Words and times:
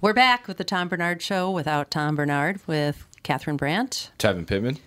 We're 0.00 0.14
back 0.14 0.48
with 0.48 0.56
the 0.56 0.64
Tom 0.64 0.88
Barnard 0.88 1.20
Show 1.20 1.50
without 1.50 1.90
Tom 1.90 2.16
Barnard 2.16 2.60
with 2.66 3.06
Catherine 3.22 3.56
Brandt. 3.56 4.10
Tevin 4.18 4.46
Pittman. 4.46 4.78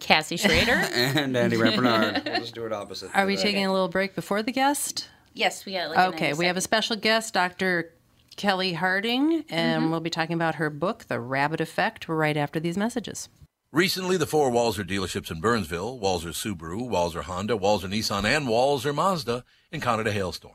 Cassie 0.00 0.36
Schrader. 0.36 0.72
and 0.94 1.36
Andy 1.36 1.56
Barnard. 1.56 2.22
We'll 2.26 2.40
just 2.40 2.54
do 2.54 2.66
it 2.66 2.72
opposite. 2.72 3.10
Are 3.14 3.26
we 3.26 3.36
today. 3.36 3.48
taking 3.50 3.66
a 3.66 3.72
little 3.72 3.88
break 3.88 4.14
before 4.14 4.42
the 4.42 4.52
guest? 4.52 5.08
yes, 5.34 5.64
we 5.64 5.72
got 5.72 5.90
like 5.90 5.98
a 5.98 6.06
Okay, 6.08 6.26
90 6.28 6.38
we 6.38 6.46
have 6.46 6.56
a 6.56 6.60
special 6.60 6.96
guest, 6.96 7.34
Dr. 7.34 7.92
Kelli 8.36 8.74
Harding, 8.74 9.44
and 9.48 9.82
Mm-hmm. 9.82 9.90
we'll 9.90 10.00
be 10.00 10.10
talking 10.10 10.34
about 10.34 10.56
her 10.56 10.70
book, 10.70 11.04
The 11.08 11.20
Rabbit 11.20 11.60
Effect, 11.60 12.08
right 12.08 12.36
after 12.36 12.58
these 12.60 12.76
messages. 12.76 13.28
Recently, 13.70 14.16
the 14.18 14.26
four 14.26 14.50
Walser 14.50 14.86
dealerships 14.86 15.30
in 15.30 15.40
Burnsville, 15.40 15.98
Walser 15.98 16.32
Subaru, 16.34 16.88
Walser 16.90 17.22
Honda, 17.22 17.56
Walser 17.56 17.88
Nissan, 17.88 18.24
and 18.24 18.46
Walser 18.46 18.94
Mazda 18.94 19.44
encountered 19.70 20.06
a 20.08 20.12
hailstorm. 20.12 20.54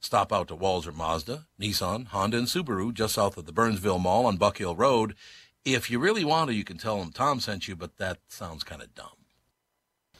Stop 0.00 0.32
out 0.32 0.48
to 0.48 0.56
Walser 0.56 0.94
Mazda, 0.94 1.46
Nissan, 1.60 2.06
Honda, 2.08 2.38
and 2.38 2.46
Subaru 2.46 2.92
just 2.92 3.14
south 3.14 3.36
of 3.36 3.44
the 3.44 3.52
Burnsville 3.52 3.98
Mall 3.98 4.24
on 4.24 4.38
Buck 4.38 4.58
Hill 4.58 4.74
Road. 4.74 5.14
If 5.64 5.90
you 5.90 5.98
really 5.98 6.24
want 6.24 6.48
to, 6.48 6.54
you 6.54 6.64
can 6.64 6.78
tell 6.78 6.98
them 6.98 7.12
Tom 7.12 7.38
sent 7.38 7.68
you, 7.68 7.76
but 7.76 7.98
that 7.98 8.18
sounds 8.28 8.64
kind 8.64 8.80
of 8.80 8.94
dumb. 8.94 9.10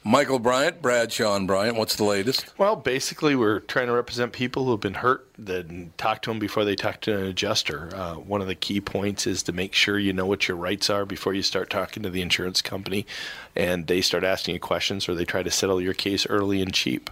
Michael 0.03 0.39
Bryant, 0.39 0.81
Bradshaw 0.81 1.35
and 1.35 1.47
Bryant, 1.47 1.77
what's 1.77 1.95
the 1.95 2.03
latest? 2.03 2.57
Well, 2.57 2.75
basically, 2.75 3.35
we're 3.35 3.59
trying 3.59 3.85
to 3.85 3.93
represent 3.93 4.33
people 4.33 4.65
who 4.65 4.71
have 4.71 4.79
been 4.79 4.95
hurt, 4.95 5.29
then 5.37 5.93
talk 5.97 6.23
to 6.23 6.31
them 6.31 6.39
before 6.39 6.65
they 6.65 6.75
talk 6.75 7.01
to 7.01 7.15
an 7.15 7.25
adjuster. 7.25 7.89
Uh, 7.93 8.15
one 8.15 8.41
of 8.41 8.47
the 8.47 8.55
key 8.55 8.81
points 8.81 9.27
is 9.27 9.43
to 9.43 9.51
make 9.51 9.75
sure 9.75 9.99
you 9.99 10.11
know 10.11 10.25
what 10.25 10.47
your 10.47 10.57
rights 10.57 10.89
are 10.89 11.05
before 11.05 11.35
you 11.35 11.43
start 11.43 11.69
talking 11.69 12.01
to 12.01 12.09
the 12.09 12.21
insurance 12.21 12.63
company 12.63 13.05
and 13.55 13.85
they 13.85 14.01
start 14.01 14.23
asking 14.23 14.55
you 14.55 14.59
questions 14.59 15.07
or 15.07 15.13
they 15.13 15.25
try 15.25 15.43
to 15.43 15.51
settle 15.51 15.79
your 15.79 15.93
case 15.93 16.25
early 16.27 16.61
and 16.61 16.73
cheap. 16.73 17.11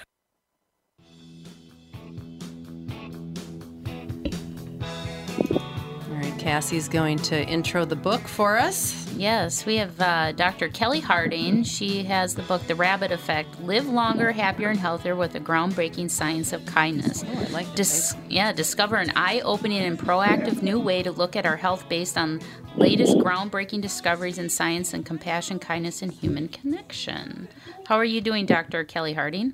Cassie's 6.41 6.89
going 6.89 7.19
to 7.19 7.45
intro 7.45 7.85
the 7.85 7.95
book 7.95 8.27
for 8.27 8.57
us. 8.57 9.07
Yes, 9.13 9.63
we 9.63 9.75
have 9.75 10.01
uh, 10.01 10.31
Dr. 10.31 10.69
Kelli 10.69 10.99
Harding. 10.99 11.61
She 11.61 12.03
has 12.05 12.33
the 12.33 12.41
book 12.41 12.65
The 12.65 12.73
Rabbit 12.73 13.11
Effect 13.11 13.61
Live 13.61 13.87
Longer, 13.87 14.31
Happier, 14.31 14.69
and 14.69 14.79
Healthier 14.79 15.15
with 15.15 15.33
the 15.33 15.39
Groundbreaking 15.39 16.09
Science 16.09 16.51
of 16.51 16.65
Kindness. 16.65 17.23
Oh, 17.23 17.31
I 17.31 17.43
like 17.49 17.67
that. 17.67 17.75
Dis- 17.75 18.15
yeah, 18.27 18.51
discover 18.53 18.95
an 18.95 19.11
eye 19.15 19.41
opening 19.41 19.83
and 19.83 19.99
proactive 19.99 20.63
new 20.63 20.79
way 20.79 21.03
to 21.03 21.11
look 21.11 21.35
at 21.35 21.45
our 21.45 21.57
health 21.57 21.87
based 21.87 22.17
on 22.17 22.41
latest 22.75 23.17
groundbreaking 23.17 23.81
discoveries 23.83 24.39
in 24.39 24.49
science 24.49 24.95
and 24.95 25.05
compassion, 25.05 25.59
kindness, 25.59 26.01
and 26.01 26.11
human 26.11 26.47
connection. 26.47 27.49
How 27.85 27.97
are 27.97 28.03
you 28.03 28.19
doing, 28.19 28.47
Dr. 28.47 28.83
Kelli 28.83 29.13
Harding? 29.13 29.53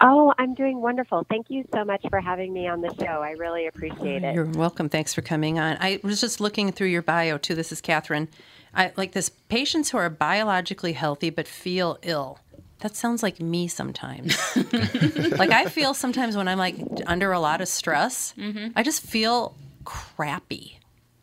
Oh, 0.00 0.32
I'm 0.38 0.54
doing 0.54 0.80
wonderful. 0.80 1.24
Thank 1.28 1.48
you 1.48 1.64
so 1.72 1.84
much 1.84 2.04
for 2.10 2.20
having 2.20 2.52
me 2.52 2.68
on 2.68 2.80
the 2.82 2.94
show. 2.98 3.06
I 3.22 3.30
really 3.30 3.66
appreciate 3.66 4.22
it. 4.24 4.34
You're 4.34 4.44
welcome. 4.44 4.88
Thanks 4.88 5.14
for 5.14 5.22
coming 5.22 5.58
on. 5.58 5.78
I 5.80 6.00
was 6.02 6.20
just 6.20 6.40
looking 6.40 6.70
through 6.72 6.88
your 6.88 7.02
bio 7.02 7.38
too. 7.38 7.54
This 7.54 7.72
is 7.72 7.80
Catherine. 7.80 8.28
I 8.74 8.92
like 8.96 9.12
this 9.12 9.30
patients 9.30 9.90
who 9.90 9.98
are 9.98 10.10
biologically 10.10 10.92
healthy 10.92 11.30
but 11.30 11.48
feel 11.48 11.98
ill. 12.02 12.38
That 12.80 12.94
sounds 12.94 13.22
like 13.22 13.40
me 13.40 13.68
sometimes. 13.68 14.36
like 15.38 15.50
I 15.50 15.64
feel 15.66 15.94
sometimes 15.94 16.36
when 16.36 16.46
I'm 16.46 16.58
like 16.58 16.76
under 17.06 17.32
a 17.32 17.40
lot 17.40 17.62
of 17.62 17.68
stress, 17.68 18.34
mm-hmm. 18.36 18.68
I 18.76 18.82
just 18.82 19.02
feel 19.02 19.56
crappy. 19.84 20.75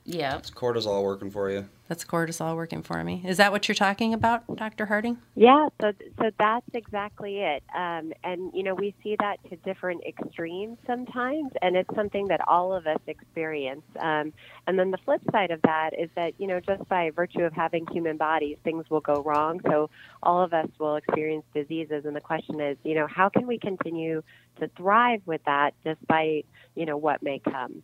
Yeah. 0.05 0.39
cortisol 0.39 1.03
working 1.03 1.31
for 1.31 1.49
you. 1.49 1.69
That's 1.87 2.03
cortisol 2.03 2.55
working 2.55 2.81
for 2.81 3.03
me. 3.03 3.21
Is 3.25 3.37
that 3.37 3.51
what 3.51 3.67
you're 3.67 3.75
talking 3.75 4.13
about, 4.13 4.43
Dr. 4.55 4.85
Harding? 4.85 5.17
Yeah, 5.35 5.69
so 5.81 5.93
so 6.19 6.31
that's 6.39 6.65
exactly 6.73 7.39
it. 7.39 7.63
Um, 7.75 8.13
and 8.23 8.51
you 8.53 8.63
know, 8.63 8.73
we 8.73 8.95
see 9.03 9.15
that 9.19 9.37
to 9.49 9.57
different 9.57 10.03
extremes 10.03 10.77
sometimes, 10.87 11.51
and 11.61 11.75
it's 11.75 11.93
something 11.95 12.27
that 12.29 12.41
all 12.47 12.73
of 12.73 12.87
us 12.87 12.99
experience. 13.07 13.83
Um, 13.99 14.33
and 14.65 14.79
then 14.79 14.91
the 14.91 14.97
flip 15.05 15.21
side 15.31 15.51
of 15.51 15.61
that 15.63 15.91
is 15.97 16.09
that 16.15 16.33
you 16.37 16.47
know, 16.47 16.59
just 16.59 16.87
by 16.89 17.11
virtue 17.11 17.43
of 17.43 17.53
having 17.53 17.85
human 17.91 18.17
bodies, 18.17 18.57
things 18.63 18.89
will 18.89 19.01
go 19.01 19.21
wrong. 19.21 19.59
So 19.69 19.89
all 20.21 20.41
of 20.41 20.53
us 20.53 20.69
will 20.79 20.95
experience 20.95 21.45
diseases, 21.53 22.05
and 22.05 22.15
the 22.15 22.21
question 22.21 22.59
is, 22.59 22.77
you 22.83 22.95
know, 22.95 23.07
how 23.07 23.29
can 23.29 23.45
we 23.45 23.59
continue 23.59 24.23
to 24.59 24.69
thrive 24.77 25.21
with 25.25 25.41
that 25.45 25.73
despite 25.85 26.45
you 26.75 26.85
know 26.85 26.97
what 26.97 27.21
may 27.21 27.39
come? 27.39 27.83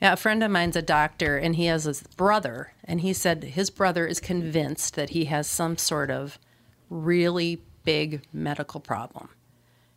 Yeah, 0.00 0.12
a 0.12 0.16
friend 0.16 0.42
of 0.42 0.50
mine's 0.50 0.76
a 0.76 0.82
doctor, 0.82 1.36
and 1.36 1.56
he 1.56 1.66
has 1.66 1.84
his 1.84 2.02
brother, 2.16 2.72
and 2.84 3.00
he 3.00 3.12
said 3.12 3.42
his 3.42 3.70
brother 3.70 4.06
is 4.06 4.20
convinced 4.20 4.94
that 4.94 5.10
he 5.10 5.26
has 5.26 5.46
some 5.46 5.76
sort 5.76 6.10
of 6.10 6.38
really 6.88 7.62
big 7.84 8.22
medical 8.32 8.80
problem. 8.80 9.30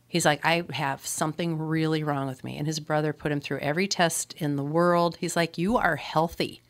He's 0.08 0.24
like, 0.24 0.44
I 0.44 0.64
have 0.72 1.06
something 1.06 1.58
really 1.58 2.02
wrong 2.02 2.26
with 2.26 2.44
me. 2.44 2.56
And 2.56 2.66
his 2.66 2.80
brother 2.80 3.12
put 3.12 3.32
him 3.32 3.40
through 3.40 3.58
every 3.58 3.88
test 3.88 4.34
in 4.38 4.56
the 4.56 4.62
world. 4.62 5.16
He's 5.20 5.36
like, 5.36 5.58
You 5.58 5.76
are 5.76 5.96
healthy. 5.96 6.62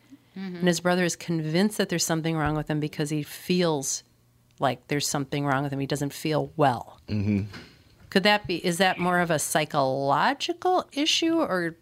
And 0.59 0.67
his 0.67 0.79
brother 0.79 1.03
is 1.03 1.15
convinced 1.15 1.77
that 1.77 1.89
there's 1.89 2.05
something 2.05 2.37
wrong 2.37 2.55
with 2.55 2.69
him 2.69 2.79
because 2.79 3.09
he 3.09 3.23
feels 3.23 4.03
like 4.59 4.87
there's 4.87 5.07
something 5.07 5.45
wrong 5.45 5.63
with 5.63 5.73
him. 5.73 5.79
He 5.79 5.87
doesn't 5.87 6.13
feel 6.13 6.51
well. 6.55 6.99
Mm-hmm. 7.07 7.43
Could 8.09 8.23
that 8.23 8.47
be, 8.47 8.63
is 8.65 8.77
that 8.77 8.99
more 8.99 9.19
of 9.19 9.31
a 9.31 9.39
psychological 9.39 10.87
issue 10.93 11.39
or 11.39 11.75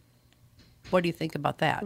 what 0.89 1.03
do 1.03 1.09
you 1.09 1.13
think 1.13 1.35
about 1.35 1.59
that? 1.59 1.83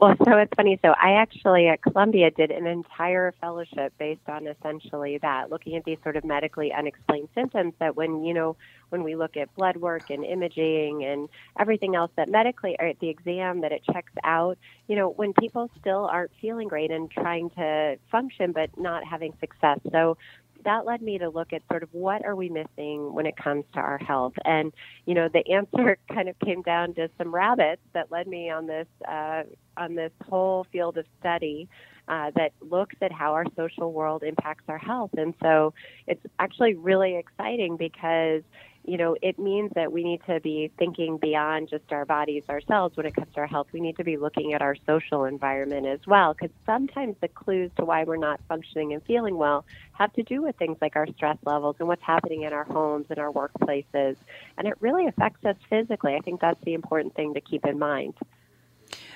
Well, 0.00 0.14
so 0.24 0.36
it's 0.38 0.52
funny. 0.56 0.78
So 0.80 0.90
I 0.90 1.14
actually 1.14 1.66
at 1.66 1.82
Columbia 1.82 2.30
did 2.30 2.52
an 2.52 2.68
entire 2.68 3.34
fellowship 3.40 3.92
based 3.98 4.28
on 4.28 4.46
essentially 4.46 5.18
that, 5.18 5.50
looking 5.50 5.74
at 5.74 5.84
these 5.84 5.98
sort 6.04 6.16
of 6.16 6.24
medically 6.24 6.72
unexplained 6.72 7.28
symptoms 7.34 7.74
that 7.80 7.96
when, 7.96 8.22
you 8.22 8.32
know, 8.32 8.54
when 8.90 9.02
we 9.02 9.16
look 9.16 9.36
at 9.36 9.52
blood 9.56 9.76
work 9.76 10.08
and 10.08 10.24
imaging 10.24 11.04
and 11.04 11.28
everything 11.58 11.96
else 11.96 12.12
that 12.14 12.28
medically 12.28 12.76
or 12.78 12.86
at 12.86 13.00
the 13.00 13.08
exam 13.08 13.62
that 13.62 13.72
it 13.72 13.82
checks 13.92 14.12
out, 14.22 14.56
you 14.86 14.94
know, 14.94 15.08
when 15.10 15.32
people 15.32 15.68
still 15.80 16.04
aren't 16.04 16.30
feeling 16.40 16.68
great 16.68 16.92
and 16.92 17.10
trying 17.10 17.50
to 17.50 17.96
function 18.08 18.52
but 18.52 18.70
not 18.78 19.04
having 19.04 19.32
success. 19.40 19.80
So 19.90 20.16
that 20.64 20.86
led 20.86 21.02
me 21.02 21.18
to 21.18 21.28
look 21.28 21.52
at 21.52 21.62
sort 21.70 21.82
of 21.82 21.88
what 21.92 22.24
are 22.24 22.34
we 22.34 22.48
missing 22.48 23.12
when 23.12 23.26
it 23.26 23.36
comes 23.36 23.64
to 23.74 23.80
our 23.80 23.98
health. 23.98 24.34
And 24.44 24.72
you 25.06 25.14
know 25.14 25.28
the 25.28 25.48
answer 25.52 25.98
kind 26.12 26.28
of 26.28 26.38
came 26.40 26.62
down 26.62 26.94
to 26.94 27.08
some 27.18 27.34
rabbits 27.34 27.82
that 27.92 28.10
led 28.10 28.26
me 28.26 28.50
on 28.50 28.66
this 28.66 28.86
uh, 29.08 29.42
on 29.76 29.94
this 29.94 30.12
whole 30.28 30.66
field 30.72 30.98
of 30.98 31.06
study 31.20 31.68
uh, 32.08 32.30
that 32.34 32.52
looks 32.60 32.96
at 33.02 33.12
how 33.12 33.32
our 33.32 33.44
social 33.56 33.92
world 33.92 34.22
impacts 34.22 34.64
our 34.68 34.78
health. 34.78 35.10
And 35.16 35.34
so 35.42 35.74
it's 36.06 36.24
actually 36.38 36.74
really 36.74 37.16
exciting 37.16 37.76
because 37.76 38.42
you 38.88 38.96
know, 38.96 39.16
it 39.20 39.38
means 39.38 39.70
that 39.74 39.92
we 39.92 40.02
need 40.02 40.22
to 40.26 40.40
be 40.40 40.70
thinking 40.78 41.18
beyond 41.18 41.68
just 41.68 41.92
our 41.92 42.06
bodies 42.06 42.42
ourselves 42.48 42.96
when 42.96 43.04
it 43.04 43.14
comes 43.14 43.32
to 43.34 43.40
our 43.40 43.46
health. 43.46 43.66
We 43.72 43.80
need 43.80 43.98
to 43.98 44.04
be 44.04 44.16
looking 44.16 44.54
at 44.54 44.62
our 44.62 44.76
social 44.86 45.24
environment 45.24 45.86
as 45.86 46.00
well, 46.06 46.32
because 46.32 46.50
sometimes 46.64 47.14
the 47.20 47.28
clues 47.28 47.70
to 47.76 47.84
why 47.84 48.04
we're 48.04 48.16
not 48.16 48.40
functioning 48.48 48.94
and 48.94 49.02
feeling 49.04 49.36
well 49.36 49.66
have 49.92 50.12
to 50.14 50.22
do 50.22 50.40
with 50.40 50.56
things 50.56 50.78
like 50.80 50.96
our 50.96 51.06
stress 51.08 51.36
levels 51.44 51.76
and 51.78 51.86
what's 51.86 52.02
happening 52.02 52.44
in 52.44 52.54
our 52.54 52.64
homes 52.64 53.06
and 53.10 53.18
our 53.18 53.30
workplaces. 53.30 54.16
And 54.56 54.66
it 54.66 54.74
really 54.80 55.06
affects 55.06 55.44
us 55.44 55.56
physically. 55.68 56.14
I 56.14 56.20
think 56.20 56.40
that's 56.40 56.62
the 56.64 56.72
important 56.72 57.14
thing 57.14 57.34
to 57.34 57.42
keep 57.42 57.66
in 57.66 57.78
mind. 57.78 58.14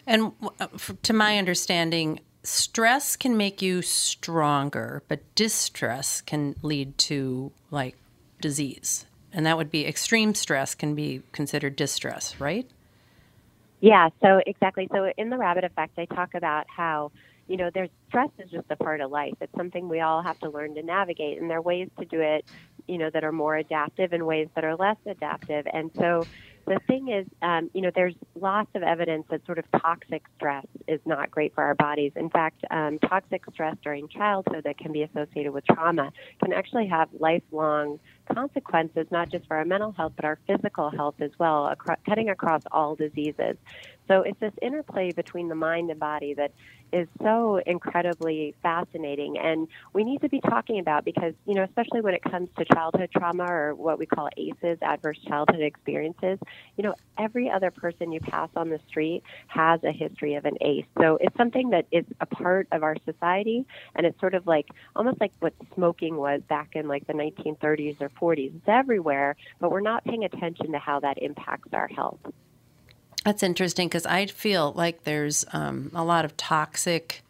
And 0.07 0.33
uh, 0.61 0.67
to 1.05 1.13
my 1.15 1.39
understanding, 1.39 2.21
stress 2.43 3.17
can 3.17 3.39
make 3.39 3.63
you 3.63 3.81
stronger, 3.81 5.03
but 5.09 5.35
distress 5.35 6.21
can 6.21 6.57
lead 6.61 6.99
to 6.99 7.53
like 7.71 7.97
disease. 8.41 9.07
And 9.33 9.47
that 9.47 9.57
would 9.57 9.71
be 9.71 9.87
extreme 9.87 10.35
stress 10.35 10.75
can 10.75 10.95
be 10.95 11.23
considered 11.33 11.77
distress, 11.77 12.39
right? 12.39 12.69
Yeah, 13.81 14.11
so 14.23 14.41
exactly. 14.47 14.89
So 14.93 15.13
in 15.17 15.31
the 15.31 15.39
rabbit 15.39 15.65
effect, 15.65 15.99
I 15.99 16.05
talk 16.05 16.35
about 16.35 16.67
how, 16.69 17.11
you 17.49 17.57
know, 17.57 17.71
there's 17.73 17.91
stress 18.09 18.31
is 18.39 18.51
just 18.51 18.67
a 18.71 18.77
part 18.77 19.01
of 19.01 19.11
life. 19.11 19.35
It's 19.41 19.55
something 19.57 19.89
we 19.89 20.01
all 20.01 20.23
have 20.23 20.39
to 20.41 20.51
learn 20.51 20.75
to 20.77 20.83
navigate. 20.83 21.41
And 21.41 21.51
there 21.51 21.59
are 21.59 21.63
ways 21.63 21.89
to 21.99 22.05
do 22.05 22.21
it, 22.21 22.45
you 22.87 22.99
know, 22.99 23.11
that 23.11 23.25
are 23.25 23.33
more 23.33 23.57
adaptive 23.57 24.13
and 24.13 24.27
ways 24.27 24.49
that 24.55 24.65
are 24.65 24.77
less 24.77 24.99
adaptive. 25.07 25.67
And 25.73 25.91
so 25.99 26.27
the 26.67 26.79
thing 26.87 27.09
is, 27.09 27.27
um, 27.43 27.71
you 27.75 27.83
know, 27.83 27.91
there's 27.95 28.15
lots 28.35 28.71
of 28.75 28.83
evidence 28.83 29.25
that 29.31 29.45
sort 29.47 29.59
of 29.59 29.65
toxic 29.81 30.23
stress 30.37 30.67
is 30.87 31.01
not 31.05 31.31
great 31.31 31.55
for 31.55 31.65
our 31.65 31.75
bodies. 31.75 32.13
In 32.17 32.31
fact, 32.31 32.65
um, 32.71 32.99
toxic 32.99 33.43
stress 33.53 33.77
during 33.83 34.09
childhood 34.09 34.65
that 34.65 34.79
can 34.79 34.93
be 34.93 35.03
associated 35.03 35.53
with 35.53 35.65
trauma 35.67 36.13
can 36.43 36.53
actually 36.53 36.87
have 36.87 37.09
lifelong 37.19 37.99
consequences, 38.33 39.07
not 39.11 39.31
just 39.31 39.47
for 39.47 39.57
our 39.57 39.65
mental 39.65 39.93
health, 39.93 40.13
but 40.17 40.25
our 40.25 40.39
physical 40.47 40.91
health 40.91 41.17
as 41.21 41.31
well, 41.39 41.67
across, 41.67 41.99
cutting 42.07 42.29
across 42.29 42.63
all 42.71 42.95
diseases. 42.95 43.57
So 44.13 44.21
it's 44.21 44.39
this 44.41 44.53
interplay 44.61 45.13
between 45.13 45.49
the 45.49 45.55
mind 45.55 45.91
and 45.91 45.99
body 45.99 46.35
that 46.35 46.53
is 46.93 47.09
so 47.23 47.59
incredibly 47.65 48.55
fascinating 48.63 49.39
and 49.39 49.67
we 49.95 50.05
need 50.05 50.21
to 50.21 50.29
be 50.29 50.39
talking 50.43 50.81
about 50.81 51.07
because, 51.07 51.33
you 51.47 51.55
know, 51.55 51.65
especially 51.65 52.03
when 52.03 52.13
it 52.13 52.23
comes 52.23 52.51
to 52.59 52.67
childhood 52.75 53.09
trauma 53.17 53.45
or 53.45 53.75
what 53.75 53.99
we 53.99 54.05
call 54.05 54.29
ACEs, 54.37 54.77
adverse 54.83 55.19
childhood 55.27 55.63
experiences, 55.63 56.39
you 56.77 56.85
know, 56.85 56.95
every 57.19 57.51
other 57.51 57.71
person 57.71 58.13
you 58.13 58.21
pass 58.21 58.51
on 58.55 58.69
the 58.69 58.79
street 58.87 59.23
has 59.47 59.81
a 59.83 59.93
history 59.93 60.35
of 60.35 60.45
an 60.45 60.59
ACE. 60.61 60.85
So 61.01 61.17
it's 61.19 61.37
something 61.39 61.71
that 61.71 61.87
is 61.91 62.05
a 62.21 62.27
part 62.27 62.69
of 62.71 62.83
our 62.83 62.97
society 63.07 63.65
and 63.95 64.05
it's 64.05 64.21
sort 64.21 64.35
of 64.35 64.47
like 64.47 64.67
almost 64.95 65.23
like 65.23 65.33
what 65.41 65.55
smoking 65.75 66.19
was 66.19 66.43
back 66.51 66.71
in 66.75 66.87
like 66.87 67.07
the 67.07 67.15
1930s 67.15 67.97
or 68.03 68.11
40s. 68.21 68.55
It's 68.55 68.69
everywhere, 68.69 69.37
but 69.59 69.71
we're 69.71 69.81
not 69.81 70.05
paying 70.05 70.25
attention 70.25 70.73
to 70.73 70.79
how 70.79 71.01
that 71.01 71.17
impacts 71.23 71.71
our 71.73 71.89
health. 71.89 72.21
That's 73.25 73.43
interesting 73.43 73.89
because 73.89 74.07
I 74.07 74.27
feel 74.27 74.73
like 74.75 75.05
there's 75.05 75.45
um, 75.53 75.91
a 75.95 76.05
lot 76.05 76.25
of 76.25 76.37
toxic 76.37 77.23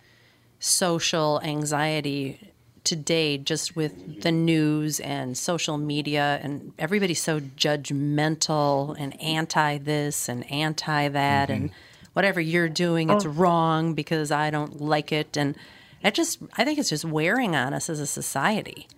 social 0.58 1.40
anxiety 1.42 2.52
today 2.84 3.38
just 3.38 3.76
with 3.76 4.22
the 4.22 4.32
news 4.32 4.98
and 5.00 5.36
social 5.36 5.78
media 5.78 6.40
and 6.42 6.72
everybody's 6.78 7.20
so 7.20 7.40
judgmental 7.40 8.96
and 8.98 9.20
anti 9.20 9.78
this 9.78 10.28
and 10.28 10.50
anti 10.50 11.08
that 11.08 11.48
mm-hmm. 11.48 11.62
and 11.62 11.70
whatever 12.12 12.40
you're 12.40 12.68
doing 12.68 13.08
it's 13.08 13.24
oh. 13.24 13.28
wrong 13.28 13.94
because 13.94 14.32
I 14.32 14.50
don't 14.50 14.80
like 14.80 15.12
it 15.12 15.36
and 15.36 15.54
it 16.02 16.14
just 16.14 16.40
I 16.56 16.64
think 16.64 16.78
it's 16.78 16.88
just 16.88 17.04
wearing 17.04 17.54
on 17.54 17.72
us 17.72 17.88
as 17.88 18.00
a 18.00 18.06
society. 18.06 18.88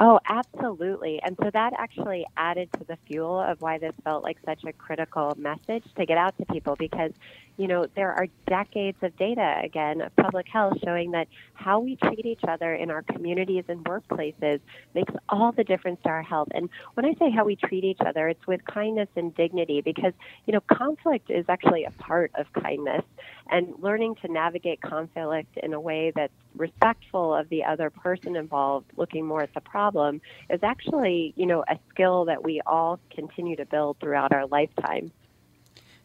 Oh, 0.00 0.20
absolutely. 0.28 1.20
And 1.24 1.36
so 1.42 1.50
that 1.52 1.72
actually 1.76 2.24
added 2.36 2.68
to 2.74 2.84
the 2.84 2.96
fuel 3.06 3.40
of 3.40 3.60
why 3.60 3.78
this 3.78 3.94
felt 4.04 4.22
like 4.22 4.38
such 4.44 4.62
a 4.64 4.72
critical 4.72 5.34
message 5.36 5.84
to 5.96 6.06
get 6.06 6.16
out 6.16 6.36
to 6.38 6.46
people 6.46 6.76
because 6.76 7.12
you 7.58 7.66
know, 7.66 7.86
there 7.96 8.12
are 8.12 8.28
decades 8.46 8.96
of 9.02 9.16
data, 9.18 9.60
again, 9.64 10.00
of 10.00 10.14
public 10.14 10.46
health 10.50 10.74
showing 10.84 11.10
that 11.10 11.26
how 11.54 11.80
we 11.80 11.96
treat 11.96 12.24
each 12.24 12.42
other 12.46 12.72
in 12.72 12.88
our 12.88 13.02
communities 13.02 13.64
and 13.68 13.84
workplaces 13.84 14.60
makes 14.94 15.12
all 15.28 15.50
the 15.50 15.64
difference 15.64 15.98
to 16.04 16.08
our 16.08 16.22
health. 16.22 16.48
And 16.52 16.70
when 16.94 17.04
I 17.04 17.14
say 17.18 17.30
how 17.30 17.44
we 17.44 17.56
treat 17.56 17.82
each 17.82 17.98
other, 18.06 18.28
it's 18.28 18.46
with 18.46 18.64
kindness 18.64 19.08
and 19.16 19.34
dignity 19.34 19.80
because, 19.80 20.12
you 20.46 20.52
know, 20.52 20.60
conflict 20.72 21.30
is 21.30 21.46
actually 21.48 21.84
a 21.84 21.90
part 21.90 22.30
of 22.36 22.46
kindness. 22.52 23.02
And 23.50 23.74
learning 23.80 24.14
to 24.22 24.32
navigate 24.32 24.80
conflict 24.80 25.58
in 25.60 25.72
a 25.72 25.80
way 25.80 26.12
that's 26.14 26.32
respectful 26.54 27.34
of 27.34 27.48
the 27.48 27.64
other 27.64 27.90
person 27.90 28.36
involved, 28.36 28.86
looking 28.96 29.26
more 29.26 29.42
at 29.42 29.52
the 29.54 29.60
problem, 29.60 30.20
is 30.48 30.60
actually, 30.62 31.32
you 31.34 31.46
know, 31.46 31.64
a 31.68 31.76
skill 31.90 32.26
that 32.26 32.44
we 32.44 32.60
all 32.66 33.00
continue 33.10 33.56
to 33.56 33.66
build 33.66 33.96
throughout 33.98 34.32
our 34.32 34.46
lifetime. 34.46 35.10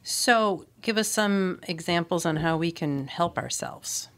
So, 0.03 0.65
give 0.81 0.97
us 0.97 1.07
some 1.07 1.59
examples 1.63 2.25
on 2.25 2.37
how 2.37 2.57
we 2.57 2.71
can 2.71 3.07
help 3.07 3.37
ourselves. 3.37 4.09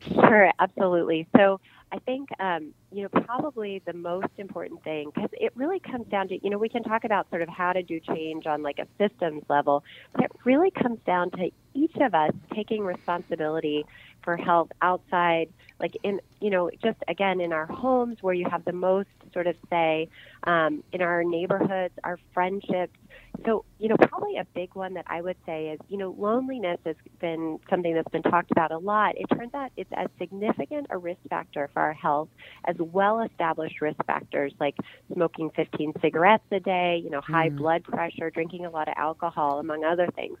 Sure, 0.00 0.50
absolutely. 0.58 1.28
So, 1.36 1.60
I 1.92 1.98
think 2.00 2.28
um, 2.38 2.74
you 2.92 3.02
know 3.02 3.08
probably 3.08 3.82
the 3.86 3.92
most 3.92 4.32
important 4.36 4.82
thing 4.84 5.10
because 5.14 5.30
it 5.32 5.52
really 5.56 5.80
comes 5.80 6.06
down 6.08 6.28
to 6.28 6.38
you 6.42 6.50
know 6.50 6.58
we 6.58 6.68
can 6.68 6.82
talk 6.82 7.04
about 7.04 7.28
sort 7.30 7.42
of 7.42 7.48
how 7.48 7.72
to 7.72 7.82
do 7.82 8.00
change 8.00 8.46
on 8.46 8.62
like 8.62 8.78
a 8.78 8.86
systems 8.98 9.42
level, 9.48 9.84
but 10.12 10.24
it 10.24 10.32
really 10.44 10.70
comes 10.70 10.98
down 11.06 11.30
to 11.32 11.50
each 11.74 11.96
of 12.00 12.14
us 12.14 12.32
taking 12.54 12.82
responsibility 12.82 13.86
for 14.22 14.36
health 14.36 14.70
outside, 14.82 15.48
like 15.80 15.96
in 16.02 16.20
you 16.40 16.50
know 16.50 16.70
just 16.82 16.98
again 17.06 17.40
in 17.40 17.52
our 17.52 17.66
homes 17.66 18.18
where 18.20 18.34
you 18.34 18.48
have 18.48 18.64
the 18.64 18.72
most 18.72 19.08
sort 19.32 19.46
of 19.46 19.56
say 19.70 20.08
um, 20.44 20.82
in 20.92 21.02
our 21.02 21.24
neighborhoods, 21.24 21.94
our 22.04 22.18
friendships 22.32 22.96
so, 23.44 23.64
you 23.78 23.88
know, 23.88 23.96
probably 23.96 24.36
a 24.36 24.44
big 24.54 24.74
one 24.74 24.94
that 24.94 25.04
I 25.06 25.20
would 25.20 25.36
say 25.46 25.68
is, 25.68 25.78
you 25.88 25.96
know, 25.96 26.14
loneliness 26.18 26.78
has 26.84 26.96
been 27.20 27.60
something 27.70 27.94
that's 27.94 28.10
been 28.10 28.22
talked 28.22 28.50
about 28.50 28.72
a 28.72 28.78
lot. 28.78 29.16
It 29.16 29.26
turns 29.26 29.54
out 29.54 29.70
it's 29.76 29.90
as 29.92 30.08
significant 30.18 30.88
a 30.90 30.98
risk 30.98 31.20
factor 31.30 31.70
for 31.72 31.80
our 31.80 31.92
health 31.92 32.28
as 32.64 32.76
well 32.78 33.20
established 33.20 33.80
risk 33.80 34.04
factors 34.06 34.52
like 34.58 34.74
smoking 35.12 35.50
15 35.50 35.94
cigarettes 36.00 36.44
a 36.50 36.58
day, 36.58 37.00
you 37.02 37.10
know, 37.10 37.20
high 37.20 37.50
mm. 37.50 37.56
blood 37.56 37.84
pressure, 37.84 38.30
drinking 38.30 38.66
a 38.66 38.70
lot 38.70 38.88
of 38.88 38.94
alcohol, 38.96 39.60
among 39.60 39.84
other 39.84 40.08
things. 40.16 40.38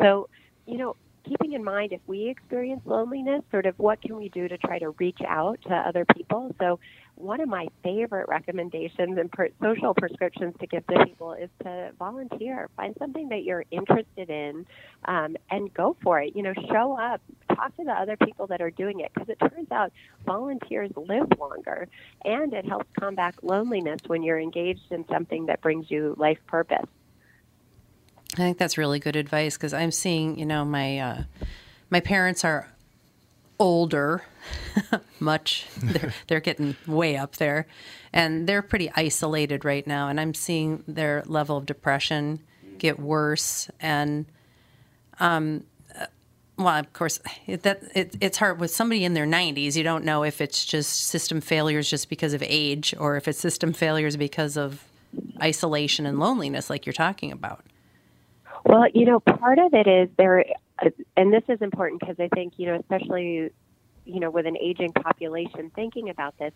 So, 0.00 0.28
you 0.66 0.78
know, 0.78 0.96
keeping 1.24 1.52
in 1.52 1.64
mind 1.64 1.92
if 1.92 2.00
we 2.06 2.28
experience 2.28 2.82
loneliness, 2.84 3.42
sort 3.50 3.66
of 3.66 3.78
what 3.78 4.00
can 4.02 4.16
we 4.16 4.28
do 4.28 4.48
to 4.48 4.58
try 4.58 4.78
to 4.78 4.90
reach 4.90 5.18
out 5.26 5.60
to 5.62 5.74
other 5.74 6.04
people? 6.04 6.54
So, 6.58 6.78
one 7.16 7.40
of 7.42 7.48
my 7.50 7.66
favorite 7.82 8.28
recommendations 8.28 9.18
and 9.18 9.30
per- 9.30 9.50
social 9.62 9.92
prescriptions 9.92 10.54
to 10.58 10.66
give 10.66 10.86
to 10.86 11.04
people 11.04 11.34
is 11.34 11.50
to 11.62 11.90
volunteer. 11.98 12.70
Find 12.76 12.94
something 12.98 13.28
that 13.28 13.44
you're 13.44 13.64
interested 13.70 14.30
in 14.30 14.66
um, 15.04 15.36
and 15.50 15.72
go 15.74 15.96
for 16.02 16.20
it. 16.20 16.34
You 16.34 16.42
know, 16.42 16.54
show 16.54 16.98
up, 16.98 17.20
talk 17.54 17.76
to 17.76 17.84
the 17.84 17.92
other 17.92 18.16
people 18.16 18.46
that 18.46 18.62
are 18.62 18.70
doing 18.70 19.00
it 19.00 19.12
because 19.12 19.28
it 19.28 19.38
turns 19.38 19.70
out 19.70 19.92
volunteers 20.24 20.90
live 20.96 21.28
longer 21.38 21.88
and 22.24 22.54
it 22.54 22.66
helps 22.66 22.88
combat 22.98 23.34
loneliness 23.42 24.00
when 24.06 24.22
you're 24.22 24.40
engaged 24.40 24.90
in 24.90 25.04
something 25.08 25.46
that 25.46 25.60
brings 25.60 25.90
you 25.90 26.14
life 26.18 26.38
purpose. 26.46 26.86
I 28.34 28.36
think 28.36 28.58
that's 28.58 28.78
really 28.78 28.98
good 28.98 29.16
advice 29.16 29.56
because 29.56 29.74
I'm 29.74 29.90
seeing, 29.90 30.38
you 30.38 30.46
know, 30.46 30.64
my 30.64 30.98
uh, 30.98 31.22
my 31.90 32.00
parents 32.00 32.44
are 32.44 32.68
older, 33.58 34.22
much. 35.20 35.66
They're, 35.82 36.14
they're 36.26 36.40
getting 36.40 36.76
way 36.86 37.16
up 37.16 37.36
there, 37.36 37.66
and 38.12 38.48
they're 38.48 38.62
pretty 38.62 38.90
isolated 38.96 39.64
right 39.64 39.86
now. 39.86 40.08
And 40.08 40.18
I'm 40.18 40.34
seeing 40.34 40.82
their 40.88 41.22
level 41.26 41.56
of 41.56 41.66
depression 41.66 42.40
get 42.78 42.98
worse. 42.98 43.70
And, 43.78 44.26
um, 45.20 45.64
uh, 45.96 46.06
well, 46.56 46.78
of 46.78 46.92
course, 46.92 47.20
it, 47.46 47.62
that 47.62 47.82
it, 47.94 48.16
it's 48.20 48.38
hard 48.38 48.58
with 48.58 48.70
somebody 48.70 49.04
in 49.04 49.14
their 49.14 49.26
90s. 49.26 49.76
You 49.76 49.84
don't 49.84 50.04
know 50.04 50.24
if 50.24 50.40
it's 50.40 50.64
just 50.64 51.08
system 51.08 51.40
failures 51.40 51.88
just 51.90 52.08
because 52.08 52.32
of 52.32 52.42
age, 52.42 52.94
or 52.98 53.16
if 53.16 53.28
it's 53.28 53.38
system 53.38 53.72
failures 53.72 54.16
because 54.16 54.56
of 54.56 54.82
isolation 55.42 56.06
and 56.06 56.18
loneliness, 56.18 56.70
like 56.70 56.86
you're 56.86 56.92
talking 56.92 57.30
about. 57.30 57.64
Well, 58.64 58.86
you 58.94 59.06
know, 59.06 59.20
part 59.20 59.58
of 59.58 59.72
it 59.74 59.86
is 59.86 60.08
there, 60.16 60.44
and 61.16 61.32
this 61.32 61.42
is 61.48 61.60
important 61.62 62.00
because 62.00 62.16
I 62.18 62.28
think, 62.34 62.54
you 62.56 62.66
know, 62.66 62.76
especially, 62.76 63.50
you 64.04 64.20
know, 64.20 64.30
with 64.30 64.46
an 64.46 64.56
aging 64.58 64.92
population 64.92 65.70
thinking 65.74 66.10
about 66.10 66.36
this, 66.38 66.52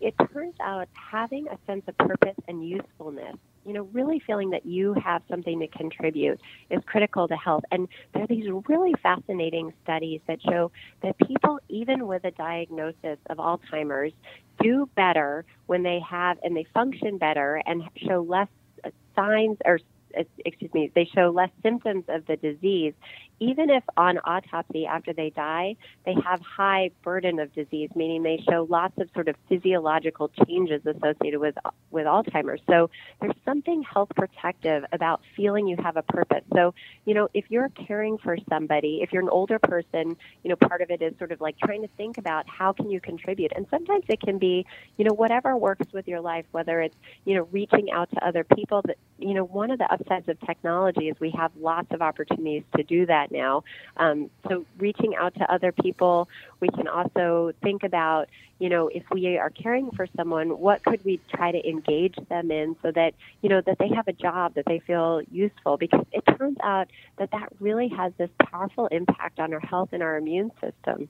it 0.00 0.14
turns 0.32 0.54
out 0.62 0.88
having 0.92 1.48
a 1.48 1.58
sense 1.66 1.82
of 1.88 1.98
purpose 1.98 2.36
and 2.46 2.66
usefulness, 2.66 3.36
you 3.66 3.72
know, 3.72 3.82
really 3.92 4.20
feeling 4.24 4.50
that 4.50 4.64
you 4.64 4.94
have 4.94 5.22
something 5.28 5.58
to 5.58 5.66
contribute 5.66 6.40
is 6.70 6.80
critical 6.86 7.26
to 7.26 7.36
health. 7.36 7.64
And 7.72 7.88
there 8.14 8.22
are 8.22 8.26
these 8.28 8.48
really 8.68 8.94
fascinating 9.02 9.72
studies 9.82 10.20
that 10.28 10.40
show 10.42 10.70
that 11.02 11.16
people, 11.26 11.58
even 11.68 12.06
with 12.06 12.24
a 12.24 12.30
diagnosis 12.30 13.18
of 13.28 13.38
Alzheimer's, 13.38 14.12
do 14.62 14.88
better 14.94 15.44
when 15.66 15.82
they 15.82 16.00
have 16.08 16.38
and 16.44 16.56
they 16.56 16.66
function 16.72 17.18
better 17.18 17.60
and 17.66 17.82
show 17.96 18.22
less 18.22 18.48
signs 19.16 19.58
or 19.64 19.80
excuse 20.44 20.72
me, 20.74 20.90
they 20.94 21.08
show 21.14 21.30
less 21.30 21.50
symptoms 21.62 22.04
of 22.08 22.26
the 22.26 22.36
disease 22.36 22.94
even 23.40 23.70
if 23.70 23.82
on 23.96 24.18
autopsy 24.18 24.86
after 24.86 25.12
they 25.12 25.30
die, 25.30 25.76
they 26.04 26.14
have 26.24 26.40
high 26.40 26.90
burden 27.02 27.38
of 27.38 27.52
disease, 27.54 27.90
meaning 27.94 28.22
they 28.22 28.42
show 28.50 28.66
lots 28.68 28.98
of 28.98 29.08
sort 29.14 29.28
of 29.28 29.36
physiological 29.48 30.30
changes 30.46 30.82
associated 30.84 31.38
with 31.38 31.56
with 31.90 32.06
Alzheimer's. 32.06 32.60
So 32.68 32.90
there's 33.20 33.34
something 33.44 33.82
health 33.82 34.10
protective 34.14 34.84
about 34.92 35.22
feeling 35.36 35.66
you 35.68 35.76
have 35.82 35.96
a 35.96 36.02
purpose. 36.02 36.44
So, 36.54 36.74
you 37.04 37.14
know, 37.14 37.28
if 37.34 37.46
you're 37.48 37.70
caring 37.70 38.18
for 38.18 38.36
somebody, 38.48 39.00
if 39.02 39.12
you're 39.12 39.22
an 39.22 39.28
older 39.28 39.58
person, 39.58 40.16
you 40.42 40.50
know, 40.50 40.56
part 40.56 40.82
of 40.82 40.90
it 40.90 41.00
is 41.02 41.16
sort 41.18 41.32
of 41.32 41.40
like 41.40 41.58
trying 41.58 41.82
to 41.82 41.88
think 41.96 42.18
about 42.18 42.48
how 42.48 42.72
can 42.72 42.90
you 42.90 43.00
contribute. 43.00 43.52
And 43.54 43.66
sometimes 43.70 44.04
it 44.08 44.20
can 44.20 44.38
be, 44.38 44.66
you 44.96 45.04
know, 45.04 45.14
whatever 45.14 45.56
works 45.56 45.86
with 45.92 46.08
your 46.08 46.20
life, 46.20 46.44
whether 46.52 46.80
it's, 46.80 46.96
you 47.24 47.34
know, 47.34 47.48
reaching 47.50 47.90
out 47.90 48.10
to 48.10 48.26
other 48.26 48.44
people 48.44 48.82
that, 48.86 48.96
you 49.18 49.34
know, 49.34 49.44
one 49.44 49.70
of 49.70 49.78
the 49.78 49.90
upsides 49.92 50.28
of 50.28 50.38
technology 50.40 51.08
is 51.08 51.16
we 51.20 51.30
have 51.30 51.50
lots 51.56 51.88
of 51.92 52.02
opportunities 52.02 52.64
to 52.76 52.82
do 52.82 53.06
that 53.06 53.27
now. 53.30 53.64
Um, 53.96 54.30
so 54.48 54.64
reaching 54.78 55.16
out 55.16 55.34
to 55.36 55.52
other 55.52 55.72
people, 55.72 56.28
we 56.60 56.68
can 56.68 56.88
also 56.88 57.52
think 57.62 57.82
about, 57.82 58.28
you 58.58 58.68
know, 58.68 58.88
if 58.88 59.04
we 59.10 59.38
are 59.38 59.50
caring 59.50 59.90
for 59.92 60.06
someone, 60.16 60.58
what 60.58 60.82
could 60.84 61.04
we 61.04 61.20
try 61.30 61.52
to 61.52 61.68
engage 61.68 62.16
them 62.28 62.50
in 62.50 62.76
so 62.82 62.90
that, 62.92 63.14
you 63.42 63.48
know, 63.48 63.60
that 63.60 63.78
they 63.78 63.88
have 63.88 64.08
a 64.08 64.12
job, 64.12 64.54
that 64.54 64.64
they 64.66 64.80
feel 64.80 65.22
useful? 65.30 65.76
Because 65.76 66.04
it 66.12 66.24
turns 66.36 66.56
out 66.62 66.88
that 67.18 67.30
that 67.30 67.48
really 67.60 67.88
has 67.88 68.12
this 68.18 68.30
powerful 68.50 68.86
impact 68.88 69.38
on 69.38 69.52
our 69.52 69.60
health 69.60 69.90
and 69.92 70.02
our 70.02 70.16
immune 70.16 70.50
system. 70.60 71.08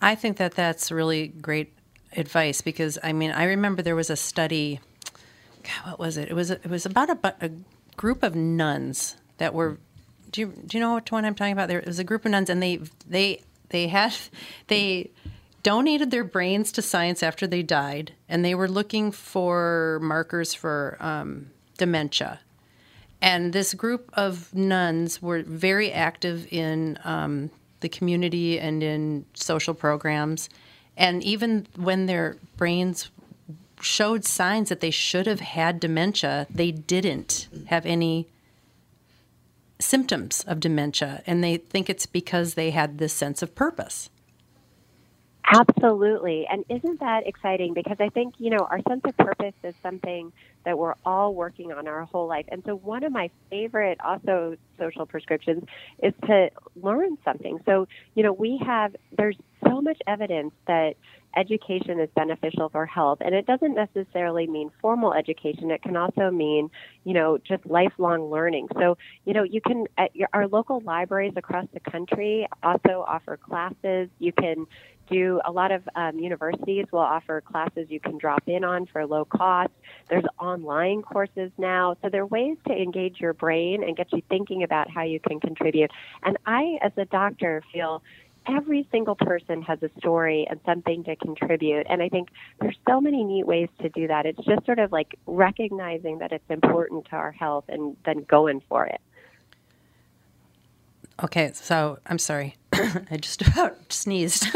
I 0.00 0.14
think 0.14 0.36
that 0.36 0.52
that's 0.52 0.90
really 0.90 1.28
great 1.28 1.72
advice 2.16 2.60
because 2.60 2.98
I 3.02 3.12
mean 3.12 3.30
I 3.30 3.44
remember 3.44 3.82
there 3.82 3.96
was 3.96 4.10
a 4.10 4.16
study. 4.16 4.80
God, 5.62 5.92
what 5.92 5.98
was 5.98 6.16
it? 6.16 6.28
It 6.30 6.34
was 6.34 6.50
it 6.50 6.66
was 6.66 6.86
about 6.86 7.10
a, 7.10 7.34
a 7.40 7.50
group 7.96 8.22
of 8.22 8.34
nuns 8.34 9.16
that 9.38 9.54
were. 9.54 9.78
Do 10.36 10.42
you 10.42 10.52
do 10.66 10.76
you 10.76 10.82
know 10.82 10.96
which 10.96 11.10
one 11.10 11.24
I'm 11.24 11.34
talking 11.34 11.54
about? 11.54 11.68
There 11.68 11.82
was 11.86 11.98
a 11.98 12.04
group 12.04 12.26
of 12.26 12.30
nuns, 12.30 12.50
and 12.50 12.62
they 12.62 12.80
they 13.08 13.40
they 13.70 13.88
had 13.88 14.14
they 14.66 15.10
donated 15.62 16.10
their 16.10 16.24
brains 16.24 16.70
to 16.72 16.82
science 16.82 17.22
after 17.22 17.46
they 17.46 17.62
died, 17.62 18.12
and 18.28 18.44
they 18.44 18.54
were 18.54 18.68
looking 18.68 19.12
for 19.12 19.98
markers 20.02 20.52
for 20.52 20.98
um, 21.00 21.46
dementia. 21.78 22.40
And 23.22 23.54
this 23.54 23.72
group 23.72 24.10
of 24.12 24.54
nuns 24.54 25.22
were 25.22 25.42
very 25.42 25.90
active 25.90 26.46
in 26.52 26.98
um, 27.04 27.50
the 27.80 27.88
community 27.88 28.60
and 28.60 28.82
in 28.82 29.24
social 29.32 29.72
programs. 29.72 30.50
And 30.98 31.24
even 31.24 31.66
when 31.76 32.04
their 32.04 32.36
brains 32.58 33.10
showed 33.80 34.26
signs 34.26 34.68
that 34.68 34.80
they 34.80 34.90
should 34.90 35.26
have 35.26 35.40
had 35.40 35.80
dementia, 35.80 36.46
they 36.50 36.72
didn't 36.72 37.48
have 37.68 37.86
any 37.86 38.28
symptoms 39.78 40.44
of 40.46 40.60
dementia. 40.60 41.22
And 41.26 41.42
they 41.42 41.56
think 41.56 41.90
it's 41.90 42.06
because 42.06 42.54
they 42.54 42.70
had 42.70 42.98
this 42.98 43.12
sense 43.12 43.42
of 43.42 43.54
purpose. 43.54 44.10
Absolutely. 45.48 46.44
And 46.50 46.64
isn't 46.68 46.98
that 47.00 47.26
exciting? 47.26 47.72
Because 47.72 47.98
I 48.00 48.08
think, 48.08 48.34
you 48.38 48.50
know, 48.50 48.66
our 48.68 48.80
sense 48.88 49.02
of 49.04 49.16
purpose 49.16 49.54
is 49.62 49.74
something 49.80 50.32
that 50.64 50.76
we're 50.76 50.94
all 51.04 51.34
working 51.34 51.72
on 51.72 51.86
our 51.86 52.04
whole 52.04 52.26
life. 52.26 52.46
And 52.48 52.64
so 52.66 52.74
one 52.74 53.04
of 53.04 53.12
my 53.12 53.30
favorite 53.48 54.00
also 54.04 54.56
social 54.76 55.06
prescriptions 55.06 55.62
is 56.02 56.12
to 56.26 56.50
learn 56.74 57.16
something. 57.24 57.60
So, 57.64 57.86
you 58.16 58.24
know, 58.24 58.32
we 58.32 58.60
have, 58.66 58.96
there's 59.16 59.36
so 59.66 59.80
much 59.80 59.98
evidence 60.06 60.52
that 60.66 60.94
education 61.36 62.00
is 62.00 62.08
beneficial 62.16 62.68
for 62.70 62.86
health. 62.86 63.18
And 63.20 63.34
it 63.34 63.46
doesn't 63.46 63.74
necessarily 63.74 64.46
mean 64.46 64.70
formal 64.80 65.12
education. 65.12 65.70
It 65.70 65.82
can 65.82 65.96
also 65.96 66.30
mean, 66.30 66.70
you 67.04 67.12
know, 67.12 67.38
just 67.38 67.66
lifelong 67.66 68.30
learning. 68.30 68.68
So, 68.78 68.96
you 69.24 69.34
know, 69.34 69.42
you 69.42 69.60
can, 69.60 69.86
at 69.98 70.16
your, 70.16 70.28
our 70.32 70.48
local 70.48 70.80
libraries 70.80 71.34
across 71.36 71.66
the 71.74 71.80
country 71.80 72.46
also 72.62 73.04
offer 73.06 73.36
classes. 73.36 74.08
You 74.18 74.32
can 74.32 74.66
do 75.08 75.40
a 75.44 75.52
lot 75.52 75.70
of 75.70 75.88
um, 75.94 76.18
universities 76.18 76.86
will 76.90 76.98
offer 76.98 77.40
classes 77.40 77.86
you 77.88 78.00
can 78.00 78.18
drop 78.18 78.42
in 78.46 78.64
on 78.64 78.86
for 78.86 79.06
low 79.06 79.24
cost. 79.24 79.70
There's 80.08 80.24
online 80.38 81.02
courses 81.02 81.52
now. 81.58 81.96
So 82.02 82.08
there 82.08 82.22
are 82.22 82.26
ways 82.26 82.56
to 82.66 82.74
engage 82.74 83.20
your 83.20 83.32
brain 83.32 83.82
and 83.84 83.96
get 83.96 84.12
you 84.12 84.22
thinking 84.28 84.62
about 84.62 84.90
how 84.90 85.02
you 85.02 85.20
can 85.20 85.38
contribute. 85.38 85.90
And 86.22 86.36
I, 86.46 86.78
as 86.82 86.92
a 86.96 87.04
doctor, 87.04 87.62
feel 87.72 88.02
every 88.48 88.86
single 88.92 89.14
person 89.16 89.62
has 89.62 89.82
a 89.82 89.90
story 89.98 90.46
and 90.48 90.60
something 90.66 91.04
to 91.04 91.16
contribute. 91.16 91.86
And 91.88 92.02
I 92.02 92.08
think 92.08 92.28
there's 92.60 92.76
so 92.88 93.00
many 93.00 93.24
neat 93.24 93.46
ways 93.46 93.68
to 93.82 93.88
do 93.88 94.06
that. 94.08 94.26
It's 94.26 94.38
just 94.44 94.64
sort 94.66 94.78
of 94.78 94.92
like 94.92 95.18
recognizing 95.26 96.18
that 96.18 96.32
it's 96.32 96.48
important 96.50 97.06
to 97.06 97.16
our 97.16 97.32
health 97.32 97.64
and 97.68 97.96
then 98.04 98.24
going 98.28 98.62
for 98.68 98.86
it. 98.86 99.00
Okay, 101.22 101.50
so 101.54 101.98
I'm 102.06 102.18
sorry. 102.18 102.56
I 102.72 103.16
just 103.18 103.42
about 103.42 103.76
sneezed. 103.92 104.46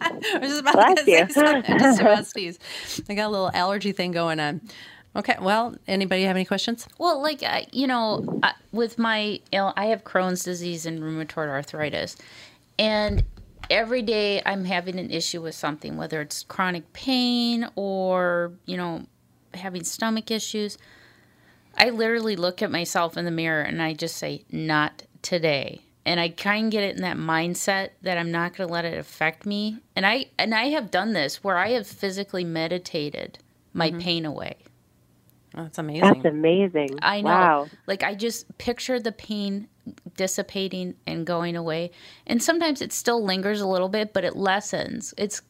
I 0.00 0.38
was 0.40 0.48
just 0.50 0.60
about 0.60 0.74
Bless 0.74 0.98
to 0.98 1.04
say 1.04 1.18
you. 1.20 1.28
something. 1.30 1.74
I 1.74 1.78
just 1.78 2.00
about 2.00 2.26
sneezed. 2.26 2.62
I 3.08 3.14
got 3.14 3.26
a 3.28 3.30
little 3.30 3.50
allergy 3.54 3.92
thing 3.92 4.10
going 4.12 4.40
on. 4.40 4.60
Okay, 5.16 5.36
well, 5.40 5.74
anybody 5.86 6.22
have 6.24 6.36
any 6.36 6.44
questions? 6.44 6.86
Well, 6.98 7.22
like 7.22 7.42
I, 7.42 7.66
you 7.72 7.86
know, 7.86 8.40
I- 8.42 8.54
with 8.72 8.98
my, 8.98 9.20
you 9.52 9.58
know, 9.58 9.72
I 9.76 9.86
have 9.86 10.04
Crohn's 10.04 10.44
disease 10.44 10.86
and 10.86 11.00
rheumatoid 11.00 11.48
arthritis, 11.48 12.16
and 12.78 13.24
every 13.70 14.02
day 14.02 14.42
I'm 14.44 14.64
having 14.64 14.98
an 14.98 15.10
issue 15.10 15.42
with 15.42 15.54
something, 15.54 15.96
whether 15.96 16.20
it's 16.20 16.42
chronic 16.44 16.92
pain 16.92 17.68
or 17.74 18.52
you 18.66 18.76
know, 18.76 19.06
having 19.54 19.84
stomach 19.84 20.30
issues. 20.30 20.78
I 21.76 21.90
literally 21.90 22.36
look 22.36 22.60
at 22.62 22.70
myself 22.70 23.16
in 23.16 23.24
the 23.24 23.30
mirror 23.30 23.62
and 23.62 23.80
I 23.80 23.94
just 23.94 24.16
say, 24.16 24.44
"Not 24.50 25.04
today." 25.22 25.82
And 26.04 26.18
I 26.18 26.30
kind 26.30 26.66
of 26.66 26.70
get 26.70 26.84
it 26.84 26.96
in 26.96 27.02
that 27.02 27.18
mindset 27.18 27.90
that 28.00 28.16
I'm 28.16 28.32
not 28.32 28.56
going 28.56 28.66
to 28.66 28.72
let 28.72 28.86
it 28.86 28.96
affect 28.96 29.44
me. 29.44 29.78
And 29.94 30.06
I 30.06 30.26
and 30.38 30.54
I 30.54 30.68
have 30.68 30.90
done 30.90 31.12
this 31.12 31.44
where 31.44 31.58
I 31.58 31.70
have 31.70 31.86
physically 31.86 32.44
meditated 32.44 33.38
my 33.74 33.90
mm-hmm. 33.90 33.98
pain 34.00 34.24
away. 34.24 34.56
That's 35.54 35.78
amazing. 35.78 36.02
That's 36.02 36.24
amazing. 36.24 36.98
I 37.02 37.20
know. 37.20 37.28
Wow. 37.28 37.68
Like 37.86 38.02
I 38.02 38.14
just 38.14 38.56
picture 38.58 39.00
the 39.00 39.12
pain 39.12 39.68
dissipating 40.16 40.94
and 41.06 41.26
going 41.26 41.56
away. 41.56 41.90
And 42.26 42.42
sometimes 42.42 42.82
it 42.82 42.92
still 42.92 43.24
lingers 43.24 43.60
a 43.60 43.66
little 43.66 43.88
bit, 43.88 44.12
but 44.12 44.24
it 44.24 44.36
lessens. 44.36 45.14
It's 45.16 45.42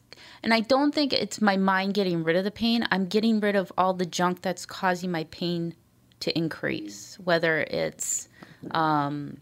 and 0.43 0.53
I 0.53 0.61
don't 0.61 0.93
think 0.93 1.13
it's 1.13 1.41
my 1.41 1.57
mind 1.57 1.93
getting 1.93 2.23
rid 2.23 2.35
of 2.35 2.43
the 2.43 2.51
pain. 2.51 2.87
I'm 2.91 3.07
getting 3.07 3.39
rid 3.39 3.55
of 3.55 3.71
all 3.77 3.93
the 3.93 4.05
junk 4.05 4.41
that's 4.41 4.65
causing 4.65 5.11
my 5.11 5.25
pain 5.25 5.75
to 6.21 6.37
increase, 6.37 7.17
whether 7.23 7.61
it's 7.61 8.27
um 8.71 9.37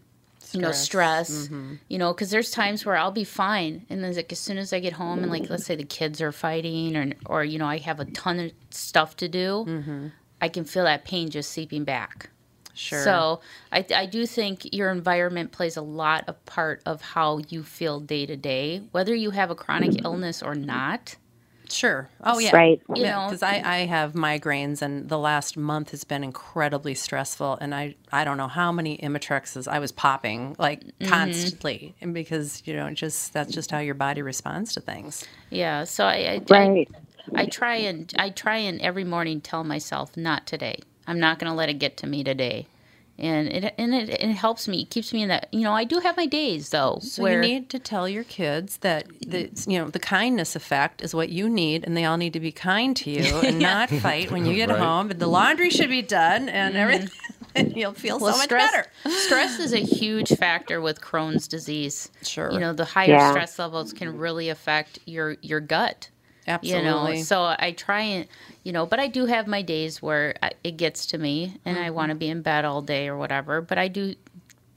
you 0.52 0.60
know 0.60 0.72
stress 0.72 1.50
you 1.88 1.98
know 1.98 2.12
because 2.14 2.30
there's 2.30 2.50
times 2.50 2.86
where 2.86 2.96
i'll 2.96 3.10
be 3.10 3.24
fine 3.24 3.84
and 3.90 4.02
then 4.02 4.14
like 4.14 4.32
as 4.32 4.38
soon 4.38 4.56
as 4.56 4.72
i 4.72 4.80
get 4.80 4.94
home 4.94 5.18
and 5.22 5.30
like 5.30 5.50
let's 5.50 5.66
say 5.66 5.74
the 5.76 5.84
kids 5.84 6.22
are 6.22 6.32
fighting 6.32 6.96
or 6.96 7.12
or 7.26 7.44
you 7.44 7.58
know 7.58 7.66
i 7.66 7.76
have 7.76 8.00
a 8.00 8.06
ton 8.06 8.38
of 8.38 8.52
stuff 8.70 9.16
to 9.16 9.28
do 9.28 9.64
i 10.40 10.48
can 10.48 10.64
feel 10.64 10.84
that 10.84 11.04
pain 11.04 11.30
just 11.30 11.50
seeping 11.52 11.84
back 11.84 12.30
Sure. 12.74 13.26
so 13.26 13.40
I, 13.72 13.84
I 13.96 14.06
do 14.06 14.26
think 14.26 14.74
your 14.74 14.90
environment 14.90 15.52
plays 15.52 15.76
a 15.76 15.82
lot 15.82 16.24
of 16.28 16.44
part 16.46 16.82
of 16.86 17.02
how 17.02 17.38
you 17.48 17.64
feel 17.64 18.00
day 18.00 18.26
to 18.26 18.36
day 18.36 18.82
whether 18.92 19.14
you 19.14 19.32
have 19.32 19.50
a 19.50 19.56
chronic 19.56 19.96
illness 20.04 20.42
or 20.42 20.54
not 20.56 21.16
Sure. 21.70 22.10
Oh 22.24 22.38
yeah. 22.38 22.52
Right. 22.52 22.80
You 22.94 23.04
yeah, 23.04 23.06
know- 23.06 23.26
because 23.26 23.42
I, 23.42 23.62
I 23.64 23.76
have 23.86 24.14
migraines 24.14 24.82
and 24.82 25.08
the 25.08 25.18
last 25.18 25.56
month 25.56 25.90
has 25.92 26.04
been 26.04 26.24
incredibly 26.24 26.94
stressful 26.94 27.58
and 27.60 27.74
I, 27.74 27.96
I 28.12 28.24
don't 28.24 28.38
know 28.38 28.48
how 28.48 28.72
many 28.72 28.98
Imitrexes 28.98 29.68
I 29.68 29.78
was 29.80 29.92
popping 29.92 30.56
like 30.58 30.84
Mm-hmm. 31.02 31.50
constantly 31.58 31.96
and 32.00 32.14
because 32.14 32.62
you 32.66 32.74
know 32.74 32.90
just 32.92 33.32
that's 33.34 33.52
just 33.54 33.70
how 33.72 33.78
your 33.80 33.94
body 33.96 34.22
responds 34.22 34.74
to 34.74 34.80
things. 34.82 35.28
yeah 35.50 35.84
so 35.84 36.04
i 36.06 36.14
I, 36.16 36.42
Right. 36.48 36.88
I, 36.94 37.00
I 37.34 37.46
try 37.46 37.76
and 37.76 38.12
i 38.18 38.30
try 38.30 38.56
and 38.58 38.80
every 38.80 39.04
morning 39.04 39.40
tell 39.40 39.64
myself 39.64 40.16
not 40.16 40.46
today 40.46 40.78
i'm 41.06 41.20
not 41.20 41.38
going 41.38 41.50
to 41.50 41.56
let 41.56 41.68
it 41.68 41.74
get 41.78 41.96
to 41.98 42.06
me 42.06 42.24
today 42.24 42.66
and 43.18 43.48
it 43.48 43.74
and 43.78 43.94
it, 43.94 44.08
it 44.10 44.32
helps 44.34 44.68
me 44.68 44.82
it 44.82 44.90
keeps 44.90 45.12
me 45.12 45.22
in 45.22 45.28
that 45.28 45.48
you 45.52 45.60
know 45.62 45.72
i 45.72 45.84
do 45.84 45.98
have 46.00 46.16
my 46.16 46.26
days 46.26 46.70
though 46.70 46.98
So 47.02 47.22
where 47.22 47.42
you 47.42 47.48
need 47.48 47.68
to 47.70 47.78
tell 47.78 48.08
your 48.08 48.24
kids 48.24 48.78
that 48.78 49.06
the 49.26 49.50
you 49.66 49.78
know 49.78 49.88
the 49.90 49.98
kindness 49.98 50.54
effect 50.56 51.02
is 51.02 51.14
what 51.14 51.28
you 51.28 51.48
need, 51.48 51.84
and 51.84 51.96
they 51.96 52.04
all 52.04 52.16
need 52.16 52.32
to 52.34 52.40
be 52.40 52.52
kind 52.52 52.96
to 52.98 53.10
you 53.10 53.40
and 53.40 53.58
not 53.62 53.90
fight 53.90 54.30
when 54.30 54.46
you 54.46 54.54
get 54.54 54.68
Right. 54.68 54.78
home. 54.78 55.10
And 55.10 55.20
the 55.20 55.26
laundry 55.26 55.70
should 55.70 55.90
be 55.90 56.02
done 56.02 56.48
and 56.48 56.76
everything. 56.76 57.10
And 57.54 57.72
you'll 57.74 57.92
feel 57.94 58.16
Mm-hmm. 58.16 58.24
Well, 58.24 58.32
so 58.34 58.38
much 58.38 58.44
stress, 58.46 58.70
better. 58.72 58.86
stress 59.24 59.58
is 59.58 59.72
a 59.72 59.78
huge 59.78 60.34
factor 60.34 60.80
with 60.80 61.00
Crohn's 61.00 61.48
disease. 61.48 62.08
Sure. 62.22 62.52
You 62.52 62.60
know, 62.60 62.72
the 62.72 62.84
higher 62.84 63.08
Yeah. 63.08 63.30
stress 63.30 63.58
levels 63.58 63.92
can 63.92 64.16
really 64.16 64.48
affect 64.48 65.00
your 65.06 65.36
your 65.42 65.58
gut. 65.60 66.10
Absolutely. 66.48 67.12
You 67.12 67.18
know, 67.18 67.22
so 67.22 67.54
I 67.58 67.74
try 67.76 68.00
and 68.00 68.26
you 68.64 68.72
know, 68.72 68.86
but 68.86 68.98
I 68.98 69.06
do 69.06 69.26
have 69.26 69.46
my 69.46 69.62
days 69.62 70.02
where 70.02 70.34
it 70.64 70.76
gets 70.76 71.06
to 71.06 71.18
me 71.18 71.56
and 71.64 71.78
I 71.78 71.86
mm-hmm. 71.86 71.94
want 71.94 72.10
to 72.10 72.14
be 72.16 72.28
in 72.28 72.42
bed 72.42 72.64
all 72.64 72.82
day 72.82 73.08
or 73.08 73.16
whatever. 73.16 73.60
But 73.60 73.78
I 73.78 73.88
do 73.88 74.14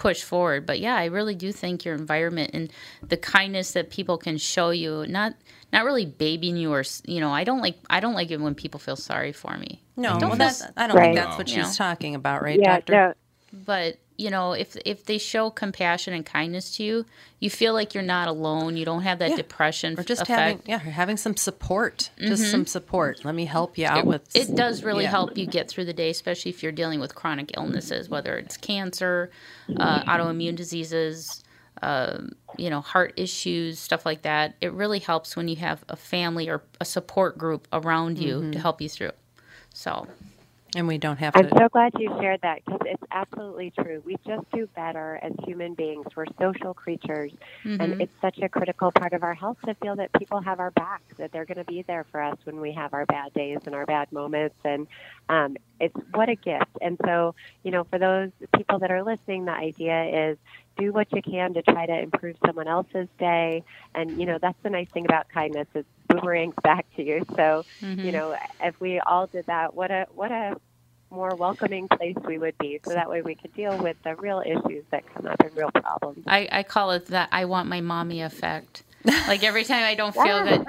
push 0.01 0.23
forward. 0.23 0.65
But 0.65 0.79
yeah, 0.79 0.95
I 0.95 1.05
really 1.05 1.35
do 1.35 1.51
think 1.51 1.85
your 1.85 1.93
environment 1.93 2.51
and 2.53 2.73
the 3.07 3.17
kindness 3.17 3.73
that 3.73 3.91
people 3.91 4.17
can 4.17 4.37
show 4.37 4.71
you, 4.71 5.05
not 5.07 5.33
not 5.71 5.85
really 5.85 6.07
babying 6.07 6.57
you 6.57 6.73
or 6.73 6.83
you 7.05 7.19
know, 7.19 7.31
I 7.31 7.43
don't 7.43 7.61
like 7.61 7.77
I 7.89 7.99
don't 7.99 8.15
like 8.15 8.31
it 8.31 8.41
when 8.41 8.55
people 8.55 8.79
feel 8.79 8.95
sorry 8.95 9.31
for 9.31 9.55
me. 9.57 9.81
no, 9.95 10.19
don't 10.19 10.21
well, 10.21 10.29
feel 10.31 10.37
that's, 10.37 10.63
I 10.75 10.87
don't 10.87 10.97
think 10.97 11.15
that's 11.15 11.37
what 11.37 11.47
You 11.49 11.55
she's 11.63 11.79
know. 11.79 11.85
talking 11.85 12.15
about, 12.15 12.41
right, 12.41 12.59
Yeah. 12.59 12.77
Doctor? 12.77 12.93
No. 12.93 13.13
but 13.65 13.97
you 14.21 14.29
know, 14.29 14.53
if 14.53 14.77
if 14.85 15.05
they 15.05 15.17
show 15.17 15.49
compassion 15.49 16.13
and 16.13 16.25
kindness 16.25 16.75
to 16.77 16.83
you, 16.83 17.05
you 17.39 17.49
feel 17.49 17.73
like 17.73 17.93
you're 17.95 18.03
not 18.17 18.27
alone. 18.27 18.77
You 18.77 18.85
don't 18.85 19.01
have 19.01 19.17
that 19.19 19.31
Yeah. 19.31 19.35
depression 19.37 19.99
Or 19.99 20.03
just 20.03 20.21
effect. 20.21 20.39
having 20.39 20.61
yeah, 20.67 20.77
having 20.77 21.17
some 21.17 21.35
support. 21.35 22.11
Just 22.19 22.51
some 22.51 22.65
support. 22.67 23.25
Let 23.25 23.35
me 23.35 23.45
help 23.45 23.77
you 23.79 23.87
out 23.87 24.05
with 24.05 24.23
it 24.35 24.55
does 24.55 24.83
really 24.83 25.05
yeah. 25.05 25.09
help 25.17 25.37
you 25.37 25.47
get 25.47 25.69
through 25.69 25.85
the 25.85 25.93
day, 25.93 26.09
especially 26.11 26.51
if 26.51 26.61
you're 26.61 26.71
dealing 26.71 26.99
with 26.99 27.15
chronic 27.15 27.51
illnesses, 27.57 28.09
whether 28.09 28.37
it's 28.37 28.57
cancer, 28.57 29.31
uh, 29.75 30.03
autoimmune 30.03 30.55
diseases, 30.55 31.43
um, 31.81 32.33
you 32.57 32.69
know, 32.69 32.81
heart 32.81 33.13
issues, 33.17 33.79
stuff 33.79 34.05
like 34.05 34.21
that. 34.21 34.53
It 34.61 34.71
really 34.73 34.99
helps 34.99 35.35
when 35.35 35.47
you 35.47 35.55
have 35.55 35.83
a 35.89 35.95
family 35.95 36.47
or 36.47 36.61
a 36.79 36.85
support 36.85 37.37
group 37.39 37.67
around 37.73 38.19
you 38.19 38.35
Mm-hmm. 38.35 38.51
to 38.51 38.59
help 38.59 38.81
you 38.81 38.89
through. 38.89 39.11
So, 39.73 40.05
And 40.73 40.87
we 40.87 40.97
don't 40.97 41.17
have 41.17 41.33
to. 41.33 41.39
I'm 41.39 41.49
so 41.57 41.67
glad 41.67 41.91
you 41.99 42.07
shared 42.21 42.41
that 42.43 42.63
because 42.65 42.79
it's 42.85 43.03
absolutely 43.11 43.71
true. 43.71 44.01
We 44.05 44.15
just 44.25 44.49
do 44.51 44.67
better 44.73 45.19
as 45.21 45.33
human 45.45 45.73
beings. 45.73 46.05
We're 46.15 46.25
social 46.39 46.73
creatures, 46.73 47.33
and 47.65 48.01
it's 48.01 48.13
such 48.21 48.37
a 48.39 48.47
critical 48.47 48.91
part 48.91 49.11
of 49.11 49.21
our 49.21 49.33
health 49.33 49.57
to 49.65 49.75
feel 49.75 49.97
that 49.97 50.13
people 50.13 50.39
have 50.39 50.61
our 50.61 50.71
back, 50.71 51.01
that 51.17 51.33
they're 51.33 51.45
going 51.45 51.57
to 51.57 51.65
be 51.65 51.81
there 51.81 52.05
for 52.11 52.21
us 52.21 52.37
when 52.45 52.61
we 52.61 52.71
have 52.71 52.93
our 52.93 53.05
bad 53.05 53.33
days 53.33 53.59
and 53.65 53.75
our 53.75 53.85
bad 53.85 54.11
moments. 54.13 54.55
And 54.63 54.87
um, 55.27 55.57
it's 55.81 55.95
what 56.13 56.29
a 56.29 56.35
gift. 56.35 56.71
And 56.79 56.97
so, 57.05 57.35
you 57.63 57.71
know, 57.71 57.83
for 57.83 57.99
those 57.99 58.31
people 58.55 58.79
that 58.79 58.91
are 58.91 59.03
listening, 59.03 59.45
the 59.45 59.51
idea 59.51 60.29
is 60.31 60.37
do 60.77 60.93
what 60.93 61.11
you 61.11 61.21
can 61.21 61.53
to 61.53 61.61
try 61.63 61.85
to 61.85 61.99
improve 61.99 62.37
someone 62.45 62.67
else's 62.67 63.09
day. 63.19 63.63
And, 63.93 64.17
you 64.19 64.25
know, 64.25 64.37
that's 64.41 64.57
the 64.63 64.69
nice 64.69 64.87
thing 64.93 65.05
about 65.05 65.27
kindness 65.29 65.67
is 65.75 65.85
boomerangs 66.13 66.55
back 66.63 66.85
to 66.95 67.03
you. 67.03 67.25
So, 67.35 67.65
you 67.79 67.87
mm-hmm. 67.87 68.11
know, 68.11 68.37
if 68.61 68.79
we 68.79 68.99
all 68.99 69.27
did 69.27 69.45
that, 69.47 69.73
what 69.73 69.91
a, 69.91 70.07
what 70.13 70.31
a, 70.31 70.55
more 71.11 71.35
welcoming 71.35 71.87
place 71.89 72.15
we 72.25 72.37
would 72.37 72.57
be 72.57 72.79
so 72.85 72.93
that 72.93 73.09
way 73.09 73.21
we 73.21 73.35
could 73.35 73.53
deal 73.53 73.77
with 73.77 73.97
the 74.03 74.15
real 74.15 74.41
issues 74.45 74.83
that 74.91 75.03
come 75.13 75.25
up 75.25 75.35
and 75.43 75.55
real 75.55 75.69
problems. 75.69 76.23
I, 76.25 76.47
I 76.51 76.63
call 76.63 76.91
it 76.91 77.07
that 77.07 77.29
I 77.31 77.45
want 77.45 77.67
my 77.67 77.81
mommy 77.81 78.21
effect. 78.21 78.83
Like 79.27 79.43
every 79.43 79.63
time 79.63 79.83
I 79.83 79.95
don't 79.95 80.13
feel 80.23 80.43
good, 80.43 80.65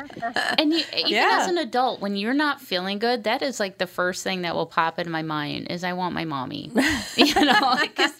and 0.59 0.73
you, 0.73 0.83
even 0.97 1.13
Yeah. 1.13 1.39
as 1.41 1.47
an 1.49 1.59
adult, 1.59 2.01
when 2.01 2.17
you're 2.17 2.35
not 2.35 2.61
feeling 2.61 2.99
good, 2.99 3.25
that 3.25 3.43
is 3.43 3.61
like 3.61 3.79
the 3.79 3.87
first 3.87 4.23
thing 4.25 4.43
that 4.43 4.55
will 4.55 4.67
pop 4.67 4.99
in 4.99 5.11
my 5.11 5.23
mind 5.23 5.69
is 5.71 5.85
I 5.85 5.93
want 5.93 6.15
my 6.15 6.25
mommy. 6.25 6.71
you 7.17 7.35
know, 7.45 7.77
because 7.81 8.13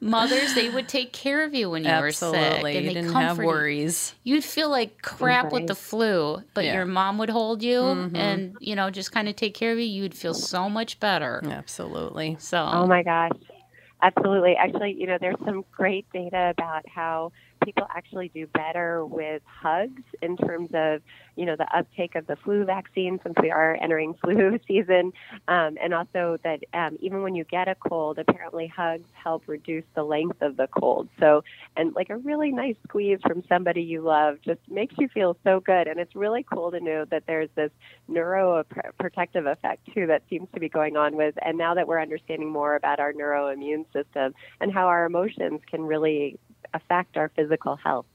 mothers 0.00 0.54
they 0.54 0.68
would 0.68 0.88
take 0.88 1.12
care 1.12 1.44
of 1.44 1.54
you 1.54 1.70
when 1.70 1.84
you 1.84 1.90
were 1.90 2.10
sick, 2.12 2.24
Absolutely. 2.24 2.76
and 2.76 2.84
You 2.84 2.90
they 2.90 2.94
didn't 2.94 3.12
comfort 3.12 3.28
have 3.28 3.38
you. 3.38 3.46
worries. 3.46 4.14
You'd 4.24 4.44
feel 4.44 4.70
like 4.70 5.02
crap 5.02 5.52
with 5.52 5.66
the 5.66 5.74
flu, 5.74 6.42
but 6.54 6.64
Yeah. 6.64 6.70
Mm-hmm. 6.70 6.76
your 6.76 6.86
mom 6.86 7.18
would 7.18 7.30
hold 7.30 7.62
you 7.62 8.10
and 8.14 8.56
you 8.60 8.76
know 8.76 8.90
just 8.90 9.12
kind 9.12 9.28
of 9.28 9.36
take 9.36 9.54
care 9.54 9.72
of 9.72 9.78
you. 9.78 9.84
You'd 9.84 10.14
feel 10.14 10.34
so 10.34 10.68
much 10.68 11.00
better. 11.00 11.42
Absolutely. 11.44 12.36
So 12.40 12.58
Oh 12.58 12.86
my 12.86 13.02
gosh. 13.02 13.32
Absolutely. 14.00 14.54
Actually, 14.56 14.94
you 14.96 15.06
know, 15.08 15.18
there's 15.20 15.36
some 15.44 15.64
great 15.72 16.06
data 16.12 16.52
about 16.56 16.84
how 16.88 17.32
people 17.68 17.86
actually 17.94 18.30
do 18.30 18.46
better 18.46 19.04
with 19.04 19.42
hugs 19.44 20.02
in 20.22 20.38
terms 20.38 20.70
of, 20.72 21.02
you 21.36 21.44
know, 21.44 21.54
the 21.54 21.66
uptake 21.76 22.14
of 22.14 22.26
the 22.26 22.34
flu 22.36 22.64
vaccine 22.64 23.20
since 23.22 23.34
we 23.42 23.50
are 23.50 23.76
entering 23.82 24.14
flu 24.14 24.58
season. 24.66 25.12
Um, 25.48 25.76
and 25.82 25.92
also 25.92 26.38
that 26.44 26.60
um, 26.72 26.96
even 27.00 27.20
when 27.20 27.34
you 27.34 27.44
get 27.44 27.68
a 27.68 27.74
cold, 27.74 28.18
apparently 28.18 28.68
hugs 28.68 29.06
help 29.12 29.42
reduce 29.46 29.84
the 29.94 30.02
length 30.02 30.40
of 30.40 30.56
the 30.56 30.66
cold. 30.68 31.10
So, 31.20 31.44
and 31.76 31.94
like 31.94 32.08
a 32.08 32.16
really 32.16 32.52
nice 32.52 32.76
squeeze 32.88 33.18
from 33.20 33.44
somebody 33.50 33.82
you 33.82 34.00
love 34.00 34.38
just 34.42 34.60
makes 34.70 34.94
you 34.96 35.08
feel 35.08 35.36
so 35.44 35.60
good. 35.60 35.88
And 35.88 36.00
it's 36.00 36.16
really 36.16 36.46
cool 36.50 36.70
to 36.70 36.80
know 36.80 37.04
that 37.10 37.24
there's 37.26 37.50
this 37.54 37.70
neuroprotective 38.10 39.46
effect 39.46 39.86
too 39.94 40.06
that 40.06 40.22
seems 40.30 40.48
to 40.54 40.60
be 40.60 40.70
going 40.70 40.96
on 40.96 41.16
with. 41.16 41.34
And 41.42 41.58
now 41.58 41.74
that 41.74 41.86
we're 41.86 42.00
understanding 42.00 42.48
more 42.48 42.76
about 42.76 42.98
our 42.98 43.12
neuroimmune 43.12 43.84
system 43.92 44.32
and 44.58 44.72
how 44.72 44.86
our 44.86 45.04
emotions 45.04 45.60
can 45.70 45.82
really 45.82 46.38
affect 46.74 47.16
our 47.16 47.28
physical 47.30 47.76
health. 47.76 48.06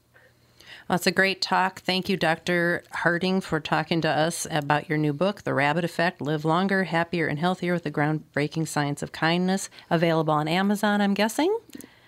Well, 0.88 0.96
it's 0.96 1.06
a 1.06 1.12
great 1.12 1.40
talk. 1.40 1.80
Thank 1.80 2.08
you, 2.08 2.16
Dr. 2.16 2.84
Harding, 2.90 3.40
for 3.40 3.58
talking 3.58 4.00
to 4.02 4.08
us 4.08 4.46
about 4.50 4.88
your 4.88 4.98
new 4.98 5.12
book, 5.12 5.42
The 5.42 5.54
Rabbit 5.54 5.84
Effect 5.84 6.20
Live 6.20 6.44
Longer, 6.44 6.84
Happier, 6.84 7.26
and 7.26 7.38
Healthier 7.38 7.72
with 7.72 7.84
the 7.84 7.90
Groundbreaking 7.90 8.68
Science 8.68 9.02
of 9.02 9.12
Kindness. 9.12 9.70
Available 9.88 10.34
on 10.34 10.46
Amazon, 10.46 11.00
I'm 11.00 11.14
guessing. 11.14 11.56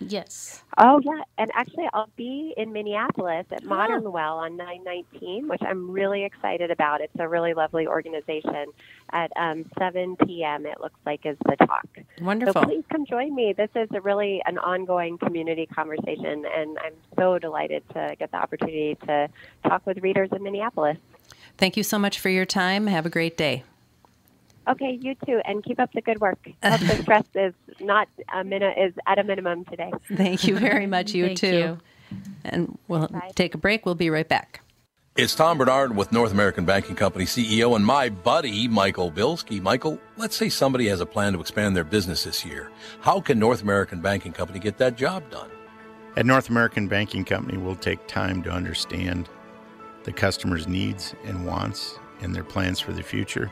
Yes, 0.07 0.63
Oh 0.79 0.99
yeah, 1.03 1.23
and 1.39 1.49
actually 1.55 1.87
I'll 1.91 2.09
be 2.15 2.53
in 2.55 2.71
Minneapolis 2.71 3.47
at 3.51 3.63
Modern 3.63 4.11
Well 4.11 4.37
on 4.37 4.57
919, 4.57 5.47
which 5.47 5.61
I'm 5.67 5.89
really 5.89 6.23
excited 6.23 6.69
about. 6.69 7.01
It's 7.01 7.13
a 7.17 7.27
really 7.27 7.55
lovely 7.55 7.87
organization. 7.87 8.67
At 9.11 9.31
um, 9.37 9.65
7 9.79 10.17
p.m. 10.17 10.67
it 10.67 10.79
looks 10.79 10.99
like 11.03 11.25
is 11.25 11.37
the 11.45 11.55
talk. 11.65 11.87
Wonderful. 12.21 12.61
So 12.61 12.67
please 12.67 12.83
come 12.91 13.07
join 13.07 13.33
me. 13.33 13.55
This 13.57 13.69
is 13.75 13.87
a 13.91 14.01
really 14.01 14.41
an 14.45 14.59
ongoing 14.59 15.17
community 15.17 15.65
conversation, 15.65 16.45
and 16.45 16.77
I'm 16.77 16.93
so 17.17 17.39
delighted 17.39 17.83
to 17.93 18.15
get 18.19 18.29
the 18.29 18.37
opportunity 18.37 18.97
to 19.07 19.29
talk 19.67 19.83
with 19.87 19.97
readers 19.99 20.29
in 20.31 20.43
Minneapolis. 20.43 20.97
Thank 21.57 21.75
you 21.75 21.83
so 21.83 21.97
much 21.97 22.19
for 22.19 22.29
your 22.29 22.45
time. 22.45 22.85
Have 22.85 23.07
a 23.07 23.09
great 23.09 23.35
day. 23.35 23.63
Okay, 24.67 24.99
you 25.01 25.15
too, 25.25 25.41
and 25.45 25.63
keep 25.63 25.79
up 25.79 25.91
the 25.93 26.01
good 26.01 26.19
work. 26.19 26.39
Hope 26.63 26.79
the 26.81 27.01
stress 27.01 27.25
is 27.35 27.53
not 27.79 28.07
a 28.33 28.43
min- 28.43 28.63
is 28.63 28.93
at 29.05 29.17
a 29.17 29.23
minimum 29.23 29.65
today. 29.65 29.91
Thank 30.13 30.45
you 30.47 30.57
very 30.57 30.87
much. 30.87 31.13
You 31.13 31.27
Thank 31.27 31.37
too. 31.39 31.57
you. 31.57 31.79
And 32.43 32.77
we'll 32.87 33.07
Bye. 33.07 33.31
take 33.35 33.55
a 33.55 33.57
break. 33.57 33.85
We'll 33.85 33.95
be 33.95 34.09
right 34.09 34.27
back. 34.27 34.61
It's 35.15 35.33
Tom 35.33 35.57
Barnard 35.57 35.95
with 35.95 36.11
North 36.11 36.31
American 36.31 36.63
Banking 36.63 36.95
Company 36.95 37.25
CEO 37.25 37.75
and 37.75 37.83
my 37.83 38.07
buddy, 38.09 38.67
Michael 38.67 39.11
Bilski. 39.11 39.59
Michael, 39.59 39.99
let's 40.15 40.35
say 40.35 40.47
somebody 40.47 40.87
has 40.89 41.01
a 41.01 41.07
plan 41.07 41.33
to 41.33 41.39
expand 41.39 41.75
their 41.75 41.83
business 41.83 42.23
this 42.23 42.45
year. 42.45 42.69
How 43.01 43.19
can 43.19 43.39
North 43.39 43.63
American 43.63 43.99
Banking 43.99 44.31
Company 44.31 44.59
get 44.59 44.77
that 44.77 44.95
job 44.95 45.27
done? 45.31 45.49
At 46.15 46.27
North 46.27 46.49
American 46.49 46.87
Banking 46.87 47.25
Company, 47.25 47.57
we'll 47.57 47.75
take 47.75 48.05
time 48.05 48.43
to 48.43 48.51
understand 48.51 49.27
the 50.03 50.11
customer's 50.11 50.67
needs 50.67 51.15
and 51.25 51.47
wants 51.47 51.97
and 52.21 52.33
their 52.35 52.43
plans 52.43 52.79
for 52.79 52.93
the 52.93 53.03
future. 53.03 53.51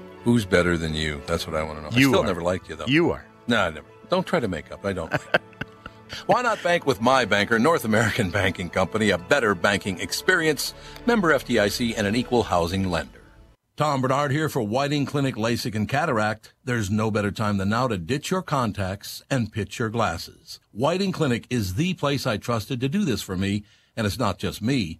Who's 0.23 0.45
better 0.45 0.77
than 0.77 0.93
you? 0.93 1.21
That's 1.25 1.47
what 1.47 1.55
I 1.55 1.63
want 1.63 1.79
to 1.79 1.83
know. 1.83 1.97
You 1.97 2.09
I 2.09 2.11
still 2.11 2.23
are. 2.23 2.27
never 2.27 2.41
liked 2.41 2.69
you 2.69 2.75
though. 2.75 2.85
You 2.85 3.11
are. 3.11 3.25
No, 3.47 3.57
I 3.61 3.69
never. 3.71 3.87
Don't 4.09 4.25
try 4.25 4.39
to 4.39 4.47
make 4.47 4.71
up. 4.71 4.85
I 4.85 4.93
don't 4.93 5.11
like. 5.11 5.41
Why 6.25 6.41
not 6.41 6.61
bank 6.61 6.85
with 6.85 6.99
my 7.01 7.23
banker, 7.25 7.57
North 7.57 7.85
American 7.85 8.29
Banking 8.41 8.69
Company, 8.69 9.11
a 9.11 9.17
better 9.17 9.55
banking 9.55 9.99
experience, 9.99 10.73
member 11.05 11.33
FDIC, 11.33 11.93
and 11.97 12.05
an 12.05 12.15
equal 12.15 12.43
housing 12.43 12.89
lender? 12.91 13.19
Tom 13.77 14.01
Barnard 14.01 14.31
here 14.31 14.49
for 14.49 14.61
Whiting 14.61 15.05
Clinic 15.05 15.35
LASIK 15.35 15.73
and 15.73 15.87
Cataract. 15.87 16.53
There's 16.63 16.91
no 16.91 17.09
better 17.09 17.31
time 17.31 17.57
than 17.57 17.69
now 17.69 17.87
to 17.87 17.97
ditch 17.97 18.29
your 18.29 18.41
contacts 18.41 19.23
and 19.31 19.51
pitch 19.51 19.79
your 19.79 19.89
glasses. 19.89 20.59
Whiting 20.71 21.13
Clinic 21.13 21.47
is 21.49 21.75
the 21.75 21.93
place 21.95 22.27
I 22.27 22.37
trusted 22.37 22.79
to 22.81 22.89
do 22.89 23.05
this 23.05 23.21
for 23.21 23.37
me, 23.37 23.63
and 23.95 24.05
it's 24.05 24.19
not 24.19 24.37
just 24.37 24.61
me. 24.61 24.99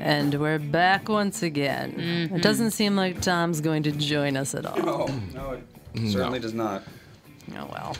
And 0.00 0.34
we're 0.34 0.58
back 0.58 1.08
once 1.08 1.42
again. 1.42 1.92
Mm-hmm. 1.92 2.36
It 2.36 2.42
doesn't 2.42 2.70
seem 2.72 2.96
like 2.96 3.20
Tom's 3.20 3.60
going 3.60 3.82
to 3.84 3.92
join 3.92 4.36
us 4.36 4.54
at 4.54 4.64
all. 4.66 4.76
No, 4.78 5.06
no, 5.34 5.52
it 5.94 6.10
certainly 6.12 6.38
does 6.38 6.54
not. 6.54 6.82
Oh 7.56 7.68
well. 7.72 7.96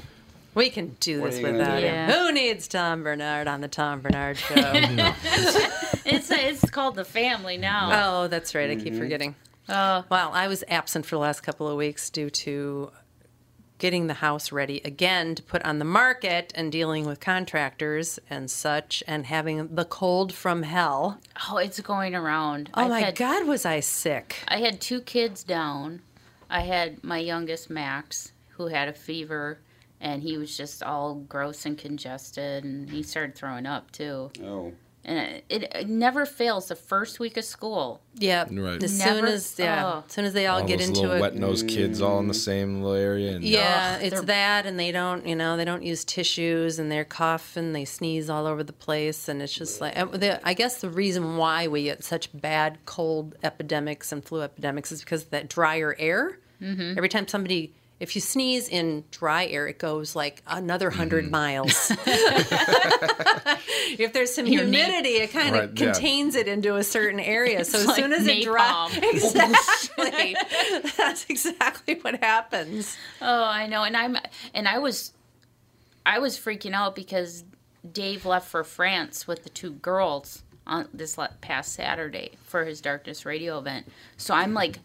We 0.55 0.71
can 0.71 0.97
do 1.01 1.21
What 1.21 1.31
this 1.31 1.39
are 1.39 1.41
you 1.41 1.47
gonna 1.47 1.59
without 1.59 1.79
him. 1.79 1.85
Yeah. 1.85 2.13
Who 2.13 2.33
needs 2.33 2.67
Tom 2.69 3.05
Barnard 3.05 3.47
on 3.47 3.61
the 3.61 3.69
Tom 3.69 4.01
Barnard 4.01 4.37
show? 4.39 4.55
It's 6.05 6.31
it's 6.31 6.71
called 6.71 6.97
the 6.97 7.05
family 7.05 7.57
now. 7.57 8.23
oh, 8.25 8.29
that's 8.29 8.55
right. 8.55 8.71
I 8.71 8.77
keep 8.77 8.95
forgetting. 8.95 9.35
Oh, 9.69 10.05
Well, 10.11 10.31
I 10.33 10.49
was 10.49 10.65
absent 10.69 11.05
for 11.07 11.17
the 11.17 11.21
last 11.21 11.43
couple 11.43 11.69
of 11.69 11.77
weeks 11.77 12.09
due 12.11 12.31
to 12.31 12.91
getting 13.79 14.07
the 14.09 14.15
house 14.15 14.51
ready 14.53 14.81
again 14.85 15.35
to 15.37 15.43
put 15.43 15.63
on 15.65 15.79
the 15.79 15.85
market 15.85 16.53
and 16.55 16.71
dealing 16.73 17.07
with 17.07 17.21
contractors 17.21 18.19
and 18.29 18.51
such 18.51 19.03
and 19.07 19.27
having 19.27 19.75
the 19.75 19.85
cold 19.85 20.33
from 20.33 20.63
hell. 20.65 21.21
oh, 21.51 21.57
it's 21.59 21.81
going 21.81 22.15
around. 22.15 22.71
Oh 22.75 22.83
I've 22.83 22.89
my 22.91 23.01
had- 23.01 23.17
God, 23.17 23.47
was 23.47 23.65
I 23.65 23.81
sick? 23.81 24.37
I 24.49 24.59
had 24.59 24.81
two 24.81 25.01
kids 25.01 25.45
down. 25.45 26.03
I 26.51 26.61
had 26.63 27.05
my 27.05 27.19
youngest 27.19 27.69
Max, 27.71 28.33
who 28.57 28.67
had 28.69 28.89
a 28.89 28.93
fever, 28.93 29.61
and 30.01 30.23
he 30.23 30.39
was 30.39 30.57
just 30.57 30.83
all 30.83 31.15
gross 31.17 31.67
and 31.67 31.77
congested, 31.77 32.65
and 32.65 32.89
he 32.91 33.03
started 33.03 33.35
throwing 33.37 33.67
up 33.67 33.91
too. 33.91 34.31
Oh, 34.43 34.73
And 35.09 35.43
it, 35.49 35.63
it 35.75 35.89
never 35.89 36.27
fails. 36.27 36.69
The 36.69 36.75
first 36.77 37.19
week 37.19 37.39
of 37.39 37.45
school, 37.45 38.03
Yeah. 38.15 38.45
Right. 38.51 38.83
As 38.83 38.99
Never- 38.99 39.21
soon 39.21 39.35
as 39.35 39.55
yeah, 39.59 39.87
oh. 39.87 40.05
as 40.07 40.13
soon 40.13 40.25
as 40.27 40.35
they 40.35 40.47
all, 40.47 40.61
all 40.61 40.67
get 40.67 40.81
those 40.81 40.89
into 40.89 41.01
little 41.01 41.17
it. 41.17 41.21
wet 41.21 41.35
nosed 41.35 41.67
kids 41.67 42.03
all 42.03 42.19
in 42.19 42.29
the 42.29 42.35
same 42.35 42.83
little 42.83 42.95
area. 42.95 43.37
And 43.37 43.43
Yeah, 43.43 43.97
Ugh, 43.99 44.05
it's 44.05 44.21
that, 44.23 44.67
and 44.67 44.79
they 44.79 44.93
don't, 44.93 45.27
you 45.27 45.35
know, 45.35 45.57
they 45.57 45.65
don't 45.65 45.83
use 45.83 46.05
tissues, 46.05 46.79
and 46.79 46.93
they're 46.93 47.07
coughing, 47.07 47.73
they 47.73 47.87
sneeze 47.87 48.29
all 48.29 48.47
over 48.47 48.63
the 48.63 48.73
place, 48.75 49.29
and 49.29 49.41
it's 49.41 49.55
just 49.55 49.81
like, 49.81 49.97
I 50.45 50.53
guess 50.53 50.81
the 50.83 50.91
reason 50.91 51.39
why 51.39 51.69
we 51.69 51.85
get 51.85 52.05
such 52.05 52.29
bad 52.39 52.79
cold 52.85 53.35
epidemics 53.43 54.13
and 54.13 54.23
flu 54.23 54.43
epidemics 54.43 54.93
is 54.93 55.01
because 55.01 55.23
of 55.23 55.31
that 55.31 55.49
drier 55.49 55.97
air. 55.99 56.39
Mm-hmm. 56.63 56.99
Every 56.99 57.09
time 57.09 57.27
somebody, 57.27 57.73
if 58.01 58.15
you 58.15 58.21
sneeze 58.21 58.69
in 58.69 59.05
dry 59.11 59.47
air, 59.47 59.67
it 59.67 59.79
goes 59.79 60.15
like 60.15 60.43
another 60.47 60.89
100 60.89 61.25
Mm-hmm. 61.25 61.31
miles. 61.33 61.91
if 63.99 64.13
there's 64.13 64.35
some 64.35 64.47
Your 64.47 64.63
humidity, 64.63 65.17
it 65.17 65.33
kind 65.33 65.55
of 65.57 65.61
Right, 65.71 65.71
yeah. 65.81 65.93
contains 65.93 66.35
it 66.35 66.49
into 66.49 66.77
a 66.77 66.85
certain 66.85 67.21
area. 67.21 67.65
So 67.69 67.79
as 67.79 67.87
like 67.87 67.97
soon 67.97 68.13
as 68.13 68.27
it 68.27 68.43
dries, 68.45 68.97
exactly, 69.03 70.37
that's 70.97 71.27
exactly 71.29 71.95
what 71.97 72.23
happens. 72.23 72.97
Oh, 73.21 73.45
I 73.45 73.67
know, 73.67 73.83
and 73.85 73.97
I'm 73.97 74.17
and 74.55 74.69
I 74.69 74.79
was, 74.79 75.13
I 76.07 76.19
was 76.19 76.39
freaking 76.39 76.73
out 76.73 76.95
because 76.95 77.45
Dave 77.91 78.25
left 78.25 78.49
for 78.49 78.63
France 78.65 79.27
with 79.27 79.43
the 79.45 79.51
two 79.51 79.73
girls 79.73 80.43
on 80.67 80.89
this 80.95 81.19
past 81.41 81.73
Saturday 81.73 82.33
for 82.45 82.65
his 82.65 82.81
Darkness 82.81 83.25
Radio 83.27 83.59
event. 83.59 83.89
So 84.17 84.35
I'm 84.35 84.55
like 84.55 84.79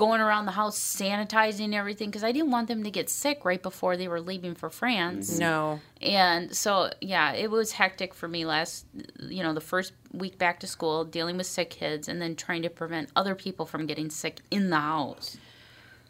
going 0.00 0.22
around 0.22 0.46
the 0.46 0.52
house 0.52 0.78
sanitizing 0.78 1.74
everything 1.74 2.08
because 2.08 2.24
I 2.24 2.32
didn't 2.32 2.50
want 2.50 2.68
them 2.68 2.84
to 2.84 2.90
get 2.90 3.10
sick 3.10 3.44
right 3.44 3.62
before 3.62 3.98
they 3.98 4.08
were 4.08 4.22
leaving 4.22 4.54
for 4.54 4.70
France. 4.70 5.32
Mm-hmm. 5.32 5.40
No. 5.40 5.80
And 6.00 6.56
so, 6.56 6.88
yeah, 7.02 7.34
it 7.34 7.50
was 7.50 7.72
hectic 7.72 8.14
for 8.14 8.26
me 8.26 8.46
last, 8.46 8.86
you 9.18 9.42
know, 9.42 9.52
the 9.52 9.60
first 9.60 9.92
week 10.10 10.38
back 10.38 10.58
to 10.60 10.66
school, 10.66 11.04
dealing 11.04 11.36
with 11.36 11.46
sick 11.46 11.68
kids, 11.68 12.08
and 12.08 12.20
then 12.20 12.34
trying 12.34 12.62
to 12.62 12.70
prevent 12.70 13.10
other 13.14 13.34
people 13.34 13.66
from 13.66 13.84
getting 13.84 14.08
sick 14.08 14.40
in 14.50 14.70
the 14.70 14.80
house. 14.80 15.36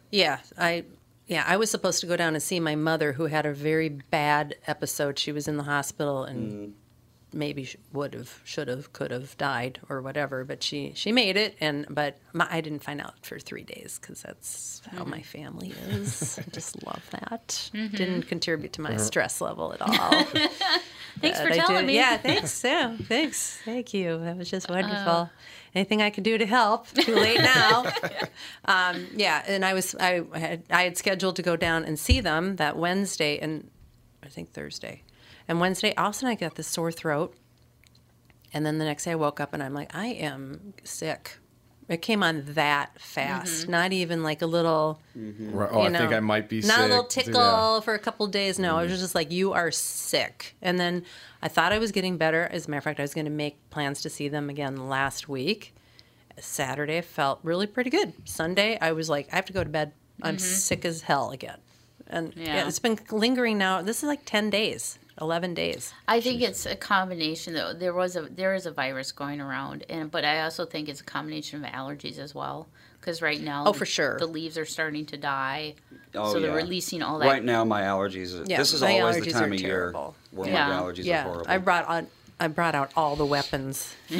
Yeah, 0.09 0.39
I 0.57 0.85
yeah, 1.27 1.43
I 1.45 1.57
was 1.57 1.69
supposed 1.69 1.99
to 1.99 2.07
go 2.07 2.15
down 2.15 2.33
and 2.33 2.41
see 2.41 2.61
my 2.61 2.75
mother 2.75 3.13
who 3.13 3.25
had 3.25 3.45
a 3.45 3.53
very 3.53 3.89
bad 3.89 4.55
episode. 4.67 5.19
She 5.19 5.33
was 5.33 5.49
in 5.49 5.57
the 5.57 5.63
hospital 5.63 6.23
and 6.23 6.51
mm. 6.51 6.71
Maybe 7.33 7.69
would 7.93 8.13
have, 8.13 8.41
should 8.43 8.67
have, 8.67 8.91
could 8.93 9.11
have 9.11 9.37
died 9.37 9.79
or 9.89 10.01
whatever, 10.01 10.43
but 10.43 10.61
she 10.63 10.91
she 10.95 11.11
made 11.11 11.37
it 11.37 11.55
and 11.59 11.85
but 11.89 12.17
my, 12.33 12.47
I 12.49 12.61
didn't 12.61 12.83
find 12.83 13.01
out 13.01 13.13
for 13.25 13.39
3 13.39 13.63
days 13.63 13.97
cuz 13.97 14.21
that's 14.21 14.81
how 14.91 15.03
my 15.03 15.17
mm-hmm. 15.17 15.23
family 15.23 15.73
is. 15.89 16.39
I 16.39 16.43
just 16.51 16.83
love 16.85 17.07
that. 17.11 17.47
Mm-hmm. 17.73 17.95
Didn't 17.95 18.23
contribute 18.23 18.73
to 18.73 18.81
my 18.81 18.97
stress 18.97 19.41
level 19.41 19.73
at 19.73 19.81
all. 19.81 20.25
Thanks 21.19 21.39
for 21.39 21.47
I 21.47 21.57
telling 21.57 21.77
did- 21.77 21.87
me. 21.87 21.95
Yeah, 21.95 22.17
thanks. 22.17 22.63
Yeah, 22.63 22.95
thanks. 22.97 23.59
Thank 23.65 23.93
you. 23.93 24.19
That 24.19 24.37
was 24.37 24.49
just 24.49 24.69
wonderful. 24.69 24.95
Uh-huh. 24.95 25.25
Anything 25.73 26.01
I 26.01 26.09
could 26.09 26.23
do 26.23 26.37
to 26.37 26.45
help? 26.45 26.87
Too 26.89 27.15
late 27.15 27.39
now. 27.39 27.85
um, 28.65 29.07
yeah, 29.15 29.43
and 29.47 29.63
I 29.63 29.73
was 29.73 29.95
I 29.95 30.23
had 30.33 30.63
I 30.69 30.83
had 30.83 30.97
scheduled 30.97 31.37
to 31.37 31.41
go 31.41 31.55
down 31.55 31.85
and 31.85 31.97
see 31.97 32.19
them 32.19 32.57
that 32.57 32.77
Wednesday 32.77 33.39
and 33.39 33.69
I 34.23 34.27
think 34.27 34.51
Thursday, 34.51 35.03
and 35.47 35.59
Wednesday 35.59 35.93
all 35.95 36.09
of 36.09 36.15
a 36.15 36.17
sudden 36.17 36.29
I 36.29 36.35
got 36.35 36.55
this 36.55 36.67
sore 36.67 36.91
throat, 36.91 37.35
and 38.53 38.65
then 38.65 38.77
the 38.77 38.85
next 38.85 39.05
day 39.05 39.11
I 39.11 39.15
woke 39.15 39.39
up 39.39 39.53
and 39.53 39.61
I'm 39.61 39.73
like 39.73 39.95
I 39.95 40.07
am 40.07 40.73
sick. 40.83 41.37
It 41.89 42.01
came 42.01 42.23
on 42.23 42.43
that 42.53 43.01
fast, 43.01 43.63
mm-hmm. 43.63 43.71
not 43.71 43.91
even 43.91 44.23
like 44.23 44.41
a 44.41 44.45
little 44.45 45.01
mm-hmm. 45.17 45.51
Right. 45.51 45.69
Oh, 45.73 45.81
you 45.81 45.93
I 45.93 45.97
think 45.97 46.13
I 46.13 46.21
might 46.21 46.47
be 46.47 46.61
not 46.61 46.63
sick. 46.63 46.77
a 46.77 46.81
little 46.83 47.03
Yeah. 47.03 47.23
tickle 47.23 47.81
for 47.81 47.93
a 47.93 47.99
couple 47.99 48.27
days. 48.27 48.57
No, 48.59 48.77
it 48.77 48.83
was 48.83 48.93
mm-hmm. 48.93 49.01
just 49.01 49.15
like 49.15 49.29
you 49.29 49.51
are 49.51 49.71
sick. 49.71 50.55
And 50.61 50.79
then 50.79 51.03
I 51.41 51.49
thought 51.49 51.73
I 51.73 51.79
was 51.79 51.91
getting 51.91 52.15
better. 52.17 52.47
As 52.49 52.67
a 52.67 52.69
matter 52.69 52.77
of 52.77 52.83
fact, 52.85 52.99
I 52.99 53.03
was 53.03 53.13
going 53.13 53.25
to 53.25 53.31
make 53.31 53.57
plans 53.71 54.01
to 54.03 54.09
see 54.09 54.29
them 54.29 54.49
again 54.49 54.87
last 54.87 55.27
week. 55.27 55.75
Saturday 56.39 56.99
I 56.99 57.01
felt 57.01 57.39
really 57.43 57.67
pretty 57.67 57.89
good. 57.89 58.13
Sunday 58.23 58.77
I 58.79 58.93
was 58.93 59.09
like, 59.09 59.27
I 59.33 59.35
have 59.35 59.45
to 59.45 59.53
go 59.53 59.63
to 59.63 59.69
bed. 59.69 59.91
I'm 60.21 60.39
sick 60.39 60.85
as 60.85 61.01
hell 61.01 61.31
again. 61.31 61.57
And 62.07 62.33
yeah. 62.37 62.55
Yeah. 62.55 62.67
it's 62.67 62.79
been 62.79 62.99
lingering 63.11 63.57
now. 63.57 63.81
This 63.81 63.97
is 63.97 64.03
like 64.03 64.21
ten 64.23 64.49
days, 64.49 64.97
eleven 65.21 65.53
days. 65.53 65.93
I 66.07 66.19
think 66.19 66.41
it's 66.41 66.65
a 66.65 66.75
combination 66.75 67.53
though. 67.53 67.73
There 67.73 67.93
was 67.93 68.15
a 68.15 68.23
there 68.23 68.53
is 68.55 68.65
a 68.65 68.71
virus 68.71 69.11
going 69.11 69.39
around, 69.39 69.85
and 69.89 70.09
but 70.11 70.25
I 70.25 70.41
also 70.41 70.65
think 70.65 70.89
it's 70.89 71.01
a 71.01 71.05
combination 71.05 71.63
of 71.63 71.71
allergies 71.71 72.17
as 72.17 72.35
well. 72.35 72.67
Because 72.99 73.21
right 73.21 73.41
now, 73.41 73.63
Oh, 73.65 73.73
for 73.73 73.85
sure. 73.85 74.19
the 74.19 74.27
leaves 74.27 74.59
are 74.59 74.65
starting 74.65 75.07
to 75.07 75.17
die, 75.17 75.73
oh 76.13 76.33
so 76.33 76.39
they're 76.39 76.53
releasing 76.53 77.01
all 77.01 77.17
that. 77.19 77.25
Right 77.25 77.43
now, 77.43 77.63
my 77.63 77.81
allergies. 77.81 78.47
Yeah, 78.47 78.57
this 78.57 78.73
is 78.73 78.81
my 78.81 78.99
always 78.99 79.17
allergies 79.17 79.25
the 79.25 79.31
time 79.31 79.51
are 79.51 79.55
of 79.55 79.59
terrible. 79.61 80.15
year 80.31 80.39
where 80.39 80.49
Yeah. 80.49 80.67
my 80.67 80.73
allergies 80.83 80.99
are 80.99 81.07
yeah, 81.07 81.23
horrible. 81.23 81.45
I 81.47 81.57
brought 81.57 81.85
on. 81.87 82.07
I 82.41 82.47
brought 82.47 82.73
out 82.73 82.91
all 82.97 83.15
the 83.15 83.25
weapons 83.25 83.95
for 84.07 84.15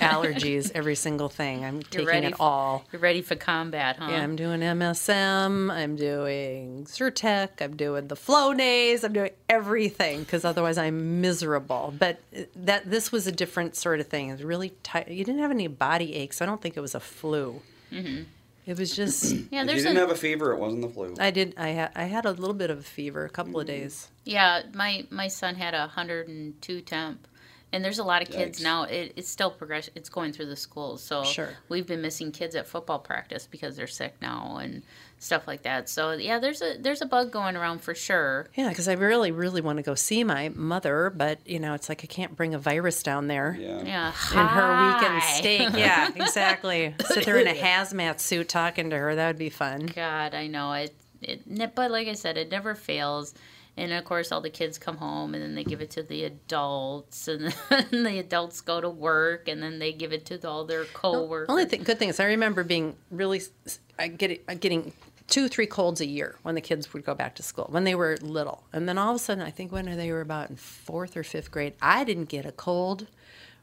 allergies, 0.00 0.70
every 0.76 0.94
single 0.94 1.28
thing. 1.28 1.64
I'm 1.64 1.82
taking 1.82 2.06
ready 2.06 2.26
it 2.28 2.34
f- 2.34 2.40
all. 2.40 2.84
You're 2.92 3.00
ready 3.00 3.20
for 3.20 3.34
combat, 3.34 3.96
huh? 3.98 4.10
Yeah, 4.12 4.22
I'm 4.22 4.36
doing 4.36 4.60
MSM. 4.60 5.72
I'm 5.72 5.96
doing 5.96 6.84
Zyrtec. 6.84 7.60
I'm 7.60 7.76
doing 7.76 8.06
the 8.06 8.14
Flonase. 8.14 9.02
I'm 9.02 9.12
doing 9.12 9.32
everything 9.48 10.20
because 10.20 10.44
otherwise 10.44 10.78
I'm 10.78 11.20
miserable. 11.20 11.92
But 11.98 12.20
uh, 12.36 12.42
that 12.54 12.88
this 12.88 13.10
was 13.10 13.26
a 13.26 13.32
different 13.32 13.74
sort 13.74 13.98
of 13.98 14.06
thing. 14.06 14.28
It 14.28 14.32
was 14.34 14.44
really 14.44 14.70
tight. 14.84 15.08
You 15.08 15.24
didn't 15.24 15.40
have 15.40 15.50
any 15.50 15.66
body 15.66 16.14
aches. 16.14 16.40
I 16.40 16.46
don't 16.46 16.62
think 16.62 16.76
it 16.76 16.80
was 16.80 16.94
a 16.94 17.00
flu. 17.00 17.60
Mm-hmm. 17.90 18.22
It 18.66 18.78
was 18.78 18.94
just 18.94 19.32
yeah, 19.50 19.64
if 19.64 19.68
you 19.70 19.82
didn't 19.82 19.96
a, 19.96 20.00
have 20.00 20.10
a 20.10 20.14
fever, 20.14 20.52
it 20.52 20.58
wasn't 20.58 20.82
the 20.82 20.88
flu. 20.88 21.14
I 21.18 21.32
did. 21.32 21.54
I 21.56 21.70
had. 21.70 21.90
I 21.96 22.04
had 22.04 22.24
a 22.24 22.30
little 22.30 22.54
bit 22.54 22.70
of 22.70 22.78
a 22.78 22.82
fever, 22.82 23.24
a 23.24 23.30
couple 23.30 23.60
of 23.60 23.66
mm-hmm. 23.66 23.80
days. 23.82 24.08
yeah. 24.24 24.62
My 24.72 25.06
my 25.10 25.26
son 25.26 25.56
had 25.56 25.74
a 25.74 25.80
102 25.80 26.80
temp, 26.82 27.26
and 27.74 27.84
there's 27.84 27.98
a 27.98 28.04
lot 28.04 28.22
of 28.22 28.30
kids 28.30 28.60
Yikes. 28.60 28.62
now. 28.64 28.84
It, 28.84 29.12
it's 29.16 29.28
still 29.28 29.50
progress. 29.50 29.90
It's 29.94 30.08
going 30.08 30.32
through 30.32 30.46
the 30.46 30.56
schools, 30.56 31.02
so 31.02 31.24
Sure. 31.24 31.50
we've 31.68 31.86
been 31.86 32.00
missing 32.00 32.32
kids 32.32 32.54
at 32.54 32.66
football 32.66 32.98
practice 33.00 33.46
because 33.50 33.76
they're 33.76 33.86
sick 33.86 34.14
now 34.22 34.56
and 34.62 34.82
stuff 35.18 35.46
like 35.46 35.62
that. 35.62 35.88
So 35.88 36.12
yeah, 36.12 36.38
there's 36.38 36.60
a 36.62 36.76
there's 36.78 37.00
a 37.02 37.06
bug 37.06 37.30
going 37.32 37.56
around 37.56 37.80
for 37.80 37.94
sure. 37.94 38.48
Yeah, 38.54 38.68
because 38.68 38.88
I 38.88 38.92
really, 38.94 39.30
really 39.32 39.60
want 39.60 39.78
to 39.78 39.82
go 39.82 39.94
see 39.94 40.22
my 40.24 40.50
mother, 40.50 41.10
but 41.14 41.38
you 41.46 41.58
know, 41.58 41.74
it's 41.74 41.88
like 41.88 42.02
I 42.04 42.06
can't 42.06 42.36
bring 42.36 42.54
a 42.54 42.58
virus 42.58 43.02
down 43.02 43.26
there. 43.26 43.56
Yeah. 43.58 43.82
Yeah, 43.84 44.08
in 44.08 44.46
her 44.46 44.94
weekend 44.94 45.20
Hi. 45.22 45.32
steak. 45.38 45.68
Yeah, 45.74 46.10
exactly. 46.14 46.94
Sit 47.06 47.24
there 47.26 47.38
in 47.38 47.48
a 47.48 47.54
hazmat 47.54 48.20
suit 48.20 48.48
talking 48.48 48.90
to 48.90 48.96
her. 48.98 49.14
That 49.14 49.26
would 49.28 49.38
be 49.38 49.50
fun. 49.50 49.86
God, 49.86 50.34
I 50.34 50.46
know 50.46 50.72
it. 50.74 50.94
It, 51.22 51.46
ne- 51.46 51.72
but 51.74 51.90
like 51.90 52.06
I 52.06 52.12
said, 52.12 52.36
it 52.36 52.50
never 52.50 52.74
fails. 52.74 53.34
And 53.76 53.92
of 53.92 54.04
course, 54.04 54.30
all 54.30 54.40
the 54.40 54.50
kids 54.50 54.78
come 54.78 54.98
home, 54.98 55.34
and 55.34 55.42
then 55.42 55.54
they 55.54 55.64
give 55.64 55.80
it 55.80 55.90
to 55.92 56.02
the 56.02 56.24
adults, 56.24 57.26
and 57.26 57.52
then 57.70 58.04
the 58.04 58.18
adults 58.20 58.60
go 58.60 58.80
to 58.80 58.88
work, 58.88 59.48
and 59.48 59.62
then 59.62 59.78
they 59.78 59.92
give 59.92 60.12
it 60.12 60.24
to 60.26 60.48
all 60.48 60.64
their 60.64 60.84
coworkers. 60.84 61.48
Only 61.48 61.64
thing, 61.64 61.82
good 61.82 61.98
thing 61.98 62.08
is 62.08 62.20
I 62.20 62.26
remember 62.26 62.62
being 62.62 62.96
really 63.10 63.42
I 63.98 64.08
get 64.08 64.30
it, 64.30 64.60
getting 64.60 64.92
two, 65.26 65.48
three 65.48 65.66
colds 65.66 66.00
a 66.00 66.06
year 66.06 66.38
when 66.42 66.54
the 66.54 66.60
kids 66.60 66.92
would 66.92 67.04
go 67.04 67.14
back 67.14 67.34
to 67.36 67.42
school 67.42 67.66
when 67.70 67.84
they 67.84 67.94
were 67.94 68.16
little, 68.20 68.64
and 68.72 68.88
then 68.88 68.96
all 68.96 69.10
of 69.10 69.16
a 69.16 69.18
sudden, 69.18 69.42
I 69.42 69.50
think 69.50 69.72
when 69.72 69.84
they 69.96 70.12
were 70.12 70.20
about 70.20 70.50
in 70.50 70.56
fourth 70.56 71.16
or 71.16 71.24
fifth 71.24 71.50
grade, 71.50 71.74
I 71.82 72.04
didn't 72.04 72.28
get 72.28 72.46
a 72.46 72.52
cold 72.52 73.08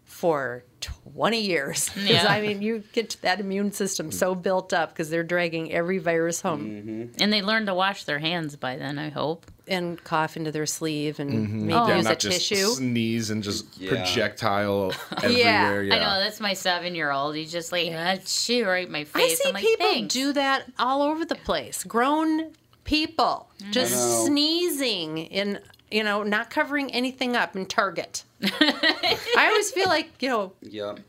for 0.04 0.66
20 0.82 1.40
years. 1.42 1.90
'Cause, 1.94 2.04
Yeah. 2.04 2.26
I 2.28 2.42
mean, 2.42 2.62
you 2.62 2.84
get 2.94 3.16
that 3.22 3.40
immune 3.40 3.72
system 3.72 4.12
so 4.12 4.36
built 4.36 4.74
up 4.74 4.90
because 4.90 5.10
they're 5.10 5.24
dragging 5.24 5.72
every 5.72 5.98
virus 6.00 6.42
home 6.42 6.62
Mm-hmm. 6.66 7.22
and 7.24 7.32
they 7.34 7.42
learn 7.42 7.66
to 7.68 7.74
wash 7.74 8.04
their 8.04 8.20
hands 8.20 8.56
by 8.56 8.78
then. 8.78 8.98
I 9.00 9.10
hope. 9.10 9.46
and 9.68 10.04
cough 10.04 10.36
into 10.36 10.52
their 10.52 10.66
sleeve 10.66 11.18
and 11.20 11.32
Mm-hmm. 11.32 11.60
maybe 11.68 11.74
Oh. 11.74 11.88
Yeah, 11.88 11.96
use 11.98 12.06
a 12.06 12.10
not 12.10 12.20
just 12.20 12.50
tissue. 12.50 12.66
sneeze 12.74 13.30
and 13.30 13.42
just 13.42 13.66
Yeah. 13.78 13.90
projectile 13.92 14.92
everywhere. 15.24 15.84
Yeah. 15.84 15.96
I 15.96 16.00
know 16.00 16.24
that's 16.24 16.42
my 16.42 16.54
seven-year-old. 16.54 17.36
He's 17.36 17.54
just 17.54 17.72
like, 17.72 17.90
ah, 17.96 18.16
shoo, 18.26 18.66
right 18.66 18.88
in 18.88 18.92
my 18.92 19.02
I 19.02 19.04
face. 19.06 19.40
see 19.42 19.48
I'm 19.48 19.54
like, 19.54 19.64
people 19.64 19.86
Thanks. 19.86 20.14
do 20.14 20.34
that 20.34 20.66
all 20.78 21.02
over 21.04 21.24
the 21.24 21.36
place. 21.36 21.86
Grown 21.86 22.52
people 22.84 23.48
just 23.70 24.26
sneezing 24.26 25.32
and 25.32 25.62
you 25.90 26.04
know, 26.04 26.24
not 26.24 26.50
covering 26.50 26.90
anything 26.94 27.36
up 27.36 27.56
in 27.56 27.66
Target. 27.66 28.24
I 28.44 29.48
always 29.50 29.72
feel 29.72 29.88
like, 29.88 30.22
you 30.22 30.30
know, 30.30 30.54
Yep. 30.62 31.00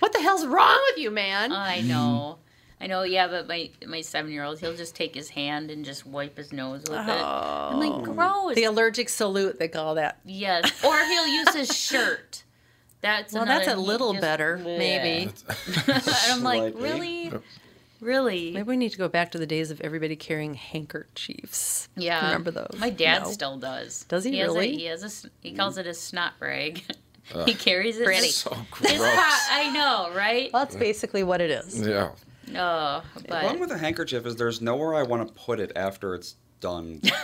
what 0.00 0.12
the 0.12 0.20
hell's 0.20 0.46
wrong 0.46 0.80
with 0.90 0.98
you, 1.02 1.10
man? 1.10 1.52
I 1.52 1.80
mm. 1.80 1.86
know. 1.86 2.38
I 2.80 2.88
know, 2.88 3.04
yeah, 3.04 3.28
but 3.28 3.46
my 3.46 3.70
my 3.86 4.00
seven 4.00 4.32
year 4.32 4.42
old, 4.42 4.58
he'll 4.58 4.74
just 4.74 4.96
take 4.96 5.14
his 5.14 5.28
hand 5.28 5.70
and 5.70 5.84
just 5.84 6.04
wipe 6.04 6.36
his 6.36 6.52
nose 6.52 6.80
with 6.80 6.98
it. 6.98 7.22
I'm 7.22 7.78
like, 7.78 7.92
oh. 7.92 8.00
gross. 8.00 8.54
the 8.56 8.64
allergic 8.64 9.08
salute, 9.08 9.60
they 9.60 9.68
call 9.68 9.94
that. 9.94 10.18
yes. 10.24 10.64
Or 10.84 10.98
he'll 11.04 11.28
use 11.28 11.54
his 11.54 11.76
shirt. 11.76 12.42
That's 13.00 13.32
Well, 13.34 13.44
that's 13.46 13.68
a 13.68 13.76
he 13.76 13.76
little 13.76 14.12
just- 14.14 14.20
better, 14.22 14.56
maybe. 14.58 15.30
and 15.30 15.32
I'm 16.28 16.42
like, 16.42 16.72
Slightly. 16.72 16.82
really? 16.82 17.32
Really? 18.02 18.50
Maybe 18.50 18.64
we 18.64 18.76
need 18.76 18.90
to 18.90 18.98
go 18.98 19.08
back 19.08 19.30
to 19.30 19.38
the 19.38 19.46
days 19.46 19.70
of 19.70 19.80
everybody 19.80 20.16
carrying 20.16 20.54
handkerchiefs. 20.54 21.88
Yeah. 21.96 22.26
Remember 22.26 22.50
those? 22.50 22.74
My 22.78 22.90
dad 22.90 23.22
No. 23.22 23.30
still 23.30 23.56
does. 23.58 24.04
Does 24.08 24.24
he 24.24 24.38
has 24.38 24.50
a- 24.50 24.54
really? 24.54 24.76
he 24.76 24.84
has 24.86 25.02
a. 25.02 25.06
s- 25.06 25.26
He 25.40 25.52
calls 25.54 25.78
it 25.78 25.86
a 25.86 25.94
snot 25.94 26.32
rag. 26.40 26.82
he 27.46 27.54
carries 27.54 27.98
it. 27.98 28.04
Pretty. 28.04 28.28
So 28.28 28.50
It's 28.80 28.98
gross. 28.98 29.00
hot. 29.00 29.48
I 29.52 29.70
know, 29.72 30.12
right? 30.16 30.50
Well, 30.52 30.64
that's 30.64 30.76
basically 30.76 31.22
what 31.22 31.40
it 31.40 31.50
is. 31.50 31.80
Yeah. 31.86 32.10
Oh, 32.56 33.02
The 33.14 33.22
problem 33.28 33.60
with 33.60 33.70
a 33.70 33.78
handkerchief 33.78 34.26
is 34.26 34.34
there's 34.36 34.60
nowhere 34.60 34.94
I 34.96 35.04
want 35.04 35.26
to 35.26 35.32
put 35.32 35.60
it 35.60 35.70
after 35.76 36.14
it's 36.14 36.34
done. 36.62 37.00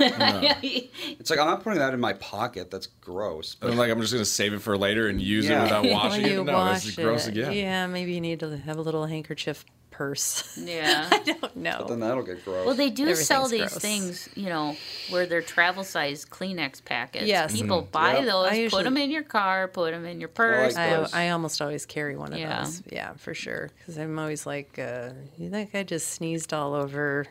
It's 0.61 1.31
like 1.31 1.39
I'm 1.39 1.47
not 1.47 1.63
putting 1.63 1.79
that 1.79 1.95
in 1.95 2.01
my 2.01 2.13
pocket. 2.15 2.71
That's 2.71 2.87
gross. 2.87 3.55
But 3.55 3.71
And 3.71 3.79
like 3.79 3.91
I'm 3.91 4.01
just 4.01 4.13
gonna 4.13 4.25
save 4.25 4.53
it 4.53 4.61
for 4.61 4.77
later 4.77 5.09
and 5.09 5.21
use 5.21 5.49
Yeah. 5.49 5.61
it 5.61 5.63
without 5.65 5.85
washing 5.87 6.27
you 6.27 6.41
it. 6.43 6.45
No, 6.45 6.53
wash 6.53 6.85
that's 6.85 6.97
gross 6.97 7.27
it. 7.27 7.31
again. 7.31 7.53
Yeah, 7.53 7.87
maybe 7.87 8.13
you 8.13 8.21
need 8.21 8.41
to 8.41 8.57
have 8.59 8.77
a 8.77 8.83
little 8.83 9.07
handkerchief 9.07 9.65
purse. 9.91 10.57
yeah. 10.63 11.09
I 11.11 11.19
don't 11.21 11.57
know. 11.57 11.77
But 11.79 11.89
then 11.89 12.01
that'll 12.01 12.23
get 12.23 12.45
gross. 12.45 12.67
Well, 12.67 12.75
they 12.77 12.91
do 12.91 13.15
sell 13.17 13.49
these 13.49 13.71
gross. 13.71 13.79
things, 13.79 14.29
you 14.37 14.47
know, 14.49 14.77
where 15.11 15.27
they're 15.27 15.43
travel 15.43 15.83
size 15.83 16.25
Kleenex 16.25 16.85
packets. 16.85 17.27
Yes. 17.27 17.53
People 17.53 17.83
Mm-hmm. 17.83 17.91
buy 17.91 18.19
Yep. 18.19 18.25
those, 18.27 18.47
I 18.53 18.69
put 18.69 18.85
them 18.85 18.97
in 18.97 19.11
your 19.11 19.25
car, 19.25 19.67
put 19.67 19.91
them 19.93 20.05
in 20.05 20.21
your 20.21 20.29
purse. 20.29 20.77
like 20.77 21.13
I. 21.15 21.27
I 21.27 21.31
almost 21.31 21.61
always 21.61 21.85
carry 21.85 22.17
one 22.17 22.33
of 22.33 22.39
Yeah. 22.39 22.61
those. 22.63 22.83
Yeah, 22.93 23.15
for 23.15 23.35
sure. 23.35 23.71
Because 23.79 23.99
I'm 23.99 24.17
always 24.19 24.47
like, 24.47 24.79
uh, 24.79 25.11
you 25.37 25.51
think 25.51 25.75
I 25.75 25.83
just 25.83 26.09
sneezed 26.13 26.53
all 26.55 26.75
over? 26.75 27.27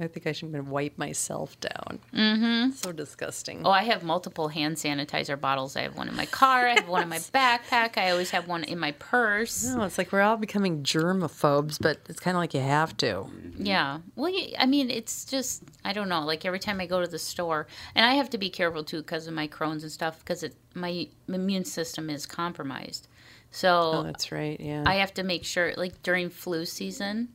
I 0.00 0.06
think 0.06 0.26
I 0.26 0.32
should 0.32 0.68
wipe 0.68 0.96
myself 0.98 1.58
down. 1.60 1.98
Mm-hmm. 2.12 2.70
So 2.72 2.92
disgusting. 2.92 3.62
Oh, 3.64 3.70
I 3.70 3.82
have 3.82 4.02
multiple 4.02 4.48
hand 4.48 4.76
sanitizer 4.76 5.40
bottles. 5.40 5.76
I 5.76 5.82
have 5.82 5.96
one 5.96 6.08
in 6.08 6.14
my 6.14 6.26
car. 6.26 6.68
I 6.68 6.74
have 6.74 6.88
one 6.88 7.02
in 7.02 7.08
my 7.08 7.18
backpack. 7.18 7.98
I 7.98 8.10
always 8.10 8.30
have 8.30 8.46
one 8.46 8.64
in 8.64 8.78
my 8.78 8.92
purse. 8.92 9.64
No, 9.64 9.82
it's 9.82 9.98
like 9.98 10.12
we're 10.12 10.20
all 10.20 10.36
becoming 10.36 10.82
germaphobes, 10.82 11.78
but 11.80 11.98
it's 12.08 12.20
kind 12.20 12.36
of 12.36 12.40
like 12.40 12.54
you 12.54 12.60
have 12.60 12.96
to. 12.98 13.26
Yeah. 13.56 13.98
Well, 14.16 14.30
you, 14.30 14.54
I 14.58 14.66
mean, 14.66 14.90
it's 14.90 15.24
just 15.24 15.64
I 15.84 15.92
don't 15.92 16.08
know. 16.08 16.22
Like 16.24 16.44
every 16.44 16.60
time 16.60 16.80
I 16.80 16.86
go 16.86 17.00
to 17.00 17.08
the 17.08 17.18
store, 17.18 17.66
and 17.94 18.06
I 18.06 18.14
have 18.14 18.30
to 18.30 18.38
be 18.38 18.50
careful 18.50 18.84
too 18.84 18.98
because 18.98 19.26
of 19.26 19.34
my 19.34 19.48
Crohn's 19.48 19.82
and 19.82 19.92
stuff 19.92 20.18
because 20.20 20.42
it 20.42 20.54
my 20.74 21.08
immune 21.28 21.64
system 21.64 22.10
is 22.10 22.26
compromised. 22.26 23.08
So 23.50 23.92
Oh, 23.94 24.02
that's 24.02 24.32
right. 24.32 24.58
Yeah. 24.60 24.84
I 24.86 24.94
have 24.96 25.14
to 25.14 25.22
make 25.22 25.44
sure, 25.44 25.74
like 25.76 26.02
during 26.02 26.28
flu 26.30 26.64
season, 26.64 27.28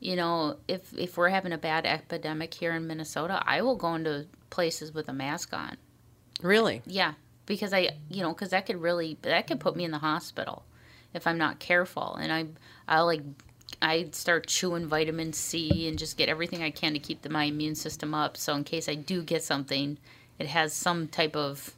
you 0.00 0.16
know, 0.16 0.56
if 0.68 0.92
if 0.96 1.16
we're 1.16 1.30
having 1.30 1.52
a 1.52 1.58
bad 1.58 1.86
epidemic 1.86 2.54
here 2.54 2.72
in 2.72 2.86
Minnesota, 2.86 3.42
I 3.46 3.62
will 3.62 3.76
go 3.76 3.94
into 3.94 4.26
places 4.50 4.92
with 4.92 5.08
a 5.08 5.12
mask 5.12 5.52
on. 5.52 5.76
really? 6.42 6.82
Yeah, 6.86 7.14
because 7.46 7.72
I, 7.72 7.90
you 8.08 8.22
know, 8.22 8.30
because 8.32 8.50
that 8.50 8.66
could 8.66 8.80
really 8.80 9.16
that 9.22 9.46
could 9.46 9.60
put 9.60 9.76
me 9.76 9.84
in 9.84 9.90
the 9.90 9.98
hospital 9.98 10.64
if 11.14 11.26
I'm 11.26 11.38
not 11.38 11.58
careful, 11.58 12.16
and 12.16 12.32
I 12.32 12.46
I 12.86 13.00
like 13.00 13.22
I 13.82 14.08
start 14.12 14.46
chewing 14.46 14.86
vitamin 14.86 15.32
C 15.32 15.88
and 15.88 15.98
just 15.98 16.16
get 16.16 16.28
everything 16.28 16.62
I 16.62 16.70
can 16.70 16.92
to 16.92 16.98
keep 16.98 17.22
the, 17.22 17.28
my 17.28 17.44
immune 17.44 17.74
system 17.74 18.14
up. 18.14 18.36
So 18.36 18.54
in 18.54 18.64
case 18.64 18.88
I 18.88 18.94
do 18.94 19.22
get 19.22 19.42
something, 19.42 19.98
it 20.38 20.46
has 20.46 20.72
some 20.72 21.08
type 21.08 21.36
of, 21.36 21.74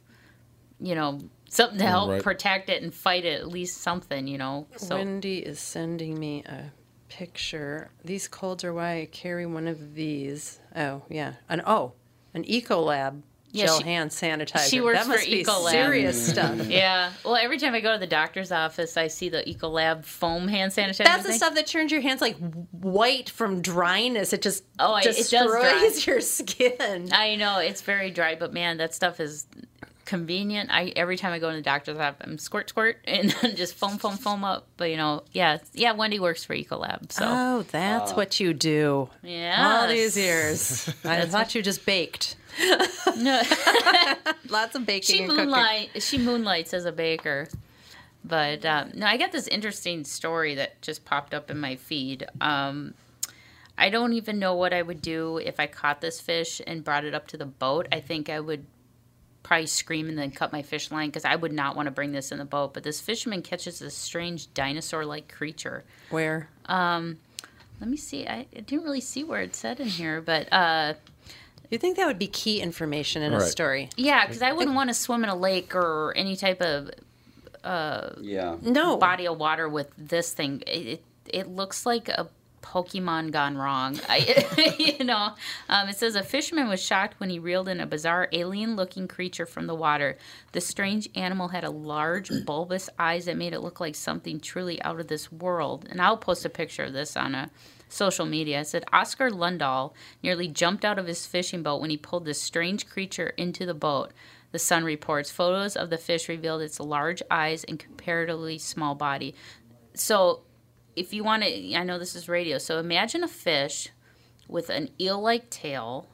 you 0.79 0.95
know, 0.95 1.19
something 1.49 1.79
to 1.79 1.85
help 1.85 2.09
Right. 2.09 2.23
protect 2.23 2.69
it 2.69 2.81
and 2.83 2.93
fight 2.93 3.25
it. 3.25 3.41
At 3.41 3.47
least 3.47 3.81
something, 3.81 4.27
you 4.27 4.37
know. 4.37 4.67
So 4.77 4.95
Wendy 4.95 5.39
is 5.39 5.59
sending 5.59 6.19
me 6.19 6.43
a 6.45 6.71
picture. 7.09 7.91
These 8.05 8.27
colds 8.27 8.63
are 8.63 8.73
why 8.73 9.01
I 9.01 9.05
carry 9.11 9.45
one 9.45 9.67
of 9.67 9.95
these. 9.95 10.59
Oh, 10.75 11.01
yeah. 11.09 11.33
An 11.49 11.61
oh, 11.65 11.93
an 12.33 12.43
Ecolab 12.45 13.21
Yeah, 13.51 13.65
gel 13.65 13.79
she- 13.79 13.83
hand 13.85 14.11
sanitizer. 14.11 14.69
she 14.69 14.79
works 14.81 14.99
that 14.99 15.07
must 15.07 15.23
for 15.25 15.29
be 15.29 15.43
Ecolab. 15.43 15.71
serious 15.71 16.29
stuff. 16.29 16.67
yeah. 16.69 17.11
Well, 17.25 17.35
every 17.35 17.57
time 17.57 17.73
I 17.73 17.81
go 17.81 17.93
to 17.93 17.99
the 17.99 18.07
doctor's 18.07 18.51
office, 18.51 18.95
I 18.97 19.07
see 19.07 19.29
the 19.29 19.41
Ecolab 19.43 20.05
foam 20.05 20.47
hand 20.47 20.71
sanitizer. 20.71 21.03
That's 21.03 21.25
the 21.25 21.33
stuff 21.33 21.55
that 21.55 21.65
turns 21.67 21.91
your 21.91 22.01
hands 22.01 22.21
like 22.21 22.37
white 22.71 23.29
from 23.29 23.61
dryness. 23.61 24.31
It 24.33 24.41
just 24.41 24.63
Oh, 24.77 24.95
it- 24.97 25.05
it 25.05 25.05
does 25.07 25.29
destroys 25.29 26.03
dry. 26.05 26.13
your 26.13 26.21
skin. 26.21 27.09
I 27.11 27.35
know 27.35 27.57
it's 27.59 27.81
very 27.81 28.11
dry, 28.11 28.35
but 28.35 28.53
man, 28.53 28.77
that 28.77 28.93
stuff 28.93 29.19
is 29.19 29.47
convenient. 30.09 30.69
I 30.71 30.91
every 30.95 31.17
time 31.17 31.31
I 31.31 31.39
go 31.39 31.49
to 31.49 31.55
the 31.55 31.61
doctor's 31.61 31.97
office, 31.97 32.21
I'm 32.25 32.37
squirt 32.37 32.69
squirt 32.69 32.97
and 33.05 33.29
then 33.41 33.55
just 33.55 33.75
foam 33.75 33.97
foam 33.97 34.17
foam 34.17 34.43
up. 34.43 34.67
But 34.77 34.89
you 34.89 34.97
know, 34.97 35.23
yeah, 35.31 35.59
yeah. 35.73 35.91
Wendy 35.93 36.19
works 36.19 36.43
for 36.43 36.55
Ecolab, 36.55 37.11
so 37.11 37.25
Oh, 37.27 37.61
that's 37.71 38.13
what 38.13 38.39
you 38.39 38.53
do. 38.53 39.09
yeah. 39.23 39.79
All 39.81 39.87
these 39.87 40.17
years. 40.17 40.89
I 41.05 41.25
thought 41.25 41.53
you 41.55 41.61
just 41.61 41.85
baked. 41.85 42.35
No, 43.15 43.41
Lots 44.49 44.75
of 44.75 44.85
baking 44.85 45.15
she 45.15 45.19
and 45.23 45.29
cooking. 45.29 45.45
moonlight. 45.45 46.03
She 46.03 46.17
moonlights 46.17 46.73
as 46.73 46.85
a 46.85 46.91
baker. 46.91 47.47
But 48.25 48.65
um, 48.65 48.91
no, 48.95 49.05
I 49.05 49.15
got 49.17 49.31
this 49.31 49.47
interesting 49.47 50.03
story 50.03 50.55
that 50.55 50.81
just 50.81 51.05
popped 51.05 51.33
up 51.33 51.49
in 51.49 51.57
my 51.59 51.75
feed. 51.77 52.25
Um, 52.41 52.93
I 53.77 53.89
don't 53.89 54.11
even 54.13 54.39
know 54.39 54.55
what 54.55 54.73
I 54.73 54.81
would 54.81 55.01
do 55.01 55.37
if 55.37 55.57
I 55.57 55.67
caught 55.67 56.01
this 56.01 56.19
fish 56.19 56.61
and 56.67 56.83
brought 56.83 57.05
it 57.05 57.13
up 57.13 57.27
to 57.27 57.37
the 57.37 57.45
boat. 57.45 57.87
I 57.93 58.01
think 58.01 58.29
I 58.29 58.41
would 58.41 58.65
probably 59.43 59.65
scream 59.67 60.09
and 60.09 60.17
then 60.17 60.31
cut 60.31 60.51
my 60.51 60.61
fish 60.61 60.91
line 60.91 61.09
because 61.09 61.25
I 61.25 61.35
would 61.35 61.53
not 61.53 61.75
want 61.75 61.87
to 61.87 61.91
bring 61.91 62.11
this 62.11 62.31
in 62.31 62.37
the 62.37 62.45
boat. 62.45 62.73
But 62.73 62.83
this 62.83 62.99
fisherman 62.99 63.41
catches 63.41 63.79
this 63.79 63.95
strange 63.95 64.53
dinosaur-like 64.53 65.31
creature. 65.31 65.83
Where? 66.09 66.49
Let 66.67 67.89
me 67.89 67.97
see. 67.97 68.27
I, 68.27 68.45
I 68.55 68.59
didn't 68.59 68.83
really 68.83 69.01
see 69.01 69.23
where 69.23 69.41
it 69.41 69.55
said 69.55 69.79
in 69.79 69.87
here, 69.87 70.19
but 70.21 70.51
uh, 70.51 70.95
You 71.69 71.77
think 71.77 71.95
that 71.97 72.07
would 72.07 72.19
be 72.19 72.27
key 72.27 72.59
information 72.61 73.21
in 73.21 73.33
a 73.33 73.41
story? 73.41 73.89
yeah, 73.95 74.25
because 74.25 74.41
I 74.41 74.51
wouldn't 74.51 74.75
want 74.75 74.89
to 74.89 74.93
swim 74.93 75.23
in 75.23 75.29
a 75.29 75.35
lake 75.35 75.73
or 75.75 76.13
any 76.15 76.35
type 76.35 76.61
of 76.61 76.91
yeah. 78.21 78.57
No. 78.61 78.97
body 78.97 79.27
of 79.27 79.37
water 79.37 79.69
with 79.69 79.89
this 79.97 80.33
thing. 80.33 80.63
It 80.67 80.87
it, 80.87 81.03
it 81.31 81.47
looks 81.47 81.85
like 81.85 82.09
a 82.09 82.27
Pokemon 82.61 83.31
gone 83.31 83.57
wrong. 83.57 83.99
I, 84.07 84.75
you 84.99 85.05
know, 85.05 85.33
um, 85.67 85.89
it 85.89 85.97
says 85.97 86.15
a 86.15 86.23
fisherman 86.23 86.67
was 86.67 86.81
shocked 86.81 87.19
when 87.19 87.29
he 87.29 87.39
reeled 87.39 87.67
in 87.67 87.79
a 87.79 87.85
bizarre 87.85 88.27
alien-looking 88.31 89.07
creature 89.07 89.45
from 89.45 89.67
the 89.67 89.75
water. 89.75 90.17
The 90.51 90.61
strange 90.61 91.09
animal 91.15 91.49
had 91.49 91.63
a 91.63 91.69
large, 91.69 92.31
bulbous 92.45 92.89
eyes 92.97 93.25
that 93.25 93.37
made 93.37 93.53
it 93.53 93.61
look 93.61 93.79
like 93.79 93.95
something 93.95 94.39
truly 94.39 94.81
out 94.81 94.99
of 94.99 95.07
this 95.07 95.31
world. 95.31 95.87
And 95.89 96.01
I'll 96.01 96.17
post 96.17 96.45
a 96.45 96.49
picture 96.49 96.83
of 96.83 96.93
this 96.93 97.15
on 97.17 97.35
a 97.35 97.49
social 97.89 98.25
media. 98.25 98.61
It 98.61 98.67
said 98.67 98.85
Oscar 98.93 99.29
Lundahl 99.29 99.93
nearly 100.23 100.47
jumped 100.47 100.85
out 100.85 100.99
of 100.99 101.07
his 101.07 101.25
fishing 101.25 101.63
boat 101.63 101.81
when 101.81 101.89
he 101.89 101.97
pulled 101.97 102.25
this 102.25 102.41
strange 102.41 102.87
creature 102.87 103.33
into 103.37 103.65
the 103.65 103.73
boat. 103.73 104.13
The 104.51 104.59
Sun 104.59 104.83
reports 104.83 105.29
photos 105.29 105.75
of 105.75 105.89
the 105.89 105.97
fish 105.97 106.27
revealed 106.27 106.61
its 106.61 106.79
large 106.79 107.21
eyes 107.29 107.63
and 107.63 107.79
comparatively 107.79 108.57
small 108.57 108.95
body. 108.95 109.35
So, 109.93 110.41
if 110.99 111.13
you 111.13 111.23
want 111.23 111.43
to, 111.43 111.75
I 111.75 111.83
know 111.83 111.97
this 111.99 112.15
is 112.15 112.27
radio. 112.29 112.57
So 112.57 112.79
imagine 112.79 113.23
a 113.23 113.27
fish 113.27 113.89
with 114.47 114.69
an 114.69 114.89
eel-like 114.99 115.49
tail. 115.49 116.09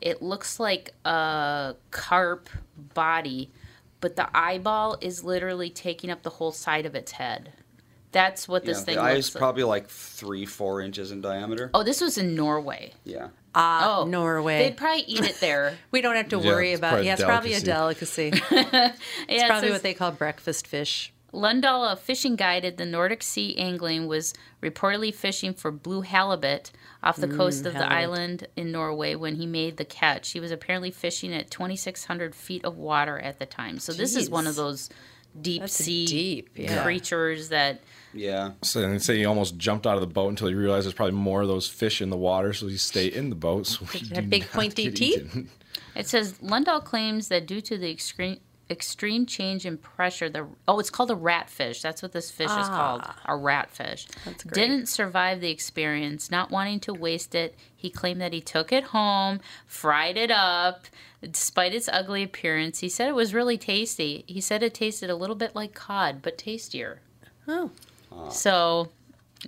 It 0.00 0.22
looks 0.22 0.60
like 0.60 0.92
a 1.04 1.74
carp 1.90 2.48
body, 2.76 3.50
but 4.00 4.16
the 4.16 4.28
eyeball 4.36 4.98
is 5.00 5.24
literally 5.24 5.70
taking 5.70 6.10
up 6.10 6.22
the 6.22 6.30
whole 6.30 6.52
side 6.52 6.84
of 6.86 6.94
its 6.94 7.12
head. 7.12 7.52
That's 8.12 8.46
what 8.46 8.64
this 8.64 8.78
yeah, 8.80 8.84
thing 8.84 8.94
the 8.96 9.00
eye 9.02 9.14
looks 9.14 9.28
is 9.30 9.34
like. 9.34 9.40
probably 9.40 9.64
like 9.64 9.88
three, 9.88 10.46
four 10.46 10.80
inches 10.82 11.10
in 11.10 11.20
diameter. 11.20 11.70
Oh, 11.74 11.82
this 11.82 12.00
was 12.00 12.16
in 12.18 12.36
Norway. 12.36 12.92
Yeah. 13.02 13.28
Ah, 13.56 14.00
Oh, 14.00 14.04
Norway. 14.06 14.58
They'd 14.58 14.76
probably 14.76 15.02
eat 15.02 15.24
it 15.24 15.40
there. 15.40 15.74
we 15.90 16.00
don't 16.02 16.16
have 16.16 16.28
to 16.28 16.38
Yeah, 16.38 16.46
worry 16.46 16.74
about. 16.74 16.90
probably 16.90 17.06
Yeah, 17.06 17.12
a 17.12 17.14
it's 17.14 17.24
probably 17.24 17.54
a 17.54 17.60
delicacy. 17.60 18.28
it's 18.50 18.52
yeah, 18.52 18.92
it 19.28 19.46
probably 19.48 19.68
says- 19.68 19.72
what 19.72 19.82
they 19.82 19.94
call 19.94 20.12
breakfast 20.12 20.66
fish. 20.66 21.12
Lundahl, 21.34 21.92
a 21.92 21.96
fishing 21.96 22.36
guide 22.36 22.64
at 22.64 22.76
the 22.76 22.86
Nordic 22.86 23.22
Sea 23.22 23.56
Angling, 23.58 24.06
was 24.06 24.34
reportedly 24.62 25.12
fishing 25.12 25.52
for 25.52 25.70
blue 25.70 26.02
halibut 26.02 26.70
off 27.02 27.16
the 27.16 27.28
coast 27.28 27.66
of 27.66 27.74
the 27.74 27.84
island 27.84 28.46
in 28.56 28.72
Norway 28.72 29.14
when 29.14 29.34
he 29.36 29.46
made 29.46 29.76
the 29.76 29.84
catch. 29.84 30.30
He 30.30 30.40
was 30.40 30.50
apparently 30.50 30.90
fishing 30.90 31.34
at 31.34 31.50
2,600 31.50 32.34
feet 32.34 32.64
of 32.64 32.78
water 32.78 33.18
at 33.18 33.38
the 33.38 33.46
time. 33.46 33.78
So 33.78 33.92
this 33.92 34.16
is 34.16 34.30
one 34.30 34.46
of 34.46 34.54
those 34.54 34.88
deep 35.40 35.62
That's 35.62 35.74
sea 35.74 36.06
deep, 36.06 36.50
yeah. 36.54 36.82
creatures 36.82 37.48
that. 37.48 37.80
Yeah. 38.12 38.52
So 38.62 38.80
then 38.80 39.00
say 39.00 39.18
he 39.18 39.24
almost 39.24 39.58
jumped 39.58 39.86
out 39.86 39.96
of 39.96 40.00
the 40.00 40.06
boat 40.06 40.28
until 40.28 40.48
he 40.48 40.54
realized 40.54 40.86
there's 40.86 40.94
probably 40.94 41.16
more 41.16 41.42
of 41.42 41.48
those 41.48 41.68
fish 41.68 42.00
in 42.00 42.10
the 42.10 42.16
water, 42.16 42.52
so 42.52 42.68
he 42.68 42.76
stayed 42.76 43.12
in 43.12 43.28
the 43.28 43.36
boat. 43.36 43.66
So 43.66 43.84
he 43.86 44.14
have 44.14 44.30
big 44.30 44.42
not 44.42 44.52
pointy 44.52 44.84
get 44.84 44.96
teeth? 44.96 45.18
eaten. 45.26 45.50
It 45.96 46.06
says 46.06 46.34
Lundahl 46.34 46.84
claims 46.84 47.28
that 47.28 47.46
due 47.46 47.60
to 47.62 47.76
the 47.76 47.90
extreme 47.90 48.38
extreme 48.70 49.26
change 49.26 49.66
in 49.66 49.76
pressure. 49.76 50.28
The 50.28 50.46
oh, 50.66 50.78
it's 50.78 50.90
called 50.90 51.10
a 51.10 51.14
ratfish. 51.14 51.82
That's 51.82 52.02
what 52.02 52.12
this 52.12 52.30
fish 52.30 52.46
is 52.46 52.52
ah. 52.52 52.76
called, 52.76 53.02
a 53.26 53.40
ratfish. 53.40 54.06
That's 54.24 54.44
great. 54.44 54.54
Didn't 54.54 54.86
survive 54.86 55.40
the 55.40 55.50
experience, 55.50 56.30
not 56.30 56.50
wanting 56.50 56.80
to 56.80 56.94
waste 56.94 57.34
it. 57.34 57.54
He 57.74 57.90
claimed 57.90 58.20
that 58.20 58.32
he 58.32 58.40
took 58.40 58.72
it 58.72 58.84
home, 58.84 59.40
fried 59.66 60.16
it 60.16 60.30
up. 60.30 60.86
Despite 61.22 61.74
its 61.74 61.88
ugly 61.88 62.22
appearance, 62.22 62.80
he 62.80 62.88
said 62.88 63.08
it 63.08 63.14
was 63.14 63.32
really 63.32 63.56
tasty. 63.56 64.24
He 64.26 64.40
said 64.40 64.62
it 64.62 64.74
tasted 64.74 65.10
a 65.10 65.16
little 65.16 65.36
bit 65.36 65.54
like 65.54 65.74
cod, 65.74 66.20
but 66.22 66.36
tastier. 66.38 67.00
Oh, 67.48 67.70
So 68.30 68.90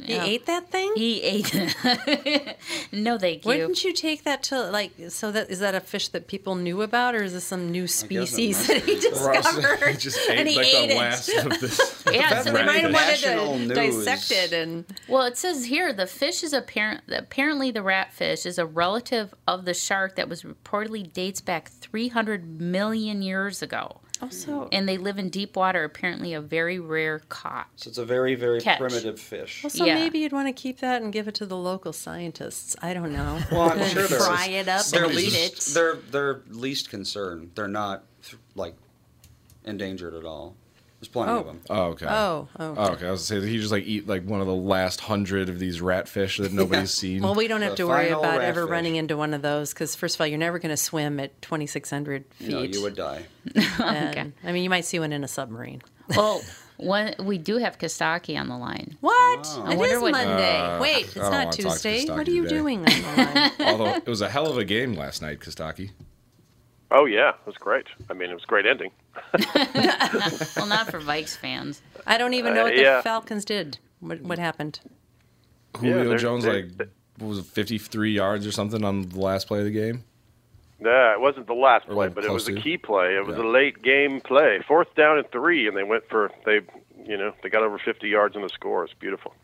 he 0.05 0.15
ate 0.15 0.47
that 0.47 0.71
thing? 0.71 0.93
he 0.97 1.23
ate 1.23 1.51
it. 1.55 2.57
no, 2.93 3.19
thank 3.19 3.45
you. 3.45 3.49
Wouldn't 3.49 3.85
you 3.85 3.93
take 3.93 4.25
that 4.25 4.43
to 4.45 4.71
like? 4.71 4.93
So 5.09 5.31
that 5.33 5.51
is 5.51 5.61
that 5.61 5.75
a 5.75 5.81
fish 5.81 6.09
that 6.09 6.27
people 6.27 6.55
knew 6.55 6.83
about, 6.83 7.15
or 7.15 7.23
is 7.23 7.33
this 7.33 7.45
some 7.45 7.71
new 7.71 7.87
species 7.87 8.67
that 8.67 8.83
he 8.85 8.95
discovered? 8.99 9.91
He 9.91 9.97
just 9.97 10.19
and 10.31 10.49
he 10.49 10.57
like 10.57 10.67
ate 10.67 10.89
the 10.89 10.95
it. 10.95 10.99
last 10.99 11.29
of 11.31 11.61
this. 11.61 12.05
yeah, 12.13 12.43
so 12.43 12.53
They 12.53 12.65
might 12.65 12.81
have 12.83 12.93
wanted 12.93 13.17
to 13.19 13.59
news. 13.59 14.05
dissect 14.05 14.31
it 14.31 14.53
and 14.53 14.85
Well, 15.09 15.23
it 15.23 15.37
says 15.37 15.67
here 15.67 15.93
the 15.93 16.07
fish 16.07 16.43
is 16.43 16.53
apparent. 16.53 17.03
Apparently, 17.09 17.71
the 17.71 17.81
ratfish 17.81 18.45
is 18.47 18.59
a 18.59 18.67
relative 18.67 19.35
of 19.47 19.65
the 19.65 19.75
shark 19.75 20.17
that 20.17 20.29
was 20.29 20.43
reportedly 20.43 21.11
dates 21.13 21.41
back 21.41 21.69
300 21.71 22.61
million 22.61 23.23
years 23.23 23.63
ago, 23.63 24.01
also. 24.23 24.69
and 24.73 24.89
they 24.89 24.99
live 24.99 25.19
in 25.19 25.29
deep 25.29 25.57
water. 25.57 25.85
Apparently, 25.85 26.35
a 26.35 26.41
very 26.41 26.79
rare 26.79 27.21
caught. 27.29 27.69
So 27.77 27.89
it's 27.89 27.99
a 27.99 28.05
very, 28.05 28.35
very 28.35 28.61
Catch. 28.61 28.79
primitive 28.79 29.19
fish. 29.21 29.65
So 29.69 29.85
Yeah. 29.85 29.95
maybe 29.95 30.19
you'd 30.21 30.33
want 30.33 30.49
to 30.49 30.53
keep 30.53 30.81
that 30.81 31.03
and 31.03 31.13
give 31.13 31.29
it 31.29 31.35
to 31.37 31.47
the 31.47 31.57
local 31.57 31.93
scientists. 31.93 32.77
I 32.83 32.95
don't 32.95 33.13
know. 33.13 33.39
Well, 33.53 33.71
I'm 33.71 33.89
sure 33.89 34.07
they're- 34.07 34.19
fry 34.19 34.47
it 34.49 34.69
up 34.69 34.87
They're 34.87 35.05
and 35.05 35.13
eat 35.13 35.17
least, 35.17 35.69
it. 35.71 35.75
they're 35.75 35.97
they're 36.11 36.43
least 36.49 36.91
concerned. 36.91 37.53
They're 37.55 37.69
not 37.69 38.05
like 38.55 38.75
endangered 39.65 40.15
at 40.15 40.25
all. 40.25 40.55
There's 41.01 41.09
plenty 41.09 41.33
of 41.33 41.39
Oh. 41.39 41.43
them. 41.45 41.61
Oh, 41.69 41.83
okay. 41.89 42.07
Oh, 42.09 42.49
oh. 42.59 42.75
Oh, 42.79 42.93
okay. 42.93 43.07
I 43.07 43.11
was 43.11 43.29
gonna 43.29 43.39
say 43.39 43.39
that 43.41 43.47
he 43.49 43.59
just 43.59 43.71
like 43.71 43.85
eat 43.85 44.07
like 44.07 44.25
one 44.25 44.41
of 44.41 44.47
the 44.47 44.55
last 44.55 45.01
hundred 45.03 45.49
of 45.51 45.59
these 45.59 45.81
ratfish 45.81 46.39
that 46.39 46.53
nobody's 46.53 46.91
seen. 47.03 47.23
Well, 47.23 47.35
we 47.35 47.49
don't 47.49 47.61
have 47.63 47.73
The 47.73 47.77
to 47.77 47.87
worry 47.89 48.09
about 48.09 48.41
ever 48.41 48.67
ratfish. 48.67 48.71
running 48.71 48.97
into 48.97 49.17
one 49.17 49.35
of 49.35 49.43
those 49.43 49.75
because, 49.75 49.95
first 49.95 50.15
of 50.17 50.23
all, 50.23 50.27
you're 50.27 50.39
never 50.39 50.59
going 50.59 50.71
to 50.71 50.77
swim 50.77 51.21
at 51.21 51.41
2,600 51.43 52.25
feet. 52.35 52.49
No, 52.49 52.63
you 52.63 52.81
would 52.83 52.97
die. 52.97 53.25
And, 53.79 54.33
I 54.43 54.53
mean, 54.53 54.65
you 54.65 54.71
might 54.71 54.85
see 54.87 54.99
one 54.99 55.13
in 55.13 55.23
a 55.23 55.29
submarine. 55.29 55.83
Well, 56.17 56.41
one, 56.79 57.15
we 57.23 57.37
do 57.39 57.59
have 57.59 57.79
Kostaki 57.79 58.39
on 58.41 58.49
the 58.49 58.57
line. 58.57 58.97
What? 59.01 59.15
Oh. 59.51 59.65
I 59.67 59.73
It 59.73 59.79
wonder 59.79 59.97
is 59.97 60.01
what- 60.03 60.13
Monday. 60.13 60.57
Uh, 60.59 60.81
Wait, 60.81 61.05
it's 61.05 61.15
don't 61.15 61.25
not 61.25 61.33
wanna 61.33 61.45
talk 61.45 61.53
to 61.55 61.63
Tuesday. 61.63 62.11
What 62.11 62.27
are 62.27 62.31
you 62.31 62.43
today. 62.45 62.55
doing 62.57 62.79
on 62.79 62.85
the 62.85 63.23
line? 63.35 63.51
Although 63.61 63.95
it 63.97 64.07
was 64.07 64.23
a 64.23 64.29
hell 64.31 64.47
of 64.51 64.57
a 64.57 64.65
game 64.65 64.95
last 64.95 65.21
night, 65.21 65.41
Kostaki. 65.41 65.91
Oh 66.91 67.05
yeah, 67.05 67.31
it 67.31 67.47
was 67.47 67.57
great. 67.57 67.87
I 68.09 68.13
mean, 68.15 68.31
it 68.31 68.35
was 68.35 68.45
a 68.45 68.47
great 68.47 68.67
ending. 68.67 68.91
Well, 70.57 70.67
not 70.67 70.91
for 70.91 71.01
Vikes 71.01 71.37
fans. 71.37 71.83
I 72.07 72.19
don't 72.19 72.35
even 72.35 72.55
know 72.55 72.63
Uh, 72.63 72.65
what 72.65 72.77
yeah. 72.77 72.97
the 72.99 73.03
Falcons 73.03 73.45
did. 73.45 73.79
What, 74.01 74.21
what 74.21 74.39
happened? 74.39 74.81
Julio 75.77 76.09
they're- 76.09 76.19
Jones 76.19 76.45
they're- 76.45 76.69
like 76.79 76.89
what 77.19 77.29
was 77.29 77.39
it, 77.39 77.47
53 77.47 78.13
yards 78.13 78.47
or 78.47 78.53
something 78.53 78.85
on 78.85 79.09
the 79.09 79.19
last 79.19 79.47
play 79.49 79.61
of 79.61 79.65
the 79.65 79.71
game. 79.71 80.05
Nah, 80.79 81.13
it 81.15 81.21
wasn't 81.21 81.47
the 81.47 81.55
last 81.55 81.87
play, 81.87 82.09
but 82.09 82.25
it 82.25 82.31
was 82.31 82.45
close 82.45 82.59
a 82.59 82.61
key 82.61 82.77
play. 82.77 83.17
It 83.17 83.25
was 83.27 83.37
Yeah. 83.39 83.45
a 83.45 83.47
late 83.49 83.83
game 83.83 84.21
play, 84.21 84.61
fourth 84.69 84.95
down 84.95 85.17
and 85.19 85.31
three, 85.31 85.67
and 85.67 85.75
they 85.77 85.83
went 85.83 86.07
for 86.11 86.31
they, 86.45 86.61
you 87.07 87.17
know, 87.17 87.33
they 87.43 87.49
got 87.49 87.63
over 87.63 87.79
50 87.79 88.07
yards 88.09 88.37
in 88.37 88.43
the 88.43 88.51
score. 88.51 88.85
It's 88.85 88.93
beautiful, 88.93 89.35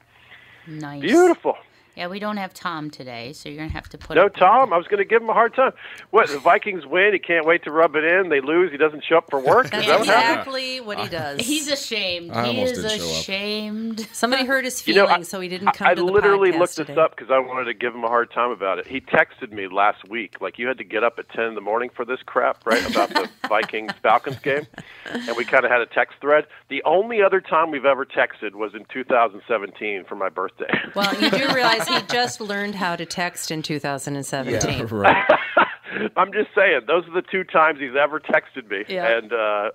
Nice. 0.67 1.01
beautiful. 1.01 1.57
Yeah, 1.97 2.09
we 2.09 2.19
don't 2.21 2.39
have 2.39 2.55
Tom 2.55 2.91
today, 2.91 3.33
so 3.35 3.49
you're 3.51 3.59
gonna 3.59 3.69
have 3.71 3.89
to 3.91 3.99
put. 3.99 4.15
No, 4.17 4.23
up 4.27 4.33
with 4.33 4.41
Tom, 4.41 4.73
I 4.73 4.79
was 4.79 4.87
going 4.87 4.99
to 4.99 5.05
give 5.05 5.21
him 5.21 5.29
a 5.29 5.35
hard 5.35 5.55
time. 5.55 5.73
What 6.11 6.29
the 6.29 6.39
Vikings 6.39 6.87
win? 6.87 7.13
He 7.13 7.19
can't 7.19 7.45
wait 7.45 7.65
to 7.65 7.71
rub 7.71 7.95
it 7.97 8.05
in. 8.05 8.31
They 8.31 8.41
lose. 8.41 8.71
He 8.73 8.79
doesn't 8.79 9.05
show 9.05 9.19
up 9.19 9.29
for 9.29 9.39
work. 9.39 9.67
Is 9.67 9.71
That's 9.73 9.87
that 9.87 9.99
exactly 10.01 10.81
what 10.81 10.99
he 10.99 11.09
does. 11.11 11.41
He's 11.41 11.69
ashamed. 11.71 12.31
I 12.33 12.49
he 12.49 12.63
is 12.63 12.73
did 12.81 12.91
show 12.93 12.97
up. 13.07 13.13
ashamed. 13.21 14.09
Somebody 14.13 14.45
hurt 14.47 14.65
his 14.65 14.87
You 14.87 14.95
know, 14.95 15.07
feelings, 15.07 15.29
I- 15.29 15.31
so 15.31 15.41
he 15.41 15.49
didn't 15.49 15.73
come 15.73 15.87
I, 15.89 15.95
to 15.95 16.01
the 16.01 16.07
literally 16.07 16.53
looked 16.53 16.77
today. 16.77 16.95
this 16.95 16.99
up 16.99 17.15
because 17.15 17.31
I 17.31 17.39
wanted 17.39 17.67
to 17.67 17.75
give 17.75 17.95
him 17.95 18.05
a 18.05 18.09
hard 18.09 18.31
time 18.33 18.51
about 18.51 18.79
it. 18.79 18.87
He 18.87 19.01
texted 19.03 19.53
me 19.53 19.69
last 19.69 20.09
week, 20.09 20.41
like 20.41 20.59
you 20.59 20.69
had 20.69 20.79
to 20.79 20.85
get 20.85 21.05
up 21.05 21.19
at 21.19 21.29
ten 21.29 21.45
in 21.45 21.55
the 21.55 21.61
morning 21.61 21.91
for 21.95 22.05
this 22.07 22.21
crap, 22.25 22.65
right? 22.67 22.91
About 22.91 23.11
the 23.11 23.29
Vikings 23.49 23.93
Falcons 24.03 24.39
game, 24.39 24.67
and 25.13 25.37
we 25.37 25.45
kind 25.45 25.65
of 25.67 25.71
had 25.71 25.83
a 25.83 25.87
text 25.87 26.15
thread. 26.23 26.47
The 26.71 26.83
only 26.85 27.23
other 27.23 27.41
time 27.43 27.71
we've 27.71 27.85
ever 27.85 28.07
texted 28.07 28.55
was 28.55 28.75
in 28.75 28.87
2017 28.87 30.05
for 30.05 30.15
my 30.17 30.29
birthday. 30.31 30.71
Well, 30.95 31.13
you 31.21 31.31
do 31.31 31.53
realize 31.55 31.82
he 31.89 32.01
just 32.09 32.41
learned 32.41 32.75
how 32.75 32.97
to 32.97 33.05
text 33.07 33.51
in 33.51 33.63
2017. 33.63 34.79
Yeah, 34.79 34.87
Right. 34.91 35.25
I'm 36.17 36.33
just 36.33 36.49
saying, 36.55 36.81
those 36.87 37.07
are 37.07 37.13
the 37.13 37.23
two 37.23 37.45
times 37.45 37.79
he's 37.79 37.95
ever 38.01 38.19
texted 38.19 38.69
me, 38.71 38.85
Yeah. 38.89 39.17
and 39.19 39.33
uh, 39.33 39.71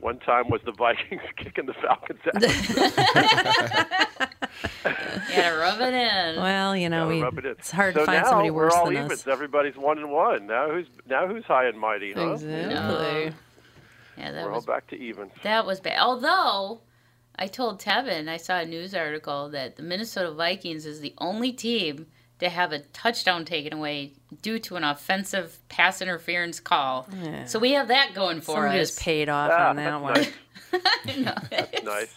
one 0.00 0.18
time 0.18 0.48
was 0.48 0.60
the 0.64 0.72
Vikings 0.72 1.20
kicking 1.36 1.66
the 1.66 1.74
Falcons 1.74 2.20
out. 2.34 2.42
Yeah, 5.30 5.50
rub 5.50 5.80
it 5.80 5.94
in. 5.94 6.36
Well, 6.42 6.74
you 6.76 6.88
know, 6.88 7.04
Gotta 7.04 7.14
we, 7.14 7.22
rub 7.22 7.38
it 7.38 7.44
in. 7.44 7.50
it's 7.52 7.70
hard 7.70 7.94
so 7.94 8.00
to 8.00 8.06
find 8.06 8.22
now 8.22 8.28
somebody 8.30 8.50
worse 8.50 8.72
we're 8.72 8.78
all 8.78 8.86
than 8.86 8.94
evens. 8.96 9.12
us. 9.12 9.26
Everybody's 9.28 9.76
one 9.76 9.98
and 9.98 10.10
one. 10.10 10.46
Now 10.46 10.70
who's 10.70 10.86
now 11.08 11.26
who's 11.28 11.44
high 11.44 11.66
and 11.68 11.78
mighty, 11.78 12.12
huh? 12.12 12.32
Exactly. 12.32 13.32
Yeah, 14.16 14.32
that 14.32 14.44
We're 14.46 14.52
all 14.52 14.62
back 14.62 14.88
to 14.88 14.96
even. 14.96 15.30
that 15.44 15.64
was 15.66 15.80
bad. 15.80 15.98
Although 16.00 16.80
I 17.38 17.46
told 17.46 17.80
Tevin, 17.80 18.28
I 18.28 18.36
saw 18.36 18.58
a 18.58 18.64
news 18.66 18.94
article 18.94 19.48
that 19.50 19.76
the 19.76 19.82
Minnesota 19.82 20.32
Vikings 20.32 20.84
is 20.86 21.00
the 21.00 21.14
only 21.18 21.52
team 21.52 22.06
to 22.40 22.48
have 22.48 22.72
a 22.72 22.80
touchdown 22.92 23.44
taken 23.44 23.72
away 23.72 24.12
due 24.42 24.58
to 24.60 24.76
an 24.76 24.84
offensive 24.84 25.58
pass 25.68 26.00
interference 26.02 26.60
call. 26.60 27.08
So 27.46 27.58
we 27.58 27.72
have 27.72 27.88
that 27.88 28.14
going 28.14 28.40
for 28.40 28.52
Somebody 28.54 28.78
us. 28.80 28.90
was 28.96 28.98
paid 28.98 29.28
off 29.28 29.50
Ah, 29.52 29.68
on 29.70 29.76
that 29.76 30.02
that's 30.02 30.02
one. 30.02 31.24
nice. 31.24 31.82
Nice. 31.84 32.14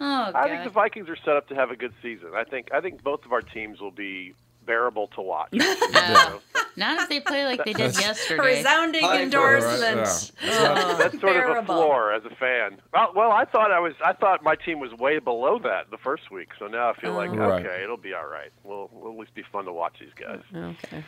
Oh 0.00 0.30
I 0.34 0.48
think 0.48 0.64
the. 0.64 0.70
Vikings 0.70 1.08
are 1.08 1.16
set 1.16 1.36
up 1.36 1.48
to 1.48 1.54
have 1.54 1.70
a 1.70 1.76
good 1.76 1.92
season. 2.02 2.28
I 2.36 2.44
think 2.44 2.68
I 2.72 2.80
think 2.80 3.02
both 3.02 3.24
of 3.24 3.32
our 3.32 3.42
teams 3.42 3.80
will 3.80 3.90
be 3.90 4.34
bearable 4.68 5.08
to 5.16 5.20
watch. 5.22 5.48
You 5.50 5.64
Yeah. 5.64 6.12
know? 6.12 6.40
Not 6.76 7.00
if 7.02 7.08
they 7.08 7.18
play 7.18 7.44
like 7.44 7.64
they 7.64 7.72
did 7.72 7.98
yesterday. 7.98 8.58
Resounding 8.58 9.02
High 9.02 9.22
endorsement. 9.22 10.30
Yeah. 10.40 10.50
Oh, 10.78 10.96
That's 10.96 11.18
sort 11.20 11.34
bearable. 11.34 11.56
of 11.58 11.64
a 11.64 11.66
floor 11.66 12.12
as 12.12 12.24
a 12.24 12.30
fan. 12.36 12.80
Well, 12.92 13.12
well, 13.16 13.32
I 13.32 13.44
thought 13.46 13.72
I 13.72 13.80
was. 13.80 13.94
I 14.04 14.12
thought 14.12 14.44
my 14.44 14.54
team 14.54 14.78
was 14.78 14.92
way 14.92 15.18
below 15.18 15.58
that 15.64 15.90
the 15.90 15.98
first 15.98 16.30
week. 16.30 16.50
So 16.60 16.68
now 16.68 16.90
I 16.90 16.94
feel 17.00 17.14
like 17.14 17.32
Right. 17.32 17.66
okay, 17.66 17.82
it'll 17.82 17.96
be 17.96 18.14
all 18.14 18.26
right. 18.28 18.52
We'll, 18.62 18.88
we'll 18.92 19.12
at 19.14 19.18
least 19.18 19.34
be 19.34 19.42
fun 19.50 19.64
to 19.64 19.72
watch 19.72 19.94
these 19.98 20.14
guys. 20.14 20.40
Okay. 20.54 21.02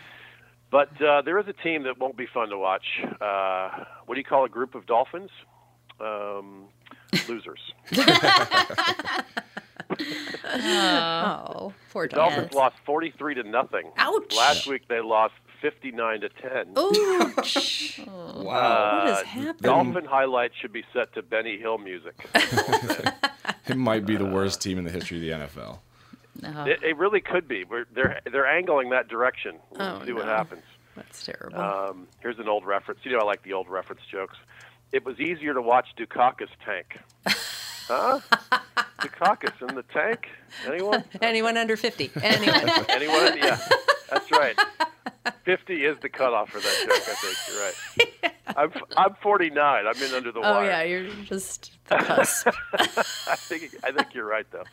But 0.73 1.01
uh, 1.03 1.23
there 1.23 1.39
is 1.39 1.47
a 1.47 1.53
team 1.53 1.85
that 1.85 1.99
won't 1.99 2.17
be 2.17 2.27
fun 2.27 2.49
to 2.49 2.59
watch. 2.59 2.87
Uh, 3.21 3.85
what 4.07 4.15
do 4.17 4.21
you 4.21 4.25
call 4.25 4.45
a 4.45 4.49
group 4.49 4.75
of 4.75 4.87
dolphins? 4.87 5.31
Um, 6.01 6.65
losers. 7.29 7.61
Oh, 10.53 11.73
poor 11.93 12.07
Dolphins 12.07 12.37
Dolphins. 12.37 12.55
lost 12.55 12.77
forty-three 12.85 13.35
to 13.35 13.43
nothing. 13.43 13.91
Ouch. 13.97 14.35
Last 14.37 14.67
week 14.67 14.89
they 14.89 15.01
lost 15.01 15.35
fifty-nine 15.61 16.21
to 16.23 16.29
ten. 16.29 16.73
Ouch. 16.77 18.01
Wow. 18.07 19.05
what 19.05 19.13
is 19.13 19.19
Uh, 19.19 19.25
happening? 19.25 19.55
Dolphin 19.61 20.05
highlights 20.07 20.55
should 20.57 20.73
be 20.73 20.85
set 20.95 21.13
to 21.15 21.23
Benny 21.23 21.59
Hill 21.59 21.79
music. 21.79 22.15
It 23.67 23.77
might 23.77 24.07
be 24.07 24.17
the 24.17 24.25
worst 24.25 24.63
team 24.63 24.79
in 24.79 24.85
the 24.85 24.91
history 24.91 25.19
of 25.19 25.23
the 25.23 25.47
NFL. 25.47 25.79
Oh. 26.45 26.65
it, 26.65 26.83
it 26.83 26.97
really 26.97 27.21
could 27.21 27.47
be. 27.47 27.65
We're, 27.65 27.85
they're 27.95 28.21
they're 28.31 28.47
angling 28.47 28.91
that 28.91 29.09
direction. 29.09 29.57
We'll 29.71 29.83
Oh, 29.83 30.03
see 30.07 30.13
what 30.13 30.25
happens. 30.27 30.63
That's 30.97 31.25
terrible. 31.25 31.59
Um, 31.61 32.09
here's 32.21 32.39
an 32.39 32.49
old 32.49 32.65
reference. 32.65 33.01
You 33.05 33.13
know, 33.13 33.19
I 33.19 33.25
like 33.25 33.43
the 33.43 33.53
old 33.53 33.69
reference 33.69 34.03
jokes. 34.11 34.37
It 34.93 35.05
was 35.05 35.21
easier 35.21 35.55
to 35.55 35.63
watch 35.63 35.89
Dukakis 35.97 36.49
tank. 36.65 36.99
Huh? 37.87 38.21
Dukakis 39.01 39.69
in 39.69 39.75
the 39.75 39.83
tank? 39.85 40.29
Anyone? 40.67 41.05
Anyone 41.23 41.57
under 41.57 41.77
50. 41.77 42.11
Anyone. 42.23 42.69
Anyone? 42.89 43.39
Yeah, 43.39 43.59
that's 44.11 44.31
right. 44.33 44.59
50 45.45 45.85
is 45.85 45.99
the 46.01 46.09
cutoff 46.09 46.51
for 46.51 46.61
that 46.61 46.87
joke, 46.87 47.09
I 47.09 47.15
think. 47.15 47.37
You're 47.49 48.33
right. 48.33 48.35
I'm, 48.57 48.73
I'm 48.97 49.15
49. 49.23 49.87
I'm 49.87 50.03
in 50.03 50.15
under 50.15 50.33
the 50.33 50.41
water. 50.41 50.51
oh, 50.51 50.55
wire. 50.61 50.71
yeah, 50.71 50.83
you're 50.83 51.11
just 51.25 51.73
the 51.89 51.97
cusp. 51.97 52.49
I 52.75 53.37
think 53.37 53.77
I 53.85 53.93
think 53.93 54.15
you're 54.15 54.27
right 54.27 54.47
though. 54.51 54.65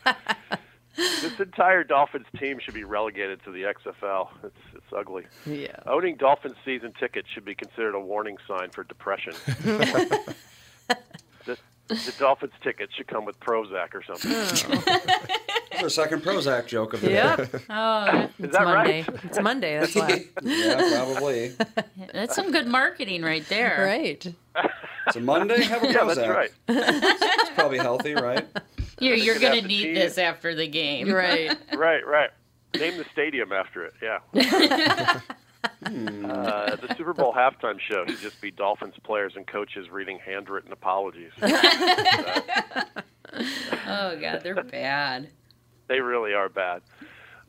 This 0.98 1.38
entire 1.40 1.84
Dolphins 1.84 2.26
team 2.38 2.58
should 2.58 2.74
be 2.74 2.84
relegated 2.84 3.42
to 3.44 3.50
the 3.52 3.62
XFL. 3.62 4.28
It's 4.44 4.56
it's 4.74 4.92
ugly. 4.96 5.24
yeah. 5.46 5.76
Owning 5.86 6.16
Dolphins 6.16 6.56
season 6.64 6.92
tickets 6.98 7.28
should 7.32 7.44
be 7.44 7.54
considered 7.54 7.94
a 7.94 8.00
warning 8.00 8.36
sign 8.46 8.70
for 8.70 8.84
depression. 8.84 9.32
the, 11.44 11.56
the 11.88 12.14
Dolphins 12.18 12.52
tickets 12.62 12.94
should 12.94 13.06
come 13.06 13.24
with 13.24 13.38
Prozac 13.40 13.94
or 13.94 14.02
something. 14.02 14.30
There's 15.70 15.82
our 15.82 15.88
second 16.04 16.22
Prozac 16.22 16.66
joke 16.66 16.94
of 16.94 17.00
the 17.00 17.08
day. 17.08 17.36
Oh, 17.70 18.28
It's 18.38 18.52
that 18.52 18.64
Monday. 18.64 19.02
right? 19.02 19.20
It's 19.24 19.40
Monday. 19.40 19.78
That's 19.78 19.94
why. 19.94 20.24
Yeah, 20.42 20.76
probably. 20.96 21.52
that's 22.12 22.34
some 22.34 22.50
good 22.50 22.66
marketing 22.66 23.22
right 23.22 23.46
there. 23.48 23.84
right. 23.84 24.34
It's 25.06 25.16
a 25.16 25.20
Monday. 25.20 25.62
Have 25.64 25.82
a 25.84 25.86
Prozac. 25.86 25.92
Yeah, 25.94 26.04
that's 26.14 26.28
right. 26.28 26.50
It's 26.68 27.50
probably 27.50 27.78
healthy, 27.78 28.14
right? 28.14 28.46
You're, 29.00 29.16
you're 29.16 29.34
gonna 29.38 29.56
gonna 29.56 29.68
need 29.68 29.82
see 29.82 29.94
this 29.94 30.18
it. 30.18 30.22
after 30.22 30.54
the 30.54 30.66
game. 30.66 31.10
Right. 31.12 31.56
Right, 31.76 32.06
right. 32.06 32.30
Name 32.78 32.96
the 32.98 33.04
stadium 33.12 33.52
after 33.52 33.84
it. 33.84 33.94
Yeah. 34.02 35.20
Uh, 35.84 36.76
the 36.76 36.94
Super 36.96 37.12
Bowl 37.12 37.32
halftime 37.32 37.78
show 37.80 38.04
should 38.06 38.18
just 38.20 38.40
be 38.40 38.50
Dolphins 38.50 38.94
players 39.02 39.34
and 39.36 39.46
coaches 39.46 39.88
reading 39.90 40.18
handwritten 40.24 40.72
apologies. 40.72 41.32
Oh 43.86 44.18
god, 44.20 44.40
they're 44.42 44.62
bad. 44.62 45.28
They 45.88 46.00
really 46.00 46.32
are 46.34 46.48
bad. 46.48 46.82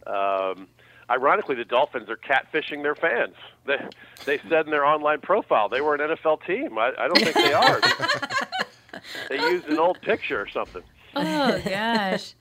Um, 0.06 0.68
ironically, 1.10 1.56
the 1.56 1.66
Dolphins 1.66 2.10
are 2.10 2.18
catfishing 2.18 2.84
their 2.84 2.96
fans. 2.96 3.36
They, 3.66 3.78
they 4.26 4.38
said 4.50 4.66
in 4.66 4.72
their 4.72 4.86
online 4.86 5.22
profile 5.22 5.70
they 5.70 5.82
were 5.82 5.96
an 5.96 6.02
NFL 6.02 6.46
team. 6.46 6.78
I, 6.78 6.92
I 6.98 7.08
don't 7.08 7.20
think 7.20 7.36
they 7.36 7.54
are. 7.54 7.82
they 9.30 9.38
used 9.38 9.68
an 9.68 9.80
old 9.80 10.02
picture 10.02 10.40
or 10.42 10.48
something. 10.50 10.84
Oh 11.16 11.62
gosh. 11.66 12.34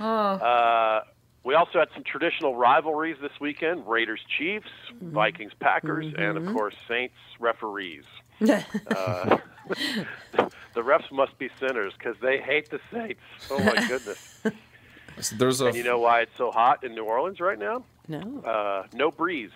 Oh. 0.00 0.04
Uh, 0.06 1.04
we 1.44 1.54
also 1.54 1.78
had 1.78 1.88
some 1.94 2.02
traditional 2.04 2.56
rivalries 2.56 3.16
this 3.20 3.32
weekend 3.40 3.86
Raiders 3.86 4.20
Chiefs, 4.38 4.70
Vikings 5.00 5.52
Packers, 5.60 6.12
and 6.16 6.38
of 6.38 6.46
course, 6.54 6.74
Saints 6.88 7.14
referees. 7.38 8.04
Uh, 8.40 9.38
the 10.32 10.82
refs 10.82 11.10
must 11.12 11.38
be 11.38 11.48
sinners 11.60 11.94
because 11.96 12.16
they 12.20 12.38
hate 12.38 12.68
the 12.68 12.80
Saints. 12.92 13.20
Oh 13.50 13.58
my 13.62 13.74
goodness! 13.88 14.42
So 15.20 15.36
there's 15.36 15.60
a 15.60 15.66
and 15.66 15.76
you 15.76 15.84
know 15.84 16.00
why 16.00 16.22
it's 16.22 16.36
so 16.36 16.50
hot 16.50 16.82
in 16.82 16.94
New 16.94 17.04
Orleans 17.04 17.38
right 17.40 17.58
now? 17.58 17.84
No. 18.08 18.42
Uh, 18.44 18.86
no 18.92 19.10
breeze, 19.12 19.52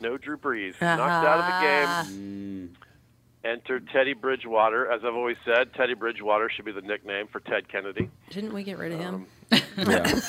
no 0.00 0.16
Drew 0.16 0.38
Brees, 0.38 0.80
knocked 0.80 1.26
out 1.26 1.38
of 1.38 1.46
the 1.46 2.08
game. 2.08 2.72
Entered 3.44 3.88
Teddy 3.92 4.12
Bridgewater. 4.12 4.90
As 4.90 5.00
I've 5.04 5.14
always 5.14 5.36
said, 5.44 5.74
Teddy 5.74 5.94
Bridgewater 5.94 6.48
should 6.48 6.64
be 6.64 6.72
the 6.72 6.80
nickname 6.80 7.26
for 7.26 7.40
Ted 7.40 7.68
Kennedy. 7.68 8.08
Didn't 8.30 8.52
we 8.52 8.62
get 8.62 8.78
rid 8.78 8.92
of 8.92 9.00
him? 9.00 9.26
Um, 9.50 9.60
yeah. 9.78 10.20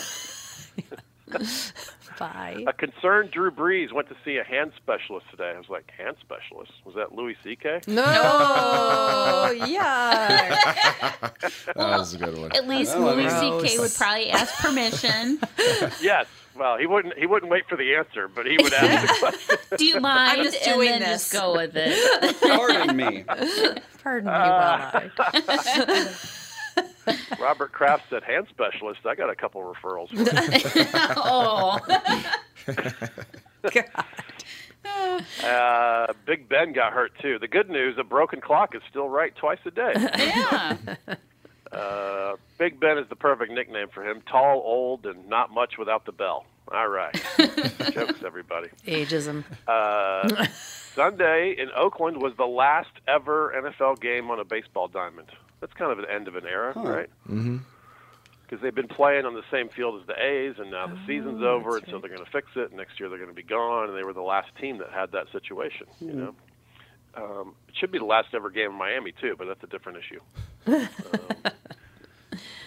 Bye. 2.20 2.64
A 2.68 2.74
concerned 2.74 3.32
Drew 3.32 3.50
Brees 3.52 3.92
went 3.92 4.08
to 4.10 4.16
see 4.24 4.38
a 4.38 4.44
hand 4.44 4.72
specialist 4.78 5.26
today. 5.32 5.52
I 5.56 5.58
was 5.58 5.70
like, 5.70 5.92
hand 5.98 6.16
specialist? 6.22 6.72
Was 6.86 6.96
that 6.96 7.14
Louis 7.14 7.36
C.K.? 7.44 7.82
No. 7.88 8.04
yeah. 9.68 11.20
that 11.32 11.76
was 11.76 12.14
a 12.14 12.18
good 12.20 12.38
one. 12.38 12.52
At 12.56 12.68
least 12.68 12.96
Well, 12.98 13.10
I 13.10 13.14
Louis 13.14 13.30
C.K. 13.70 13.80
would 13.80 13.92
probably 13.98 14.30
ask 14.32 14.54
permission. 14.64 15.40
yes. 16.02 16.28
Well, 16.56 16.78
he 16.78 16.86
wouldn't. 16.86 17.18
He 17.18 17.26
wouldn't 17.26 17.52
wait 17.52 17.68
for 17.68 17.76
the 17.76 17.96
answer, 17.96 18.28
but 18.28 18.46
he 18.46 18.58
would 18.58 18.74
ask 18.74 19.08
the 19.08 19.18
question. 19.48 19.78
Do 19.78 19.86
you 19.86 20.00
mind? 20.00 20.40
I'm 20.40 20.44
just 20.46 20.66
and 20.66 20.76
doing 20.76 20.90
then 20.90 21.02
this. 21.02 21.30
just 21.30 21.34
go 21.34 21.54
with 21.54 21.72
it. 21.76 22.40
Pardon 22.42 22.96
me. 22.96 23.24
Pardon 24.04 24.26
me 24.26 24.32
while 24.32 24.92
I. 24.94 25.10
Robert 27.40 27.72
Kraft 27.74 28.04
said, 28.10 28.24
"Hand 28.24 28.48
specialist." 28.50 29.02
I 29.06 29.16
got 29.16 29.30
a 29.30 29.36
couple 29.36 29.62
referrals. 29.62 30.10
For 30.10 30.18
you. 30.80 30.86
oh. 31.18 31.80
Uh, 35.44 36.14
Big 36.26 36.48
Ben 36.50 36.74
got 36.74 36.94
hurt 36.94 37.12
too. 37.22 37.40
The 37.40 37.48
good 37.48 37.70
news: 37.70 37.96
a 37.98 38.04
broken 38.04 38.42
clock 38.42 38.76
is 38.76 38.82
still 38.90 39.10
right 39.10 39.36
twice 39.36 39.60
a 39.66 39.72
day. 39.72 39.94
Yeah. 39.96 40.78
Uh, 41.74 42.36
Big 42.58 42.80
Ben 42.80 42.98
is 42.98 43.08
the 43.10 43.16
perfect 43.16 43.52
nickname 43.52 43.88
for 43.94 44.08
him. 44.08 44.22
Tall, 44.30 44.62
old, 44.64 45.06
and 45.06 45.28
not 45.28 45.52
much 45.52 45.78
without 45.78 46.06
the 46.06 46.12
bell. 46.12 46.46
All 46.72 46.88
right. 46.88 47.14
Jokes, 47.92 48.24
everybody. 48.26 48.70
Ageism. 48.86 49.44
Uh, 49.68 50.46
Sunday 50.96 51.56
in 51.58 51.70
Oakland 51.76 52.22
was 52.22 52.34
the 52.38 52.46
last 52.46 52.92
ever 53.08 53.54
NFL 53.56 54.00
game 54.00 54.30
on 54.32 54.40
a 54.40 54.46
baseball 54.46 54.88
diamond. 54.88 55.30
That's 55.60 55.74
kind 55.74 55.92
of 55.92 56.00
an 56.00 56.06
end 56.10 56.28
of 56.28 56.36
an 56.36 56.46
era, 56.46 56.74
right? 56.76 57.10
Mm-hmm. 57.30 57.58
Because 58.44 58.62
they've 58.62 58.76
been 58.76 58.88
playing 58.88 59.26
on 59.26 59.34
the 59.34 59.44
same 59.50 59.70
field 59.70 60.02
as 60.02 60.08
the 60.08 60.22
A's, 60.22 60.56
and 60.60 60.70
now 60.70 60.88
the 60.88 61.00
season's 61.08 61.42
Oh, 61.42 61.48
over, 61.48 61.72
that's 61.72 61.86
and 61.86 61.92
so 61.92 62.00
they're 62.00 62.10
going 62.10 62.24
to 62.24 62.32
fix 62.32 62.50
it. 62.56 62.74
Next 62.74 63.00
year 63.00 63.10
they're 63.10 63.18
going 63.18 63.30
to 63.30 63.36
be 63.36 63.44
gone, 63.44 63.90
and 63.90 63.98
they 63.98 64.04
were 64.04 64.14
the 64.14 64.22
last 64.22 64.50
team 64.60 64.78
that 64.80 64.92
had 64.92 65.12
that 65.14 65.32
situation. 65.32 65.88
Hmm. 66.00 66.08
You 66.08 66.14
know, 66.14 66.36
um, 67.16 67.56
it 67.68 67.76
should 67.78 67.92
be 67.92 67.98
the 68.00 68.06
last 68.06 68.34
ever 68.34 68.50
game 68.50 68.72
in 68.72 68.78
Miami 68.78 69.14
too, 69.14 69.36
but 69.38 69.48
that's 69.48 69.64
a 69.64 69.68
different 69.68 70.00
issue. 70.00 70.20
um, 70.68 71.54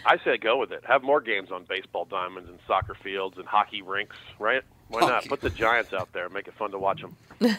I 0.07 0.19
say 0.25 0.37
go 0.37 0.57
with 0.59 0.71
it. 0.71 0.85
Have 0.87 1.03
more 1.03 1.21
games 1.21 1.51
on 1.51 1.65
baseball 1.65 2.05
diamonds 2.05 2.49
and 2.49 2.59
soccer 2.67 2.95
fields 2.95 3.39
and 3.39 3.47
hockey 3.47 3.83
rinks, 3.83 4.17
right? 4.39 4.63
Why 4.89 5.01
not? 5.01 5.27
Put 5.27 5.41
the 5.41 5.51
Giants 5.51 5.93
out 5.93 6.13
there, 6.13 6.29
make 6.29 6.47
it 6.47 6.55
fun 6.55 6.71
to 6.71 6.79
watch 6.79 7.03
them. 7.03 7.17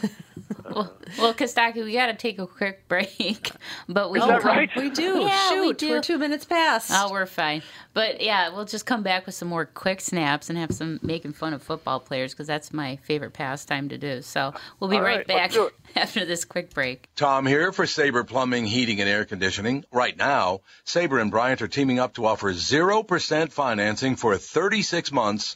Well, 0.63 0.93
well, 1.17 1.33
Kostaki, 1.33 1.83
we 1.83 1.93
got 1.93 2.07
to 2.07 2.13
take 2.13 2.39
a 2.39 2.47
quick 2.47 2.87
break, 2.87 3.51
but 3.89 4.11
we 4.11 4.19
Is 4.19 4.25
can 4.25 4.39
come- 4.41 4.47
right? 4.57 4.69
We 4.75 4.89
do. 4.89 5.19
Yeah, 5.21 5.51
we 5.61 5.67
Shoot, 5.67 5.77
do. 5.77 5.89
we're 5.89 6.01
two 6.01 6.17
minutes 6.17 6.45
past. 6.45 6.89
Oh, 6.93 7.11
we're 7.11 7.25
fine. 7.25 7.63
But 7.93 8.21
yeah, 8.21 8.49
we'll 8.49 8.65
just 8.65 8.85
come 8.85 9.01
back 9.03 9.25
with 9.25 9.33
some 9.35 9.47
more 9.47 9.65
quick 9.65 9.99
snaps 10.01 10.49
and 10.49 10.57
have 10.57 10.71
some 10.73 10.99
making 11.01 11.33
fun 11.33 11.53
of 11.53 11.63
football 11.63 11.99
players 11.99 12.33
because 12.33 12.47
that's 12.47 12.71
my 12.71 12.97
favorite 12.97 13.33
pastime 13.33 13.89
to 13.89 13.97
do. 13.97 14.21
So 14.21 14.53
we'll 14.79 14.89
be 14.89 14.97
All 14.97 15.01
right, 15.03 15.17
right, 15.17 15.27
back 15.27 15.37
let's 15.41 15.53
do 15.55 15.65
it. 15.67 15.73
after 15.95 16.25
this 16.25 16.45
quick 16.45 16.73
break. 16.73 17.09
Tom 17.15 17.45
here 17.45 17.71
for 17.71 17.85
Sabre 17.87 18.23
Plumbing, 18.23 18.65
Heating, 18.65 18.99
and 19.01 19.09
Air 19.09 19.25
Conditioning. 19.25 19.83
Right 19.91 20.15
now, 20.15 20.61
Sabre 20.85 21.19
and 21.19 21.31
Bryant 21.31 21.61
are 21.61 21.67
teaming 21.67 21.99
up 21.99 22.13
to 22.15 22.25
offer 22.25 22.53
0% 22.53 23.51
financing 23.51 24.15
for 24.15 24.37
36 24.37 25.11
months 25.11 25.55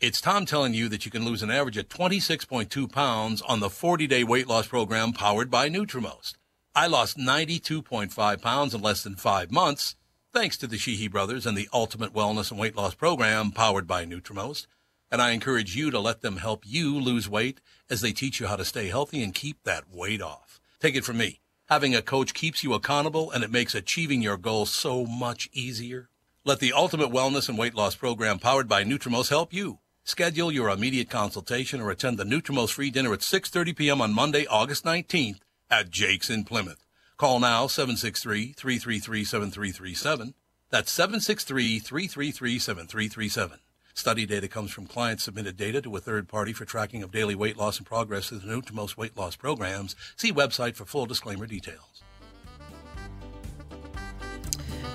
It's 0.00 0.22
Tom 0.22 0.46
telling 0.46 0.72
you 0.72 0.88
that 0.88 1.04
you 1.04 1.10
can 1.10 1.26
lose 1.26 1.42
an 1.42 1.50
average 1.50 1.76
of 1.76 1.90
26.2 1.90 2.90
pounds 2.90 3.42
on 3.42 3.60
the 3.60 3.68
40 3.68 4.06
day 4.06 4.24
weight 4.24 4.46
loss 4.46 4.66
program 4.66 5.12
powered 5.12 5.50
by 5.50 5.68
Nutrimost. 5.68 6.36
I 6.74 6.86
lost 6.86 7.18
92.5 7.18 8.40
pounds 8.40 8.72
in 8.72 8.80
less 8.80 9.02
than 9.02 9.16
five 9.16 9.50
months 9.50 9.96
thanks 10.32 10.56
to 10.56 10.66
the 10.66 10.78
Sheehy 10.78 11.08
brothers 11.08 11.44
and 11.44 11.54
the 11.54 11.68
Ultimate 11.74 12.14
Wellness 12.14 12.50
and 12.50 12.58
Weight 12.58 12.74
Loss 12.74 12.94
Program 12.94 13.50
powered 13.50 13.86
by 13.86 14.06
Nutrimost. 14.06 14.66
And 15.10 15.20
I 15.20 15.32
encourage 15.32 15.76
you 15.76 15.90
to 15.90 16.00
let 16.00 16.22
them 16.22 16.38
help 16.38 16.64
you 16.66 16.98
lose 16.98 17.28
weight 17.28 17.60
as 17.90 18.00
they 18.00 18.12
teach 18.12 18.40
you 18.40 18.46
how 18.46 18.56
to 18.56 18.64
stay 18.64 18.88
healthy 18.88 19.22
and 19.22 19.34
keep 19.34 19.64
that 19.64 19.84
weight 19.92 20.22
off. 20.22 20.62
Take 20.80 20.96
it 20.96 21.04
from 21.04 21.18
me. 21.18 21.40
Having 21.68 21.94
a 21.94 22.00
coach 22.00 22.32
keeps 22.32 22.64
you 22.64 22.72
accountable 22.72 23.30
and 23.30 23.44
it 23.44 23.50
makes 23.50 23.74
achieving 23.74 24.22
your 24.22 24.38
goals 24.38 24.70
so 24.70 25.04
much 25.04 25.50
easier. 25.52 26.08
Let 26.42 26.60
the 26.60 26.72
Ultimate 26.72 27.10
Wellness 27.10 27.50
and 27.50 27.58
Weight 27.58 27.74
Loss 27.74 27.96
Program 27.96 28.38
powered 28.38 28.66
by 28.66 28.82
Nutrimost 28.82 29.28
help 29.28 29.52
you. 29.52 29.80
Schedule 30.10 30.50
your 30.50 30.70
immediate 30.70 31.08
consultation 31.08 31.80
or 31.80 31.92
attend 31.92 32.18
the 32.18 32.24
Nutrimost 32.24 32.72
free 32.72 32.90
dinner 32.90 33.12
at 33.12 33.20
6:30 33.20 33.76
p.m. 33.76 34.00
on 34.00 34.12
Monday, 34.12 34.44
August 34.44 34.84
19th 34.84 35.38
at 35.70 35.88
Jake's 35.88 36.28
in 36.28 36.42
Plymouth. 36.42 36.84
Call 37.16 37.38
now 37.38 37.68
763-333-7337. 37.68 40.34
That's 40.68 40.92
763-333-7337. 40.98 43.58
Study 43.94 44.26
data 44.26 44.48
comes 44.48 44.72
from 44.72 44.86
client 44.86 45.20
submitted 45.20 45.56
data 45.56 45.80
to 45.80 45.94
a 45.94 46.00
third 46.00 46.26
party 46.26 46.52
for 46.52 46.64
tracking 46.64 47.04
of 47.04 47.12
daily 47.12 47.36
weight 47.36 47.56
loss 47.56 47.78
and 47.78 47.86
progress 47.86 48.30
through 48.30 48.40
the 48.40 48.48
Nutrimost 48.48 48.96
weight 48.96 49.16
loss 49.16 49.36
programs. 49.36 49.94
See 50.16 50.32
website 50.32 50.74
for 50.74 50.86
full 50.86 51.06
disclaimer 51.06 51.46
details. 51.46 52.02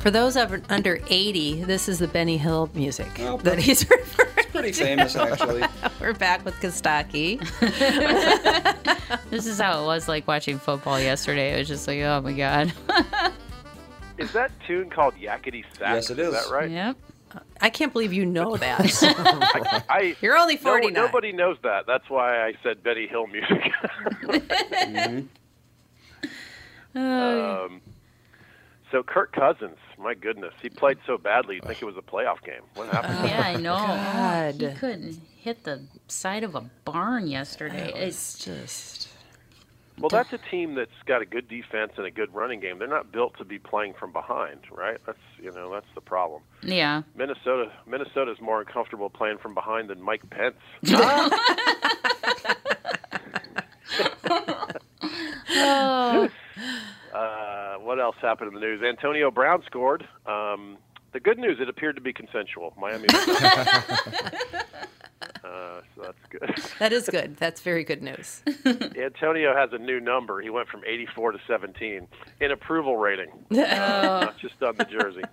For 0.02 0.12
those 0.12 0.36
of, 0.36 0.62
under 0.70 1.00
80, 1.10 1.64
this 1.64 1.88
is 1.88 2.00
the 2.00 2.10
Benny 2.10 2.36
Hill 2.38 2.70
music 2.74 3.18
Oh, 3.22 3.38
that 3.38 3.60
he's 3.60 3.90
referring 3.90 4.35
Pretty 4.56 4.72
famous, 4.72 5.16
actually. 5.18 5.64
We're 6.00 6.14
back 6.14 6.46
with 6.46 6.56
Kostaki. 6.56 7.42
This 9.30 9.46
is 9.48 9.60
how 9.60 9.84
it 9.84 9.86
was 9.86 10.08
like 10.08 10.28
watching 10.28 10.58
football 10.60 11.00
yesterday. 11.00 11.56
It 11.56 11.60
was 11.60 11.68
just 11.68 11.88
like, 11.88 12.00
oh 12.00 12.22
my 12.22 12.32
god. 12.32 12.72
Is 14.18 14.32
that 14.32 14.52
tune 14.66 14.90
called 14.90 15.16
Yakety 15.16 15.64
Sax? 15.78 15.80
Yes, 15.82 16.10
it 16.10 16.20
is. 16.20 16.34
Is 16.34 16.34
that 16.34 16.54
right? 16.54 16.70
yep. 16.70 16.96
I 17.60 17.70
can't 17.70 17.92
believe 17.92 18.14
you 18.14 18.26
know 18.26 18.56
that. 18.56 18.80
I, 18.80 19.84
I, 19.90 20.16
You're 20.22 20.38
only 20.38 20.56
no- 20.56 20.62
49. 20.62 20.94
nobody 20.94 21.34
knows 21.34 21.58
that. 21.64 21.86
That's 21.86 22.10
why 22.10 22.46
I 22.46 22.54
said 22.64 22.82
Benny 22.82 23.08
Hill 23.08 23.28
music. 23.28 23.72
um, 26.96 27.82
so 28.92 29.04
Kirk 29.04 29.34
Cousins, 29.34 29.78
my 29.98 30.14
goodness, 30.14 30.54
he 30.62 30.70
played 30.70 30.98
so 31.06 31.18
badly. 31.18 31.56
You'd 31.56 31.66
think 31.66 31.82
it 31.82 31.86
was 31.86 31.98
a 31.98 32.02
playoff 32.02 32.42
game. 32.44 32.62
What 32.76 32.90
uh, 32.90 33.02
happened? 33.02 33.30
Yeah, 33.30 33.42
I 33.42 33.56
know. 33.62 33.76
God. 33.76 34.56
He 34.62 34.74
couldn't 34.80 35.22
hit 35.38 35.64
the 35.64 35.84
side 36.08 36.44
of 36.44 36.56
a 36.56 36.62
barn 36.84 37.28
yesterday. 37.28 37.92
It's 37.96 38.36
It's 38.36 38.46
just. 38.46 39.10
Well, 39.98 40.10
that's 40.10 40.34
a 40.34 40.40
team 40.52 40.76
that's 40.76 40.92
got 41.06 41.22
a 41.22 41.26
good 41.26 41.48
defense 41.48 41.94
and 41.96 42.06
a 42.06 42.12
good 42.12 42.34
running 42.36 42.60
game. 42.60 42.80
They're 42.80 42.88
not 42.90 43.14
built 43.14 43.38
to 43.38 43.46
be 43.46 43.60
playing 43.60 43.94
from 43.98 44.12
behind, 44.12 44.60
right? 44.70 44.98
That's 45.06 45.18
you 45.42 45.54
know 45.54 45.72
that's 45.72 45.86
the 45.96 46.02
problem. 46.02 46.42
yeah. 46.62 47.04
Minnesota 47.16 47.72
Minnesota's 47.88 48.42
more 48.42 48.60
uncomfortable 48.60 49.10
playing 49.10 49.38
from 49.38 49.54
behind 49.54 49.90
than 49.90 50.02
Mike 50.02 50.30
Pence. 50.30 50.56
Oh, 55.58 56.30
Uh, 57.14 57.76
what 57.80 58.00
else 58.00 58.16
happened 58.36 58.54
in 58.54 58.60
the 58.60 58.68
news. 58.68 58.84
Antonio 58.84 59.32
Brown 59.32 59.64
scored. 59.66 60.06
Um, 60.26 60.78
the 61.14 61.22
good 61.22 61.40
news, 61.40 61.60
it 61.62 61.70
appeared 61.70 61.96
to 61.96 62.02
be 62.02 62.12
consensual. 62.12 62.74
Miami. 62.78 63.08
uh, 63.10 63.80
so 65.96 66.02
that's 66.02 66.18
good. 66.30 66.54
That 66.80 66.92
is 66.92 67.08
good. 67.08 67.38
That's 67.38 67.62
very 67.62 67.86
good 67.86 68.04
news. 68.04 68.42
Antonio 68.66 69.56
has 69.56 69.70
a 69.72 69.78
new 69.78 70.02
number. 70.02 70.42
He 70.42 70.50
went 70.50 70.68
from 70.68 70.82
84 70.86 71.32
to 71.32 71.40
17 71.48 72.08
in 72.42 72.52
approval 72.52 72.98
rating, 72.98 73.32
not 73.50 74.38
just 74.38 74.62
on 74.62 74.76
the 74.76 74.84
jersey. 74.84 75.24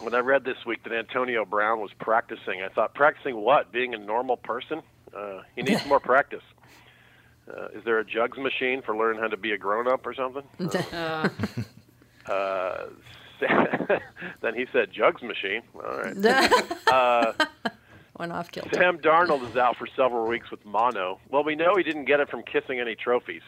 When 0.00 0.14
I 0.14 0.20
read 0.20 0.44
this 0.44 0.64
week 0.66 0.82
that 0.84 0.92
Antonio 0.94 1.44
Brown 1.44 1.80
was 1.80 1.90
practicing, 2.00 2.62
I 2.62 2.68
thought, 2.68 2.94
practicing 2.94 3.36
what? 3.36 3.70
Being 3.70 3.92
a 3.92 3.98
normal 3.98 4.38
person? 4.38 4.80
Uh, 5.14 5.42
he 5.54 5.60
needs 5.60 5.84
more 5.84 6.00
practice. 6.00 6.42
Uh, 7.48 7.68
is 7.74 7.84
there 7.84 7.98
a 7.98 8.04
jugs 8.04 8.38
machine 8.38 8.82
for 8.82 8.96
learning 8.96 9.20
how 9.20 9.28
to 9.28 9.36
be 9.36 9.52
a 9.52 9.58
grown 9.58 9.86
up 9.86 10.06
or 10.06 10.14
something? 10.14 10.44
Uh, 10.92 11.28
uh, 12.32 12.86
then 14.40 14.54
he 14.54 14.64
said, 14.72 14.90
jugs 14.90 15.22
machine. 15.22 15.60
All 15.74 15.98
right. 15.98 16.16
Uh, 16.86 17.32
Went 18.18 18.32
off 18.32 18.50
kilter. 18.50 18.70
Sam 18.74 18.96
Darnold 18.98 19.46
is 19.50 19.56
out 19.56 19.76
for 19.76 19.86
several 19.94 20.26
weeks 20.26 20.50
with 20.50 20.64
mono. 20.64 21.18
Well, 21.28 21.44
we 21.44 21.54
know 21.56 21.74
he 21.76 21.82
didn't 21.82 22.06
get 22.06 22.20
it 22.20 22.30
from 22.30 22.42
kissing 22.44 22.80
any 22.80 22.94
trophies. 22.94 23.42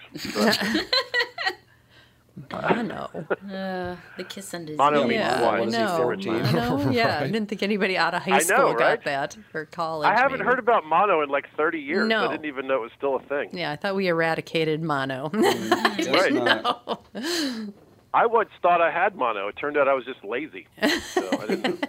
Mono. 2.52 3.10
Uh, 3.50 3.96
the 4.16 4.24
kissing 4.28 4.66
disease. 4.66 4.78
Mono 4.78 5.02
means 5.06 5.12
Yeah, 5.14 5.42
one. 5.42 5.60
I 5.60 5.64
know. 5.64 6.16
Mono? 6.16 6.90
Yeah, 6.92 7.20
I 7.22 7.26
didn't 7.26 7.46
think 7.48 7.62
anybody 7.62 7.96
out 7.96 8.12
of 8.14 8.22
high 8.22 8.32
I 8.32 8.38
know, 8.38 8.40
school 8.44 8.74
right? 8.74 9.02
got 9.02 9.04
that 9.04 9.36
or 9.54 9.64
college. 9.64 10.06
I 10.06 10.14
haven't 10.14 10.38
maybe. 10.40 10.44
heard 10.50 10.58
about 10.58 10.84
mono 10.84 11.22
in 11.22 11.30
like 11.30 11.46
30 11.56 11.78
years. 11.80 12.08
No. 12.08 12.28
I 12.28 12.32
didn't 12.32 12.46
even 12.46 12.66
know 12.66 12.76
it 12.76 12.82
was 12.82 12.92
still 12.96 13.16
a 13.16 13.20
thing. 13.22 13.50
Yeah, 13.56 13.72
I 13.72 13.76
thought 13.76 13.94
we 13.96 14.08
eradicated 14.08 14.82
mono. 14.82 15.30
Right. 16.06 16.32
No. 16.32 17.00
I 18.14 18.26
once 18.26 18.50
thought 18.62 18.80
I 18.80 18.90
had 18.90 19.16
mono. 19.16 19.48
It 19.48 19.56
turned 19.56 19.76
out 19.76 19.88
I 19.88 19.94
was 19.94 20.04
just 20.04 20.22
lazy. 20.24 20.68
So 21.12 21.28
I 21.40 21.46
didn't. 21.46 21.86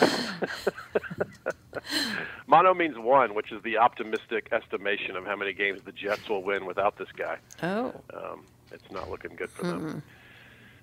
mono 2.46 2.74
means 2.74 2.96
one, 2.98 3.34
which 3.34 3.52
is 3.52 3.62
the 3.62 3.76
optimistic 3.78 4.48
estimation 4.52 5.16
of 5.16 5.24
how 5.26 5.36
many 5.36 5.52
games 5.52 5.80
the 5.84 5.92
Jets 5.92 6.28
will 6.28 6.42
win 6.42 6.66
without 6.66 6.98
this 6.98 7.08
guy. 7.16 7.36
Oh. 7.62 7.92
Um, 8.14 8.44
it's 8.74 8.90
not 8.90 9.10
looking 9.10 9.34
good 9.36 9.50
for 9.50 9.62
them. 9.66 10.02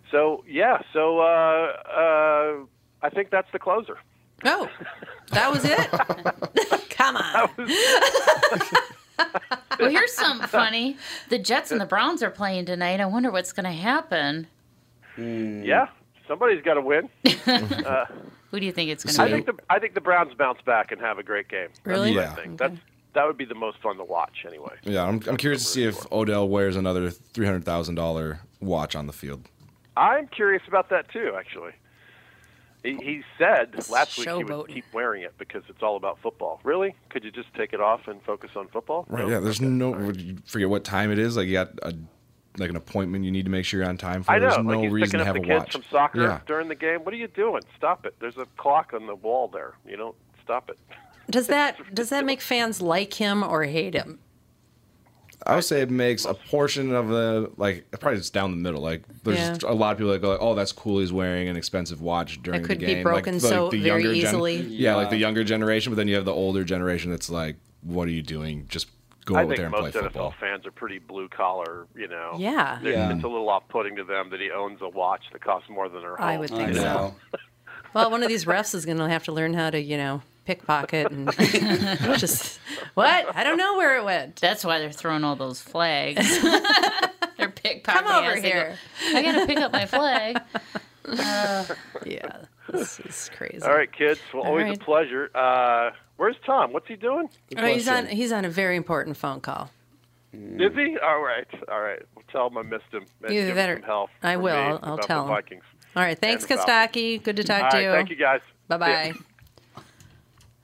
So 0.10 0.44
yeah, 0.48 0.82
so 0.94 1.20
uh, 1.20 1.24
uh, 1.24 2.54
I 3.02 3.10
think 3.14 3.30
that's 3.30 3.52
the 3.54 3.60
closer. 3.60 3.98
Oh, 4.44 4.68
that 5.32 5.52
was 5.52 5.64
it? 5.64 6.90
Come 6.90 7.16
on. 7.18 7.50
Well, 9.80 9.90
here's 9.90 10.14
something 10.14 10.48
funny. 10.48 10.98
The 11.30 11.38
Jets 11.40 11.72
and 11.72 11.80
the 11.80 11.86
Browns 11.86 12.22
are 12.24 12.30
playing 12.32 12.66
tonight. 12.66 13.00
I 13.00 13.06
wonder 13.06 13.32
what's 13.32 13.54
going 13.54 13.66
to 13.66 13.72
happen. 13.72 14.48
Yeah, 15.18 15.88
somebody's 16.28 16.64
got 16.64 16.76
to 16.76 16.82
win. 16.82 17.10
uh, 17.48 18.06
Who 18.52 18.60
do 18.60 18.66
you 18.66 18.72
think 18.72 18.90
it's 18.90 19.04
going 19.04 19.16
to 19.16 19.26
be? 19.38 19.44
think 19.44 19.58
the 19.58 19.64
I 19.70 19.80
think 19.80 19.94
the 19.94 20.02
Browns 20.02 20.34
bounce 20.34 20.62
back 20.66 20.92
and 20.92 21.00
have 21.02 21.20
a 21.20 21.24
great 21.24 21.48
game. 21.48 21.70
That's 21.84 21.86
Really? 21.86 22.16
what 22.16 22.24
I 22.24 22.28
Yeah. 22.28 22.36
think. 22.36 22.58
That's 22.60 22.78
that 23.14 23.26
would 23.28 23.38
be 23.38 23.46
the 23.46 23.56
most 23.56 23.78
fun 23.80 23.98
to 23.98 24.04
watch 24.04 24.46
anyway. 24.48 24.76
Yeah, 24.84 25.04
I'm, 25.04 25.22
I'm 25.28 25.38
curious 25.38 25.64
to 25.64 25.68
see 25.68 25.84
if 25.84 26.12
Odell 26.12 26.48
wears 26.48 26.76
another 26.76 27.10
three 27.10 27.46
hundred 27.46 27.66
thousand 27.66 27.96
dollar 27.96 28.40
watch 28.60 28.96
on 28.96 29.08
the 29.08 29.14
field. 29.14 29.48
I'm 29.98 30.28
curious 30.28 30.64
about 30.68 30.90
that 30.90 31.10
too. 31.12 31.34
Actually, 31.38 31.74
he, 32.84 32.96
he 32.98 33.24
said 33.38 33.74
last 33.90 34.18
week 34.18 34.30
he 34.30 34.44
would 34.44 34.68
keep 34.68 34.86
wearing 34.94 35.24
it 35.24 35.34
because 35.38 35.64
it's 35.68 35.84
all 35.84 35.98
about 35.98 36.20
football. 36.20 36.60
Really? 36.64 36.96
Could 37.10 37.24
you 37.24 37.32
just 37.32 37.54
take 37.54 37.74
it 37.74 37.82
off 37.82 38.08
and 38.08 38.22
focus 38.24 38.52
on 38.56 38.68
football? 38.70 39.06
Right? 39.10 39.26
No? 39.26 39.30
Yeah. 39.30 39.40
There's 39.40 39.62
no 39.62 40.10
you 40.12 40.38
forget 40.46 40.70
what 40.70 40.84
time 40.84 41.12
it 41.12 41.20
is. 41.20 41.36
Like 41.38 41.48
you 41.48 41.54
got 41.54 41.72
a 41.84 41.94
like 42.58 42.70
an 42.70 42.76
appointment 42.76 43.24
you 43.24 43.32
need 43.32 43.46
to 43.46 43.52
make 43.52 43.66
sure 43.66 43.80
you're 43.82 43.88
on 43.90 43.98
time 43.98 44.24
for. 44.24 44.32
I 44.32 44.36
know. 44.40 44.42
There's 44.48 44.58
like 44.58 44.66
no 44.66 44.82
he's 44.82 44.92
reason 44.92 45.20
picking 45.20 45.26
to 45.26 45.30
up 45.30 45.36
have 45.36 45.36
the 45.36 45.42
a 45.42 45.60
kids 45.60 45.60
watch. 45.66 45.72
from 45.74 45.84
soccer 45.92 46.22
Yeah. 46.22 46.40
during 46.48 46.68
the 46.70 46.76
game. 46.76 47.04
What 47.04 47.14
are 47.14 47.18
you 47.18 47.28
doing? 47.28 47.62
Stop 47.78 48.06
it. 48.06 48.16
There's 48.20 48.38
a 48.38 48.46
clock 48.58 48.94
on 48.94 49.08
the 49.08 49.16
wall 49.16 49.48
there. 49.48 49.74
You 49.88 49.98
don't 49.98 50.16
stop 50.44 50.70
it. 50.70 50.78
Does 51.32 51.48
that 51.48 51.96
does 51.96 52.10
that 52.10 52.26
make 52.26 52.42
fans 52.42 52.82
like 52.82 53.14
him 53.16 53.42
or 53.44 53.64
hate 53.64 53.94
him? 53.96 54.20
I 55.48 55.56
would 55.56 55.64
say 55.64 55.82
it 55.82 55.90
makes 55.90 56.24
a 56.26 56.36
portion 56.36 56.94
of 56.94 57.08
the 57.08 57.50
like 57.58 57.90
probably 58.00 58.20
it's 58.20 58.30
down 58.30 58.52
the 58.52 58.58
middle. 58.58 58.82
Like 58.82 59.02
there's 59.24 59.40
Yeah. 59.40 59.58
a 59.66 59.74
lot 59.74 59.94
of 59.94 59.98
people 59.98 60.12
that 60.12 60.20
go 60.22 60.30
like, 60.30 60.40
"Oh, 60.40 60.54
that's 60.54 60.72
cool. 60.72 61.00
He's 61.00 61.12
wearing 61.12 61.48
an 61.48 61.56
expensive 61.58 62.00
watch 62.00 62.44
during 62.44 62.62
could 62.62 62.80
the 62.80 62.86
be 62.86 62.94
game." 62.94 63.04
broken 63.04 63.34
like, 63.36 63.42
so 63.42 63.70
the 63.72 63.80
very 63.82 64.04
younger 64.04 64.14
gen- 64.22 64.28
easily. 64.28 64.56
yeah, 64.62 64.96
like 64.96 65.10
the 65.10 65.18
younger 65.18 65.44
generation. 65.44 65.92
But 65.92 65.96
then 65.98 66.08
you 66.08 66.14
have 66.16 66.26
the 66.26 66.34
older 66.34 66.64
generation 66.64 67.10
that's 67.10 67.30
like, 67.30 67.56
"What 67.82 68.08
are 68.08 68.12
you 68.12 68.22
doing? 68.22 68.68
Just 68.70 68.88
go 69.26 69.34
I 69.36 69.42
out 69.42 69.56
there 69.56 69.66
and 69.66 69.74
play 69.74 69.90
football. 69.90 70.02
most 70.04 70.14
football." 70.14 70.32
NFL 70.34 70.40
fans 70.40 70.66
are 70.68 70.72
pretty 70.72 71.00
blue 71.00 71.28
collar. 71.28 71.88
You 71.96 72.08
know. 72.08 72.36
Yeah. 72.38 72.80
Yeah. 72.84 73.12
It's 73.16 73.24
a 73.24 73.28
little 73.28 73.50
off 73.50 73.64
putting 73.68 73.96
to 73.96 74.04
them 74.04 74.30
that 74.30 74.40
he 74.42 74.52
owns 74.52 74.80
a 74.84 74.90
watch 74.90 75.24
that 75.32 75.42
costs 75.44 75.70
more 75.70 75.90
than 75.90 76.04
her 76.04 76.18
home. 76.18 76.28
I 76.28 76.38
would 76.38 76.52
I 76.52 76.58
think 76.66 76.76
so. 76.76 77.16
Well, 77.96 78.12
one 78.12 78.22
of 78.22 78.30
these 78.30 78.46
refs 78.46 78.76
is 78.76 78.86
going 78.86 79.00
to 79.00 79.10
have 79.10 79.24
to 79.26 79.32
learn 79.34 79.54
how 79.56 79.70
to, 79.72 79.82
you 79.82 79.98
know, 79.98 80.22
pickpocket 80.46 81.12
and 81.12 81.32
just 82.18 82.60
what? 82.96 83.36
I 83.36 83.44
don't 83.44 83.58
know 83.58 83.78
where 83.78 83.98
it 83.98 84.04
went. 84.04 84.38
That's 84.38 84.64
why 84.66 84.80
they're 84.80 84.92
throwing 84.92 85.24
all 85.24 85.36
those 85.36 85.62
flags. 85.62 86.42
they're 86.42 87.50
pickpocketing. 87.50 87.84
Come 87.84 88.08
over 88.08 88.32
as 88.32 88.42
they 88.42 88.50
go, 88.50 88.56
here. 88.56 88.78
I 89.16 89.22
got 89.22 89.40
to 89.40 89.46
pick 89.46 89.58
up 89.58 89.72
my 89.72 89.86
flag. 89.86 90.42
Yeah, 92.06 92.38
this 92.72 93.00
is 93.00 93.30
crazy. 93.36 93.62
All 93.64 93.74
right, 93.74 93.92
kids. 93.92 94.20
Well, 94.34 94.44
All 94.44 94.50
always 94.50 94.66
right. 94.68 94.78
a 94.82 94.84
pleasure. 94.86 95.30
Uh, 95.36 95.92
where's 96.18 96.36
Tom? 96.46 96.74
What's 96.74 96.88
he 96.88 96.96
doing? 96.96 97.28
Oh, 97.58 97.66
he's 97.66 97.88
on. 97.88 98.06
He's 98.08 98.32
on 98.32 98.46
a 98.46 98.50
very 98.50 98.76
important 98.76 99.18
phone 99.18 99.42
call. 99.42 99.72
Is 100.34 100.74
he? 100.76 100.98
All 101.04 101.22
right. 101.22 101.48
All 101.70 101.82
right. 101.82 102.02
Well, 102.16 102.24
tell 102.32 102.48
him 102.48 102.58
I 102.58 102.62
missed 102.62 102.86
him. 102.92 103.06
And 103.24 103.34
You 103.34 103.42
give 103.42 103.50
him 103.50 103.56
better- 103.56 103.76
some 103.78 103.84
help 103.84 104.10
I 104.24 104.38
will. 104.38 104.56
I'll- 104.56 104.80
I'll 104.84 104.98
tell 105.00 105.26
the 105.26 105.32
him. 105.32 105.36
Vikings. 105.36 105.64
All 105.96 106.04
right, 106.04 106.18
thanks, 106.18 106.44
And 106.44 106.52
the 106.60 106.64
Falcons. 106.64 106.96
Kostaki. 106.96 107.24
Good 107.24 107.36
to 107.38 107.44
talk 107.44 107.64
All 107.64 107.70
to 107.72 107.78
right. 107.78 107.84
you. 107.86 107.92
Thank 107.92 108.10
you, 108.12 108.16
guys. 108.16 108.42
Bye 108.68 108.78
bye. 108.78 109.14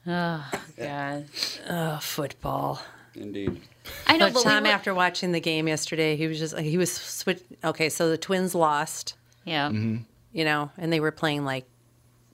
Oh, 0.07 0.51
God. 0.77 1.25
Oh, 1.69 1.97
football. 2.01 2.81
Indeed. 3.15 3.61
I 4.05 4.17
know, 4.17 4.27
But 4.27 4.33
but 4.35 4.45
we 4.45 4.51
were- 4.61 4.67
after 4.67 4.93
watching 4.93 5.31
the 5.31 5.39
game 5.39 5.67
yesterday, 5.67 6.15
he 6.15 6.27
was 6.27 6.39
just 6.39 6.57
he 6.57 6.77
was 6.77 6.91
switch. 6.91 7.41
Okay, 7.63 7.89
so 7.89 8.09
the 8.09 8.17
Twins 8.17 8.53
lost, 8.53 9.15
Yeah. 9.45 9.69
you 9.71 10.45
know, 10.45 10.71
and 10.77 10.93
they 10.93 10.99
were 10.99 11.11
playing 11.11 11.43
like 11.45 11.65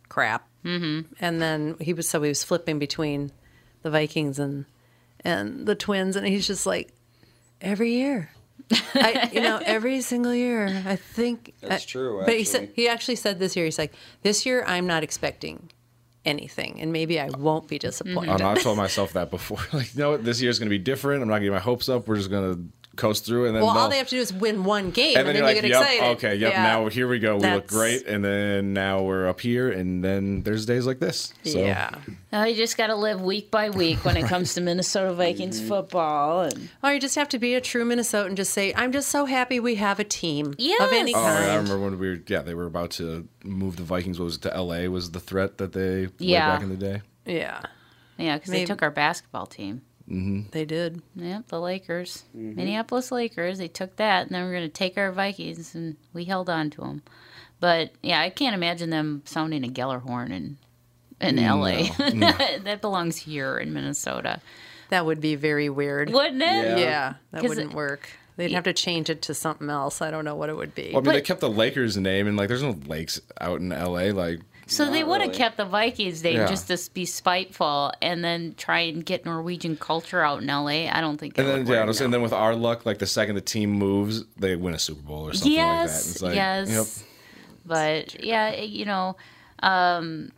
crap. 0.10 0.48
Mm-hmm. 0.66 1.14
And 1.20 1.42
then 1.42 1.76
he 1.80 1.94
was 1.94 2.08
so 2.10 2.22
he 2.22 2.30
was 2.30 2.44
flipping 2.44 2.80
between 2.80 3.32
the 3.82 3.90
Vikings 3.90 4.40
and 4.40 4.66
and 5.22 5.66
the 5.66 5.76
Twins, 5.76 6.16
and 6.16 6.28
he's 6.28 6.46
just 6.48 6.66
like 6.66 6.94
every 7.62 7.94
year. 7.94 8.30
I, 8.96 9.30
you 9.34 9.42
know, 9.42 9.62
every 9.66 10.02
single 10.02 10.34
year. 10.34 10.68
I 10.86 10.96
think 10.96 11.54
That's 11.62 11.84
I- 11.84 11.88
true, 11.88 12.22
But 12.26 12.38
he 12.38 12.44
said 12.44 12.72
he 12.76 12.88
actually 12.90 13.16
said 13.16 13.40
this 13.40 13.56
year. 13.56 13.66
He's 13.66 13.78
like, 13.80 13.94
this 14.22 14.46
year 14.46 14.64
I'm 14.68 14.88
not 14.88 15.04
expecting 15.04 15.70
anything, 16.26 16.80
and 16.82 16.92
maybe 16.94 17.20
I 17.20 17.30
won't 17.30 17.68
be 17.68 17.80
disappointed. 17.80 18.30
Mm-hmm. 18.30 18.44
No, 18.44 18.50
I've 18.50 18.62
told 18.64 18.78
myself 18.78 19.14
that 19.14 19.30
before. 19.32 19.60
Like, 19.74 19.94
you 19.96 20.02
know 20.02 20.12
what? 20.12 20.24
This 20.24 20.42
year's 20.42 20.60
going 20.60 20.68
to 20.68 20.78
be 20.78 20.84
different. 20.84 21.24
I'm 21.24 21.30
not 21.30 21.40
getting 21.40 21.54
my 21.54 21.60
hopes 21.60 21.90
up. 21.90 22.08
We're 22.08 22.18
just 22.18 22.30
going 22.30 22.54
to 22.54 22.83
coast 22.96 23.26
through, 23.26 23.48
and 23.48 23.56
then 23.56 23.64
Well, 23.64 23.76
all 23.78 23.89
they'll- 23.89 23.98
have 23.98 24.08
to 24.10 24.16
do 24.16 24.22
is 24.22 24.32
win 24.32 24.64
one 24.66 24.91
game, 24.91 25.18
and 25.18 25.28
and, 25.28 25.28
then 25.28 25.34
then, 25.34 25.36
you're 25.36 25.50
you 25.50 25.56
like, 25.56 25.62
get 25.64 25.70
yep, 25.70 25.82
excited. 25.82 26.04
okay, 26.18 26.36
yep. 26.36 26.52
Yeah. 26.52 26.64
Now 26.64 26.88
here 26.89 27.08
we 27.08 27.18
go. 27.20 27.38
We 27.38 27.50
look 27.50 27.66
great, 27.68 28.06
and 28.06 28.24
then 28.24 28.74
now 28.74 29.02
we're 29.02 29.28
up 29.28 29.41
here, 29.41 29.72
and 29.72 30.04
then 30.04 30.44
there's 30.44 30.66
days 30.68 30.86
like 30.86 31.00
this. 31.00 31.34
So, 31.44 31.58
Yeah. 31.60 31.89
Now 32.32 32.44
you 32.46 32.56
just 32.56 32.78
got 32.78 32.88
to 32.88 32.96
live 32.96 33.22
week 33.22 33.50
by 33.52 33.70
week 33.72 34.04
when 34.06 34.16
it 34.18 34.26
comes 34.28 34.54
to 34.56 34.62
Minnesota 34.62 35.14
Vikings 35.14 35.60
football. 35.62 36.41
And 36.41 36.70
Or 36.84 36.94
you 36.94 37.00
just 37.00 37.16
have 37.16 37.30
to 37.30 37.39
be 37.39 37.56
a 37.56 37.62
true 37.62 37.84
Minnesotan 37.86 38.28
and 38.28 38.38
just 38.38 38.54
say, 38.54 38.74
I'm 38.76 38.91
just 38.91 39.10
so 39.10 39.26
happy 39.26 39.60
we 39.60 39.76
have 39.76 40.00
a 40.00 40.04
team 40.04 40.54
Yes. 40.58 40.82
of 40.82 40.91
any 40.94 41.14
Oh, 41.16 41.20
kind. 41.20 41.46
yeah, 41.46 41.52
I 41.54 41.56
remember 41.58 41.80
when 41.80 41.98
we 42.00 42.10
were 42.10 42.20
yeah 42.28 42.41
they 42.41 42.54
were 42.54 42.66
about 42.66 42.91
to 42.91 43.28
move 43.44 43.76
the 43.78 43.84
Vikings. 43.84 44.20
What 44.20 44.26
was 44.26 44.36
it 44.36 44.41
to 44.44 44.56
L.A. 44.56 44.88
Was 44.88 45.12
the 45.12 45.20
threat 45.20 45.58
that 45.58 45.74
they 45.74 46.10
Yeah. 46.20 46.48
back 46.54 46.62
in 46.64 46.70
the 46.70 46.76
day? 46.76 47.02
Yeah, 47.26 47.62
yeah, 48.18 48.38
because 48.38 48.52
they 48.52 48.66
took 48.66 48.82
our 48.84 48.91
basketball 48.91 49.46
team. 49.46 49.82
Mm-hmm. 50.14 50.49
they 50.51 50.66
did. 50.66 51.01
Yep, 51.16 51.47
the 51.47 51.59
Lakers, 51.59 52.24
Mm-hmm. 52.38 52.55
Minneapolis 52.55 53.11
Lakers. 53.11 53.57
They 53.57 53.68
took 53.68 53.95
that, 53.97 54.28
and 54.28 54.36
then 54.36 54.43
we're 54.45 54.51
going 54.53 54.64
to 54.64 54.70
take 54.70 54.97
our 54.97 55.11
Vikings, 55.11 55.74
and 55.76 55.95
we 56.14 56.26
held 56.26 56.49
on 56.49 56.70
to 56.72 56.82
them. 56.82 57.01
But 57.59 57.91
yeah, 58.01 58.20
I 58.22 58.30
can't 58.30 58.53
imagine 58.55 58.89
them 58.89 59.22
sounding 59.26 59.64
a 59.64 59.68
Gjallarhorn 59.70 60.32
in 60.32 60.57
in 61.22 61.38
mm, 61.38 61.43
L.A. 61.43 61.84
Mm. 61.88 62.64
that 62.66 62.82
belongs 62.82 63.18
here 63.18 63.57
in 63.57 63.72
Minnesota, 63.74 64.41
That 64.89 65.05
would 65.05 65.22
be 65.22 65.36
very 65.36 65.70
weird. 65.70 66.11
wouldn't 66.11 66.41
it? 66.41 66.45
Yeah, 66.45 66.78
Yeah. 66.78 67.14
that 67.32 67.41
'Cause 67.41 67.49
wouldn't 67.49 67.72
it- 67.72 67.76
work. 67.76 68.09
They'd 68.36 68.51
have 68.51 68.64
to 68.64 68.74
change 68.74 69.11
it 69.11 69.22
to 69.24 69.34
something 69.36 69.70
else. 69.70 70.01
I 70.01 70.09
don't 70.09 70.26
know 70.26 70.34
what 70.36 70.49
it 70.49 70.57
would 70.57 70.74
be. 70.74 70.89
Well, 70.91 71.03
I 71.03 71.05
mean, 71.05 71.14
they 71.14 71.22
kept 71.22 71.39
the 71.39 71.49
Lakers 71.51 71.97
name, 71.97 72.28
and 72.28 72.36
like 72.36 72.47
there's 72.47 72.64
no 72.64 72.76
lakes 72.88 73.22
out 73.39 73.59
in 73.61 73.72
L.A. 73.72 74.11
Like 74.11 74.39
So 74.68 74.89
they 74.89 75.03
would 75.03 75.20
have 75.22 75.30
really. 75.30 75.38
kept 75.38 75.57
the 75.57 75.66
Vikings 75.66 76.24
name 76.24 76.38
Yeah. 76.38 76.47
just 76.47 76.68
to 76.68 76.80
be 76.93 77.05
spiteful, 77.05 77.91
and 78.01 78.24
then 78.24 78.55
try 78.57 78.80
and 78.80 79.05
get 79.05 79.26
Norwegian 79.26 79.76
culture 79.78 80.22
out 80.22 80.41
in 80.41 80.49
L.A. 80.49 80.89
I 80.89 81.01
don't 81.01 81.18
think. 81.18 81.38
And 81.38 81.47
then 81.47 81.57
would 81.59 81.68
yeah, 81.68 81.74
work, 81.76 81.84
I 81.84 81.86
was- 81.86 81.99
no. 81.99 82.05
and 82.05 82.14
then 82.14 82.22
with 82.22 82.34
our 82.34 82.55
luck, 82.55 82.86
like 82.86 82.99
the 82.99 83.05
second 83.05 83.36
the 83.36 83.41
team 83.41 83.72
moves, 83.72 84.24
they 84.38 84.55
win 84.55 84.74
a 84.74 84.80
Super 84.80 85.01
Bowl 85.01 85.28
or 85.28 85.34
something 85.34 85.51
like 85.57 85.57
that. 85.59 85.84
yes, 85.84 86.11
It's 86.11 86.22
like, 86.22 86.36
yes. 86.36 86.70
Yep. 86.70 87.07
But 87.66 88.24
yeah, 88.24 88.49
it- 88.49 88.70
you 88.70 88.86
know, 88.86 89.16
um, 89.61 90.32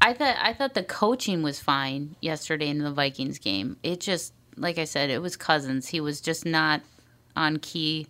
I 0.00 0.12
thought 0.14 0.36
I 0.40 0.52
thought 0.52 0.74
the 0.74 0.82
coaching 0.82 1.42
was 1.42 1.60
fine 1.60 2.16
yesterday 2.20 2.68
in 2.68 2.78
the 2.78 2.90
Vikings 2.90 3.38
game. 3.38 3.76
It 3.84 4.00
just, 4.00 4.32
like 4.56 4.78
I 4.78 4.84
said, 4.84 5.10
it 5.10 5.22
was 5.22 5.36
Cousins. 5.36 5.88
He 5.88 6.00
was 6.00 6.20
just 6.20 6.44
not 6.44 6.82
on 7.36 7.58
key 7.58 8.06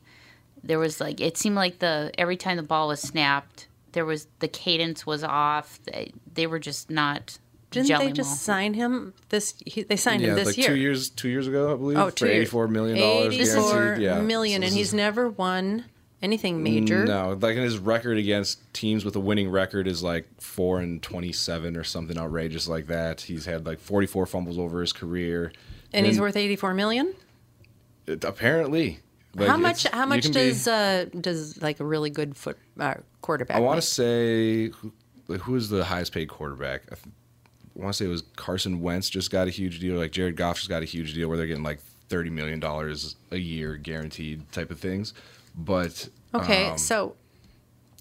there 0.65 0.79
was 0.79 1.01
like 1.01 1.21
it 1.21 1.37
seemed 1.37 1.57
like 1.57 1.81
the 1.81 2.11
every 2.17 2.37
time 2.37 2.57
the 2.57 2.63
ball 2.63 2.87
was 2.89 3.01
snapped, 3.01 3.67
there 3.93 4.05
was 4.05 4.27
the 4.41 4.49
cadence 4.49 5.07
was 5.07 5.23
off. 5.25 5.79
They, 5.85 6.13
they 6.33 6.47
were 6.47 6.59
just 6.59 6.91
not. 6.91 7.39
Didn't 7.71 7.89
they 8.01 8.13
just 8.13 8.29
well. 8.29 8.37
sign 8.37 8.75
him 8.75 9.15
this? 9.31 9.55
He, 9.65 9.83
they 9.83 9.97
signed 9.97 10.21
yeah, 10.21 10.29
him 10.31 10.35
this 10.37 10.47
like 10.49 10.59
year. 10.59 10.69
two 10.69 10.77
years, 10.77 11.09
two 11.09 11.29
years 11.31 11.47
ago, 11.49 11.73
I 11.73 11.77
believe. 11.77 11.97
Oh, 11.97 12.11
for 12.11 12.17
two 12.17 12.27
years. 12.27 12.37
eighty-four 12.37 12.69
million 12.69 12.99
dollars 12.99 13.35
Eighty-four. 13.35 13.97
Yeah, 13.99 14.21
million, 14.21 14.61
So 14.61 14.67
and 14.67 14.75
he's 14.75 14.89
is- 14.89 14.95
never 14.95 15.31
won 15.31 15.87
anything 16.21 16.63
major. 16.63 17.07
No, 17.07 17.37
like 17.41 17.57
his 17.57 17.79
record 17.79 18.19
against 18.19 18.61
teams 18.75 19.07
with 19.07 19.17
a 19.17 19.21
winning 19.21 19.49
record 19.51 19.87
is 19.89 20.03
like 20.03 20.29
four 20.39 20.81
and 20.81 21.03
twenty-seven 21.03 21.75
or 21.77 21.83
something 21.83 22.19
outrageous 22.19 22.69
like 22.69 22.89
that. 22.89 23.23
He's 23.23 23.47
had 23.47 23.65
like 23.65 23.81
forty-four 23.81 24.27
fumbles 24.27 24.59
over 24.59 24.83
his 24.83 24.93
career, 24.93 25.51
and 25.95 26.05
he's 26.05 26.21
worth 26.21 26.37
eighty-four 26.37 26.75
million. 26.75 27.15
it- 28.07 28.23
apparently. 28.23 29.01
Like, 29.35 29.49
how 29.49 29.57
much? 29.57 29.85
How 29.85 30.07
much 30.07 30.23
can 30.23 30.33
be- 30.33 30.35
does 30.51 30.69
uh, 30.69 31.07
does 31.19 31.61
like 31.63 31.81
a 31.81 31.85
really 31.85 32.11
good 32.11 32.37
foot 32.37 32.59
uh, 32.79 32.95
quarterback? 33.23 33.57
I 33.57 33.61
want 33.61 33.81
to 33.81 33.87
say 33.87 34.69
who, 34.69 34.93
like, 35.29 35.41
who 35.41 35.55
is 35.57 35.69
the 35.69 35.85
highest 35.85 36.13
paid 36.13 36.29
quarterback? 36.29 36.83
I, 36.91 36.95
th- 36.97 37.07
I 37.77 37.83
want 37.83 37.95
to 37.95 37.97
say 37.97 38.05
it 38.05 38.09
was 38.09 38.23
Carson 38.37 38.81
Wentz 38.81 39.09
just 39.09 39.31
got 39.31 39.47
a 39.49 39.51
huge 39.51 39.81
deal. 39.81 39.97
Like 39.97 40.13
Jared 40.13 40.37
Goff 40.37 40.57
just 40.59 40.69
got 40.69 40.83
a 40.83 40.87
huge 40.87 41.15
deal 41.15 41.29
where 41.29 41.39
they're 41.39 41.47
getting 41.47 41.63
like 41.63 41.81
thirty 42.09 42.29
million 42.31 42.61
dollars 42.61 43.17
a 43.31 43.39
year 43.39 43.77
guaranteed 43.77 44.51
type 44.53 44.71
of 44.71 44.79
things. 44.79 45.15
But 45.55 46.09
Okay, 46.35 46.69
um, 46.69 46.79
so 46.79 47.17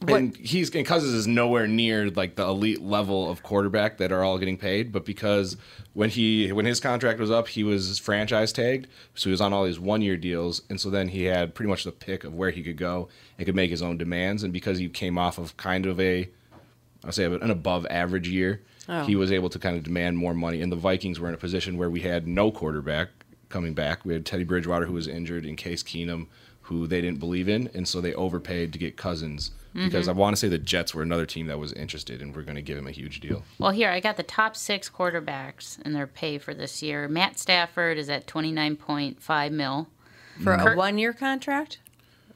what? 0.02 0.20
and 0.20 0.36
he's 0.38 0.74
and 0.76 0.86
Cousins 0.86 1.14
is 1.14 1.28
nowhere 1.28 1.68
near 1.68 2.10
like 2.10 2.36
the 2.36 2.45
elite 2.45 2.82
level 2.82 3.30
of 3.30 3.43
quarterback 3.43 3.97
that 3.97 4.12
are 4.12 4.24
all 4.24 4.38
getting 4.38 4.58
paid. 4.58 4.91
But 4.91 5.06
because 5.06 5.58
when 5.93 6.10
he 6.10 6.52
when 6.52 6.66
his 6.66 6.80
contract 6.80 7.20
was 7.20 7.30
up, 7.32 7.47
he 7.47 7.64
was 7.64 7.99
franchise 7.99 8.52
tagged, 8.52 8.88
so 9.16 9.30
he 9.30 9.32
was 9.32 9.41
on 9.41 9.54
all 9.54 9.66
these 9.66 9.80
one 9.80 10.02
year 10.02 10.18
deals, 10.18 10.62
and 10.70 10.80
so 10.82 10.89
then 10.89 11.10
he 11.10 11.26
had 11.26 11.54
pretty 11.56 11.70
much 11.70 11.84
the 11.84 11.91
pick 11.91 12.24
of 12.24 12.34
where 12.34 12.52
he 12.52 12.64
could 12.64 12.78
go 12.78 13.10
and 13.38 13.45
could 13.45 13.56
make 13.56 13.70
his 13.72 13.82
own 13.82 13.97
demands. 13.97 14.43
And 14.43 14.52
because 14.52 14.78
he 14.80 14.88
came 14.89 15.18
off 15.18 15.38
of 15.38 15.56
kind 15.58 15.86
of 15.86 15.99
a 15.99 16.30
I'll 17.04 17.12
say 17.12 17.26
an 17.26 17.49
above 17.52 17.86
average 17.89 18.28
year, 18.30 18.62
Oh. 18.89 19.04
he 19.06 19.16
was 19.16 19.32
able 19.32 19.49
to 19.49 19.60
kind 19.60 19.78
of 19.78 19.84
demand 19.84 20.18
more 20.18 20.34
money. 20.34 20.62
And 20.62 20.72
the 20.72 20.76
Vikings 20.76 21.20
were 21.20 21.28
in 21.28 21.34
a 21.36 21.38
position 21.38 21.78
where 21.78 21.89
we 21.89 22.02
had 22.02 22.28
no 22.28 22.52
quarterback 22.52 23.10
coming 23.49 23.74
back. 23.74 24.04
We 24.04 24.14
had 24.14 24.26
Teddy 24.26 24.43
Bridgewater 24.43 24.86
who 24.88 24.93
was 24.93 25.08
injured, 25.08 25.45
and 25.45 25.56
Case 25.58 25.84
Keenum 25.84 26.26
who 26.64 26.88
they 26.88 27.02
didn't 27.02 27.20
believe 27.20 27.47
in, 27.49 27.70
and 27.74 27.88
so 27.88 28.02
they 28.02 28.14
overpaid 28.14 28.72
to 28.74 28.80
get 28.80 28.97
Cousins 28.97 29.52
because 29.74 30.08
mm-hmm. 30.08 30.10
I 30.10 30.14
want 30.14 30.36
to 30.36 30.40
say 30.40 30.48
the 30.50 30.58
Jets 30.58 30.94
were 30.94 31.02
another 31.04 31.26
team 31.26 31.48
that 31.48 31.60
was 31.60 31.72
interested, 31.74 32.22
and 32.22 32.36
we're 32.36 32.42
going 32.44 32.56
to 32.56 32.62
give 32.62 32.78
him 32.78 32.88
a 32.88 32.92
huge 32.92 33.20
deal. 33.20 33.44
Well, 33.58 33.72
here 33.72 33.90
I 33.90 34.00
got 34.00 34.18
the 34.18 34.24
top 34.24 34.56
six 34.56 34.90
quarterbacks 34.90 35.80
and 35.84 35.96
their 35.96 36.08
pay 36.08 36.38
for 36.38 36.54
this 36.54 36.82
year. 36.84 37.08
Matt 37.08 37.40
Stafford 37.40 37.98
is 37.98 38.10
at 38.10 38.28
twenty 38.28 38.52
nine 38.52 38.76
point 38.76 39.22
five 39.22 39.52
mil. 39.52 39.88
for 40.44 40.54
a 40.54 40.76
one-year 40.76 41.14
contract? 41.14 41.80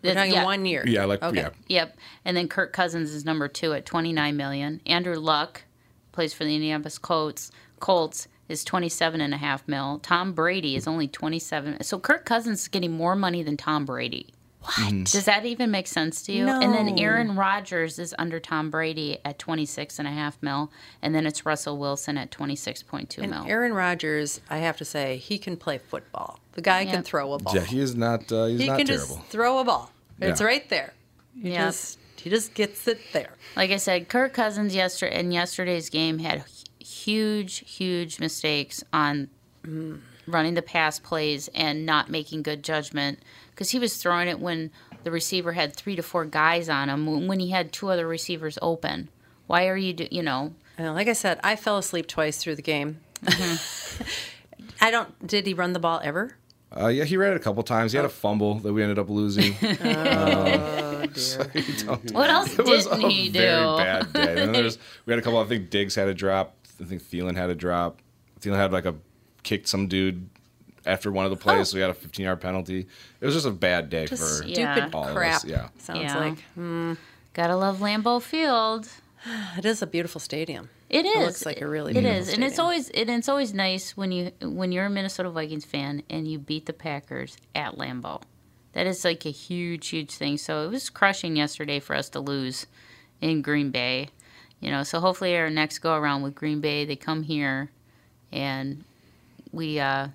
We're 0.02 0.14
That's- 0.14 0.28
talking 0.28 0.34
yeah. 0.42 0.44
one 0.46 0.66
year. 0.66 0.84
Yeah, 0.86 1.06
like 1.06 1.24
Okay. 1.24 1.42
yeah, 1.42 1.50
Yep. 1.68 1.98
And 2.26 2.38
then 2.38 2.48
Kirk 2.48 2.72
Cousins 2.74 3.12
is 3.12 3.26
number 3.26 3.48
two 3.48 3.74
at 3.74 3.86
twenty 3.86 4.14
nine 4.14 4.38
million. 4.38 4.82
Andrew 4.86 5.16
Luck 5.18 5.64
plays 6.12 6.34
for 6.34 6.44
the 6.44 6.54
Indianapolis 6.54 6.98
Colts. 7.00 7.52
Colts 7.80 8.28
is 8.48 8.64
twenty 8.64 8.90
seven 8.90 9.20
and 9.20 9.34
a 9.34 9.38
half 9.38 9.68
mil. 9.68 10.00
Tom 10.00 10.34
Brady 10.34 10.76
is 10.76 10.88
only 10.88 11.08
twenty 11.08 11.40
seven. 11.40 11.82
So 11.84 11.98
Kirk 12.00 12.26
Cousins 12.26 12.62
is 12.62 12.68
getting 12.68 12.92
more 12.92 13.16
money 13.16 13.42
than 13.42 13.58
Tom 13.58 13.86
Brady. 13.86 14.35
What? 14.66 15.06
Does 15.06 15.26
that 15.26 15.46
even 15.46 15.72
make 15.72 15.88
sense 15.88 16.22
to 16.24 16.32
you? 16.32 16.48
And 16.48 16.74
then 16.74 16.98
Aaron 17.00 17.36
Rodgers 17.36 18.00
is 18.00 18.16
under 18.18 18.40
Tom 18.40 18.70
Brady 18.72 19.20
at 19.24 19.38
twenty 19.40 19.66
six 19.66 20.00
and 20.00 20.08
a 20.08 20.12
half 20.12 20.42
mil. 20.42 20.72
And 21.02 21.14
then 21.14 21.26
it's 21.26 21.46
Russell 21.46 21.78
Wilson 21.78 22.18
at 22.18 22.32
twenty 22.32 22.56
six 22.56 22.82
point 22.84 23.10
two 23.10 23.22
And 23.22 23.32
mil. 23.32 23.46
Aaron 23.48 23.74
Rodgers, 23.74 24.42
I 24.50 24.58
have 24.58 24.78
to 24.78 24.86
say, 24.86 25.18
he 25.18 25.38
can 25.38 25.56
play 25.58 25.78
football. 25.78 26.40
The 26.54 26.62
guy 26.62 26.86
can 26.86 27.04
throw 27.04 27.34
a 27.34 27.40
ball. 27.40 27.56
yeah. 27.56 27.62
He 27.66 27.80
is 27.80 27.96
not. 27.96 28.32
Uh, 28.32 28.46
he's 28.46 28.62
he 28.62 28.68
not 28.68 28.78
can 28.78 28.88
terrible. 28.88 29.18
just 29.18 29.28
throw 29.28 29.60
a 29.60 29.64
ball. 29.64 29.92
It's 30.22 30.40
Yeah. 30.42 30.48
right 30.48 30.68
there. 30.70 30.94
He 31.42 31.52
Yeah. 31.52 31.66
just 31.66 32.00
he 32.22 32.30
just 32.30 32.54
gets 32.56 32.88
it 32.88 33.00
there. 33.14 33.34
Like 33.56 33.70
I 33.72 33.78
said, 33.78 34.08
Kirk 34.10 34.34
Cousins 34.34 34.74
yesterday 34.74 35.20
in 35.20 35.32
yesterday's 35.32 35.90
game 35.90 36.20
had 36.20 36.44
huge, 36.80 37.60
huge 37.70 38.20
mistakes 38.20 38.84
on 38.94 39.30
mm, 39.66 40.00
running 40.28 40.54
the 40.56 40.62
pass 40.62 40.98
plays 40.98 41.50
and 41.54 41.86
not 41.86 42.10
making 42.10 42.42
good 42.42 42.64
judgment 42.64 43.20
because 43.56 43.72
he 43.72 43.80
was 43.80 43.98
throwing 43.98 44.28
it 44.28 44.40
when 44.40 44.70
the 45.04 45.10
receiver 45.12 45.54
had 45.54 45.74
three 45.76 45.96
to 45.96 46.04
four 46.04 46.26
guys 46.26 46.68
on 46.70 46.90
him 46.90 47.06
when- 47.08 47.28
when 47.28 47.40
he 47.40 47.50
had 47.52 47.72
two 47.72 47.88
other 47.90 48.08
receivers 48.08 48.60
open. 48.62 49.10
Why 49.48 49.68
are 49.68 49.78
you, 49.78 49.94
do, 49.94 50.08
you 50.12 50.22
know? 50.24 50.54
And 50.78 50.94
like 50.94 51.08
I 51.08 51.14
said, 51.14 51.40
I 51.44 51.56
fell 51.56 51.78
asleep 51.78 52.08
twice 52.08 52.38
through 52.38 52.56
the 52.56 52.62
game. 52.62 53.00
Mm-hmm. 53.24 54.04
I 54.82 54.92
don't. 54.92 55.26
Did 55.26 55.48
he 55.48 55.54
run 55.54 55.74
the 55.74 55.80
ball 55.80 56.02
ever? 56.04 56.36
Uh, 56.76 56.88
yeah, 56.88 57.06
he 57.06 57.16
ran 57.16 57.32
it 57.32 57.38
a 57.38 57.40
couple 57.40 57.64
times. 57.64 57.92
He 57.94 57.96
had 57.98 58.06
a 58.06 58.10
fumble 58.10 58.56
that 58.60 58.74
we 58.74 58.82
ended 58.84 59.00
up 59.00 59.10
losing. 59.10 59.56
Oh 59.84 61.06
So 61.14 61.44
don't- 61.86 62.12
What 62.14 62.30
else 62.30 62.58
It 62.60 62.66
didn't 62.66 62.92
a 63.04 63.10
he 63.10 63.30
do? 63.30 63.40
very 63.40 63.78
bad 63.78 64.14
day. 64.14 64.30
And 64.32 64.38
then 64.40 64.52
there's, 64.54 64.78
we 65.06 65.14
had 65.14 65.20
a 65.20 65.22
couple. 65.22 65.40
I 65.40 65.46
think 65.46 65.70
Diggs 65.70 65.96
had 65.96 66.08
a 66.10 66.14
drop. 66.14 66.56
I 66.82 66.84
think 66.84 67.02
Thielen 67.04 67.36
had 67.38 67.50
a 67.50 67.56
drop. 67.56 68.02
Thielen 68.42 68.58
had 68.58 68.74
like 68.74 68.86
a 68.86 68.96
kicked 69.44 69.68
some 69.70 69.88
dude 69.88 70.28
after 70.86 71.12
one 71.12 71.26
of 71.26 71.32
the 71.32 71.38
plays, 71.38 71.70
so 71.70 71.76
we 71.76 71.82
had 71.82 71.90
a 71.90 71.94
15 71.94 72.24
yard 72.26 72.42
penalty. 72.42 72.88
It 73.22 73.26
was 73.26 73.34
just 73.34 73.46
a 73.46 73.52
bad 73.52 73.90
day 73.90 74.06
Just 74.06 74.22
for 74.22 74.30
stupid 74.44 74.58
Yeah. 74.58 74.90
all 74.94 75.08
of 75.08 75.16
crap. 75.16 75.36
us. 75.38 75.46
Yeah. 75.46 75.70
Sounds 75.80 76.02
Yeah. 76.02 76.18
like 76.18 76.40
hmm, 76.54 76.94
Gotta 77.34 77.56
love 77.56 77.80
Lambeau 77.80 78.22
Field. 78.22 78.88
it 79.58 79.66
is 79.66 79.82
a 79.82 79.88
beautiful 79.88 80.22
stadium. 80.22 80.70
It 80.90 81.06
is. 81.06 81.16
It 81.16 81.26
looks 81.26 81.46
like 81.46 81.62
a 81.62 81.68
really 81.68 81.92
It 81.92 81.96
beautiful 81.96 82.18
is, 82.20 82.34
and 82.34 82.44
it's 82.44 82.60
always 82.60 82.90
and 82.92 83.10
it's 83.10 83.28
always 83.28 83.54
nice 83.54 83.98
when 83.98 84.12
you 84.12 84.32
when 84.42 84.72
you're 84.72 84.86
a 84.86 84.90
Minnesota 84.90 85.30
Vikings 85.30 85.66
fan 85.66 86.04
and 86.10 86.28
you 86.28 86.38
beat 86.40 86.68
the 86.68 86.74
Packers 86.74 87.38
at 87.56 87.76
Lambeau. 87.78 88.22
That 88.74 88.86
is 88.88 89.04
like 89.04 89.26
a 89.26 89.32
huge, 89.32 89.88
huge 89.88 90.12
thing. 90.12 90.38
So 90.38 90.64
it 90.66 90.70
was 90.70 90.90
crushing 90.90 91.36
yesterday 91.38 91.80
for 91.80 91.96
us 91.96 92.10
to 92.10 92.20
lose 92.20 92.68
in 93.22 93.42
Green 93.42 93.72
Bay. 93.72 94.10
You 94.60 94.70
know, 94.72 94.84
so 94.84 95.00
hopefully 95.00 95.36
our 95.38 95.50
next 95.50 95.80
go 95.80 95.96
around 95.96 96.22
with 96.22 96.36
Green 96.36 96.60
Bay, 96.62 96.86
they 96.86 96.96
come 96.96 97.24
here 97.24 97.72
and 98.32 98.84
we 99.52 99.80
uh, 99.80 100.10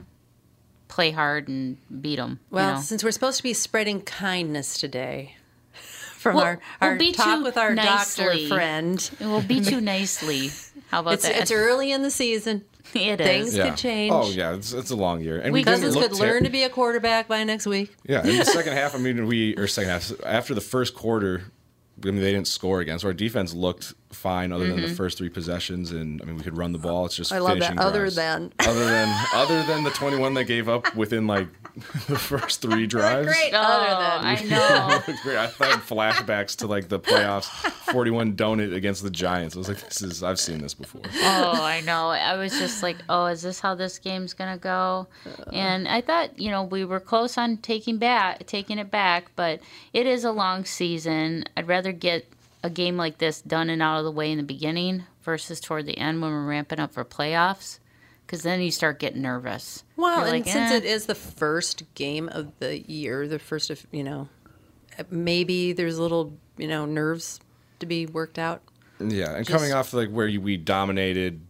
play 0.90 1.10
hard 1.12 1.48
and 1.48 1.76
beat 2.02 2.16
them. 2.16 2.40
Well, 2.50 2.68
you 2.70 2.74
know? 2.74 2.80
since 2.82 3.02
we're 3.04 3.10
supposed 3.12 3.36
to 3.38 3.42
be 3.42 3.54
spreading 3.54 4.02
kindness 4.02 4.78
today, 4.78 5.36
from 5.72 6.34
We'll- 6.36 6.44
our, 6.44 6.60
we'll 6.80 6.90
our 6.90 6.96
beat 6.96 7.14
talk 7.16 7.42
with 7.42 7.56
our 7.56 7.74
nicely. 7.74 8.24
doctor 8.48 8.54
friend, 8.54 9.10
And 9.20 9.30
we'll 9.30 9.42
beat 9.42 9.70
you 9.70 9.80
nicely. 9.96 10.50
How 10.90 11.00
about 11.00 11.14
it's, 11.14 11.22
that? 11.22 11.36
it's 11.40 11.50
early 11.50 11.92
in 11.92 12.02
the 12.02 12.10
season. 12.10 12.64
It 12.92 13.18
Things 13.18 13.48
is. 13.50 13.56
Yeah. 13.56 13.68
could 13.68 13.76
change. 13.78 14.12
Oh 14.12 14.28
yeah, 14.30 14.54
it's, 14.54 14.72
it's 14.72 14.90
a 14.90 14.96
long 14.96 15.20
year, 15.20 15.38
and 15.38 15.52
We 15.52 15.60
we 15.60 15.64
Cousins 15.64 15.94
look 15.94 16.10
could 16.10 16.18
ter- 16.18 16.24
learn 16.26 16.42
to 16.42 16.50
be 16.50 16.64
a 16.64 16.68
quarterback 16.68 17.28
by 17.28 17.44
next 17.44 17.66
week. 17.66 17.94
Yeah, 18.04 18.26
in 18.26 18.36
the 18.38 18.44
second 18.44 18.72
half, 18.72 18.96
I 18.96 18.98
mean, 18.98 19.26
we 19.28 19.54
or 19.56 19.68
second 19.68 19.90
half 19.90 20.10
after 20.26 20.54
the 20.54 20.60
first 20.60 20.92
quarter, 20.96 21.52
I 22.02 22.06
mean, 22.06 22.16
they 22.16 22.32
didn't 22.32 22.48
score 22.48 22.80
again, 22.80 22.98
so 22.98 23.06
our 23.06 23.14
defense 23.14 23.54
looked 23.54 23.94
fine 24.10 24.50
other 24.52 24.66
than 24.66 24.80
the 24.80 24.88
first 24.94 25.16
three 25.18 25.28
possessions, 25.28 25.92
and 25.92 26.20
I 26.20 26.24
mean, 26.24 26.36
we 26.36 26.42
could 26.42 26.56
run 26.56 26.72
the 26.72 26.78
ball. 26.78 27.06
It's 27.06 27.16
just 27.16 27.30
Mm-hmm. 27.30 27.36
I 27.36 27.48
love 27.48 27.58
that. 27.60 27.68
finishing 27.68 27.78
Other 27.86 28.00
drives. 28.00 28.16
than 28.16 28.52
other 28.60 28.84
than 28.84 29.26
other 29.34 29.62
than 29.62 29.84
the 29.84 29.90
21 29.90 30.34
they 30.34 30.44
gave 30.44 30.68
up 30.68 30.94
within 30.96 31.26
like 31.28 31.46
the 32.08 32.18
first 32.18 32.60
three 32.60 32.86
drives. 32.88 33.28
great. 33.28 33.52
Oh, 33.54 33.58
Other 33.58 33.86
than 33.86 34.26
I 34.26 34.42
know. 35.06 35.14
Great. 35.22 35.36
I 35.38 35.46
thought 35.46 35.78
flashbacks 35.80 36.56
to 36.56 36.66
like 36.66 36.88
the 36.88 36.98
playoffs, 36.98 37.44
41 37.92 38.34
donut 38.34 38.74
against 38.74 39.02
the 39.04 39.10
Giants. 39.10 39.54
I 39.54 39.58
was 39.58 39.68
like, 39.68 39.78
this 39.80 40.02
is 40.02 40.22
I've 40.24 40.40
seen 40.40 40.58
this 40.58 40.74
before. 40.74 41.02
oh, 41.04 41.62
I 41.62 41.80
know. 41.82 42.08
I 42.08 42.36
was 42.36 42.58
just 42.58 42.82
like, 42.82 42.96
oh, 43.08 43.26
is 43.26 43.42
this 43.42 43.60
how 43.60 43.76
this 43.76 43.98
game's 44.00 44.34
gonna 44.34 44.58
go? 44.58 45.06
And 45.52 45.86
I 45.86 46.00
thought, 46.00 46.36
you 46.38 46.50
know, 46.50 46.64
we 46.64 46.84
were 46.84 47.00
close 47.00 47.38
on 47.38 47.58
taking 47.58 47.98
back, 47.98 48.44
taking 48.46 48.78
it 48.78 48.90
back, 48.90 49.30
but 49.36 49.60
it 49.92 50.06
is 50.08 50.24
a 50.24 50.32
long 50.32 50.64
season. 50.64 51.44
I'd 51.56 51.68
rather 51.68 51.92
get 51.92 52.26
a 52.62 52.70
game 52.70 52.96
like 52.96 53.18
this 53.18 53.40
done 53.42 53.70
and 53.70 53.80
out 53.82 53.98
of 53.98 54.04
the 54.04 54.10
way 54.10 54.30
in 54.30 54.36
the 54.38 54.44
beginning 54.44 55.04
versus 55.22 55.60
toward 55.60 55.86
the 55.86 55.96
end 55.98 56.20
when 56.20 56.30
we're 56.30 56.46
ramping 56.46 56.78
up 56.80 56.92
for 56.92 57.04
playoffs, 57.04 57.78
because 58.26 58.42
then 58.42 58.60
you 58.60 58.70
start 58.70 58.98
getting 58.98 59.22
nervous. 59.22 59.84
well, 59.96 60.18
You're 60.18 60.34
and 60.34 60.44
like, 60.44 60.52
since 60.52 60.70
eh. 60.72 60.76
it 60.76 60.84
is 60.84 61.06
the 61.06 61.14
first 61.14 61.82
game 61.94 62.28
of 62.28 62.52
the 62.58 62.80
year, 62.90 63.26
the 63.28 63.38
first 63.38 63.70
of 63.70 63.86
you 63.92 64.04
know, 64.04 64.28
maybe 65.10 65.72
there's 65.72 65.98
a 65.98 66.02
little 66.02 66.32
you 66.56 66.68
know 66.68 66.86
nerves 66.86 67.40
to 67.80 67.86
be 67.86 68.06
worked 68.06 68.38
out. 68.38 68.62
Yeah, 68.98 69.34
and 69.36 69.46
Just- 69.46 69.56
coming 69.56 69.72
off 69.72 69.92
like 69.94 70.10
where 70.10 70.26
you, 70.28 70.40
we 70.40 70.56
dominated 70.58 71.40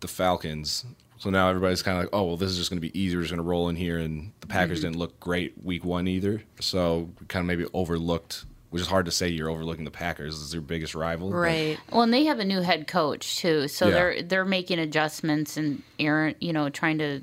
the 0.00 0.08
Falcons, 0.08 0.84
so 1.18 1.30
now 1.30 1.48
everybody's 1.48 1.82
kind 1.82 1.96
of 1.96 2.04
like, 2.04 2.10
oh 2.12 2.24
well, 2.24 2.36
this 2.36 2.50
is 2.50 2.58
just 2.58 2.70
going 2.70 2.80
to 2.80 2.86
be 2.86 2.98
easier. 2.98 3.18
We're 3.18 3.22
just 3.22 3.32
going 3.32 3.42
to 3.42 3.48
roll 3.48 3.68
in 3.70 3.76
here, 3.76 3.98
and 3.98 4.32
the 4.40 4.46
Packers 4.46 4.78
Mm-hmm. 4.80 4.88
didn't 4.88 4.98
look 4.98 5.18
great 5.20 5.54
week 5.64 5.84
one 5.84 6.06
either, 6.08 6.42
so 6.60 7.08
we 7.20 7.26
kind 7.26 7.42
of 7.42 7.46
maybe 7.46 7.66
overlooked. 7.72 8.44
Which 8.72 8.82
is 8.82 8.88
hard 8.88 9.06
to 9.06 9.12
say 9.12 9.28
you're 9.28 9.48
overlooking 9.50 9.84
the 9.84 9.90
Packers 9.92 10.34
as 10.42 10.50
their 10.50 10.60
biggest 10.60 10.94
rival. 10.94 11.30
but- 11.30 11.36
Right. 11.36 11.78
Well, 11.92 12.02
and 12.02 12.12
they 12.12 12.24
have 12.24 12.40
a 12.40 12.44
new 12.44 12.60
head 12.62 12.88
coach 12.88 13.36
too, 13.38 13.68
so 13.68 13.86
Yeah. 13.86 13.94
they're 13.94 14.22
they're 14.22 14.44
making 14.44 14.78
adjustments 14.80 15.56
and 15.56 15.82
Aaron, 16.00 16.34
you 16.40 16.52
know, 16.52 16.68
trying 16.70 16.98
to, 16.98 17.20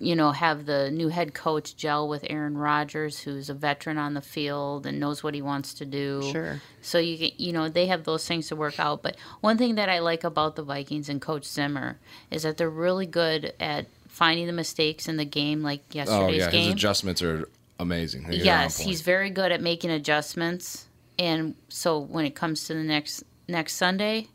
you 0.00 0.16
know, 0.16 0.32
have 0.32 0.66
the 0.66 0.90
new 0.90 1.08
head 1.08 1.34
coach 1.34 1.76
gel 1.76 2.08
with 2.08 2.24
Aaron 2.28 2.58
Rodgers, 2.58 3.20
who's 3.20 3.48
a 3.48 3.54
veteran 3.54 3.96
on 3.96 4.14
the 4.14 4.20
field 4.20 4.86
and 4.86 4.98
knows 5.00 5.22
what 5.22 5.34
he 5.34 5.40
wants 5.40 5.72
to 5.74 5.84
do. 5.86 6.20
Sure. 6.32 6.60
So 6.82 6.98
you 6.98 7.16
can, 7.16 7.30
you 7.38 7.52
know, 7.52 7.68
they 7.68 7.86
have 7.86 8.04
those 8.04 8.26
things 8.26 8.48
to 8.48 8.56
work 8.56 8.78
out. 8.80 9.02
But 9.02 9.16
one 9.40 9.56
thing 9.56 9.76
that 9.76 9.88
I 9.88 10.00
like 10.00 10.24
about 10.24 10.56
the 10.56 10.62
Vikings 10.62 11.08
and 11.08 11.22
Coach 11.22 11.44
Zimmer 11.44 11.98
is 12.30 12.42
that 12.42 12.56
they're 12.58 12.68
really 12.68 13.06
good 13.06 13.54
at 13.60 13.86
finding 14.08 14.46
the 14.46 14.52
mistakes 14.52 15.08
in 15.08 15.16
the 15.16 15.24
game, 15.24 15.62
like 15.62 15.80
oh, 15.80 15.94
yesterday's 15.94 16.20
Oh 16.22 16.28
yesterday's 16.28 16.54
yeah, 16.54 16.64
his 16.66 16.72
adjustments 16.74 17.22
are 17.22 17.48
amazing. 17.78 18.24
They're 18.24 18.34
yes, 18.34 18.78
he's 18.78 19.02
very 19.02 19.30
good 19.30 19.52
at 19.52 19.60
making 19.60 19.90
adjustments, 19.90 20.86
and 21.18 21.54
so 21.68 21.98
when 21.98 22.24
it 22.24 22.34
comes 22.34 22.66
to 22.66 22.74
the 22.74 22.82
next 22.82 23.24
next 23.48 23.74
Sunday, 23.74 24.28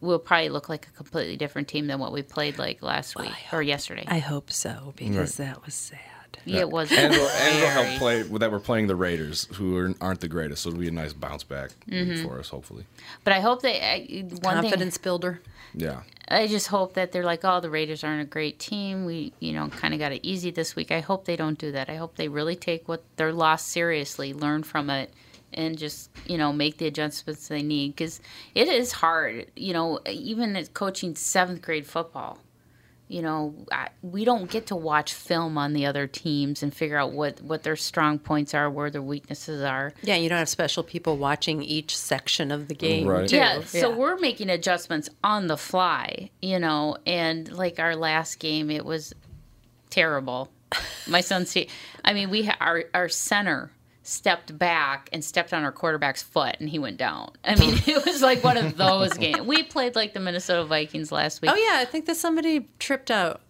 we'll 0.00 0.18
probably 0.18 0.48
look 0.48 0.68
like 0.68 0.86
a 0.88 0.90
completely 0.90 1.36
different 1.36 1.68
team 1.68 1.86
than 1.86 1.98
what 1.98 2.12
we 2.12 2.22
played 2.22 2.58
like 2.58 2.82
last 2.82 3.16
week 3.16 3.32
or 3.52 3.62
yesterday. 3.62 4.04
I 4.06 4.18
hope 4.18 4.50
so 4.50 4.94
because 4.96 5.36
that 5.36 5.64
was 5.64 5.74
sad. 5.74 6.00
Yeah, 6.44 6.60
it 6.60 6.70
was. 6.70 6.90
and 6.92 7.10
we'll, 7.12 7.28
and 7.28 7.56
we'll 7.60 7.70
help 7.70 7.98
play 7.98 8.22
that 8.22 8.50
we're 8.52 8.60
playing 8.60 8.86
the 8.86 8.96
Raiders, 8.96 9.46
who 9.54 9.76
are, 9.76 9.92
aren't 10.00 10.20
the 10.20 10.28
greatest. 10.28 10.62
So 10.62 10.68
it'll 10.70 10.80
be 10.80 10.88
a 10.88 10.92
nice 10.92 11.12
bounce 11.12 11.44
back 11.44 11.70
Mm-hmm. 11.88 12.26
for 12.26 12.38
us, 12.38 12.48
hopefully. 12.48 12.84
But 13.24 13.32
I 13.32 13.40
hope 13.40 13.62
they. 13.62 13.80
I, 13.80 14.22
one 14.42 14.60
thing 14.60 14.70
Confidence 14.70 14.98
builder. 14.98 15.40
Yeah. 15.74 16.02
I 16.28 16.46
just 16.48 16.68
hope 16.68 16.94
that 16.94 17.12
they're 17.12 17.24
like, 17.24 17.44
oh, 17.44 17.60
the 17.60 17.70
Raiders 17.70 18.02
aren't 18.02 18.22
a 18.22 18.24
great 18.24 18.58
team. 18.58 19.04
We, 19.04 19.32
you 19.38 19.52
know, 19.52 19.68
kind 19.68 19.94
of 19.94 20.00
got 20.00 20.10
it 20.12 20.20
easy 20.24 20.50
this 20.50 20.74
week. 20.74 20.90
I 20.90 21.00
hope 21.00 21.24
they 21.24 21.36
don't 21.36 21.58
do 21.58 21.70
that. 21.72 21.88
I 21.88 21.96
hope 21.96 22.16
they 22.16 22.28
really 22.28 22.56
take 22.56 22.88
what 22.88 23.04
their 23.16 23.32
loss 23.32 23.62
seriously, 23.64 24.32
learn 24.32 24.62
from 24.64 24.90
it, 24.90 25.12
and 25.52 25.78
just, 25.78 26.10
you 26.26 26.36
know, 26.38 26.52
make 26.52 26.78
the 26.78 26.86
adjustments 26.86 27.46
they 27.46 27.62
need. 27.62 27.94
Because 27.94 28.20
it 28.54 28.66
is 28.68 28.90
hard, 28.92 29.46
you 29.54 29.72
know, 29.72 30.00
even 30.08 30.56
as 30.56 30.68
coaching 30.68 31.14
seventh 31.14 31.62
grade 31.62 31.86
football. 31.86 32.38
You 33.08 33.22
know, 33.22 33.54
I, 33.70 33.88
we 34.02 34.24
don't 34.24 34.50
get 34.50 34.66
to 34.66 34.76
watch 34.76 35.14
film 35.14 35.56
on 35.56 35.74
the 35.74 35.86
other 35.86 36.06
teams 36.06 36.62
and 36.62 36.74
figure 36.74 36.98
out 36.98 37.12
what, 37.12 37.40
what 37.40 37.62
their 37.62 37.76
strong 37.76 38.18
points 38.18 38.52
are, 38.52 38.68
where 38.68 38.90
their 38.90 39.02
weaknesses 39.02 39.62
are. 39.62 39.92
Yeah, 40.02 40.16
you 40.16 40.28
don't 40.28 40.38
have 40.38 40.48
special 40.48 40.82
people 40.82 41.16
watching 41.16 41.62
each 41.62 41.96
section 41.96 42.50
of 42.50 42.66
the 42.66 42.74
game. 42.74 43.06
Right. 43.06 43.28
too. 43.28 43.36
Yeah, 43.36 43.62
so 43.62 43.96
we're 43.96 44.16
making 44.18 44.50
adjustments 44.50 45.08
on 45.22 45.46
the 45.46 45.56
fly, 45.56 46.30
you 46.42 46.58
know, 46.58 46.96
and 47.06 47.50
like 47.52 47.78
our 47.78 47.94
last 47.94 48.40
game, 48.40 48.70
it 48.70 48.84
was 48.84 49.12
terrible. 49.90 50.50
My 51.06 51.20
son's, 51.20 51.50
see, 51.50 51.68
I 52.04 52.12
mean, 52.12 52.28
we 52.28 52.46
ha- 52.46 52.56
our 52.60 52.84
our 52.92 53.08
center 53.08 53.70
stepped 54.06 54.56
back 54.56 55.08
and 55.12 55.24
stepped 55.24 55.52
on 55.52 55.64
our 55.64 55.72
quarterback's 55.72 56.22
foot, 56.22 56.56
and 56.60 56.68
he 56.68 56.78
went 56.78 56.96
down. 56.96 57.32
I 57.44 57.56
mean, 57.56 57.74
it 57.86 58.04
was 58.06 58.22
like 58.22 58.44
one 58.44 58.56
of 58.56 58.76
those 58.76 59.12
games. 59.18 59.40
We 59.40 59.62
played 59.64 59.96
like 59.96 60.14
the 60.14 60.20
Minnesota 60.20 60.64
Vikings 60.64 61.10
last 61.10 61.42
week. 61.42 61.50
Oh 61.52 61.56
yeah, 61.56 61.80
I 61.80 61.84
think 61.84 62.06
that 62.06 62.16
somebody 62.16 62.68
tripped 62.78 63.10
out. 63.10 63.40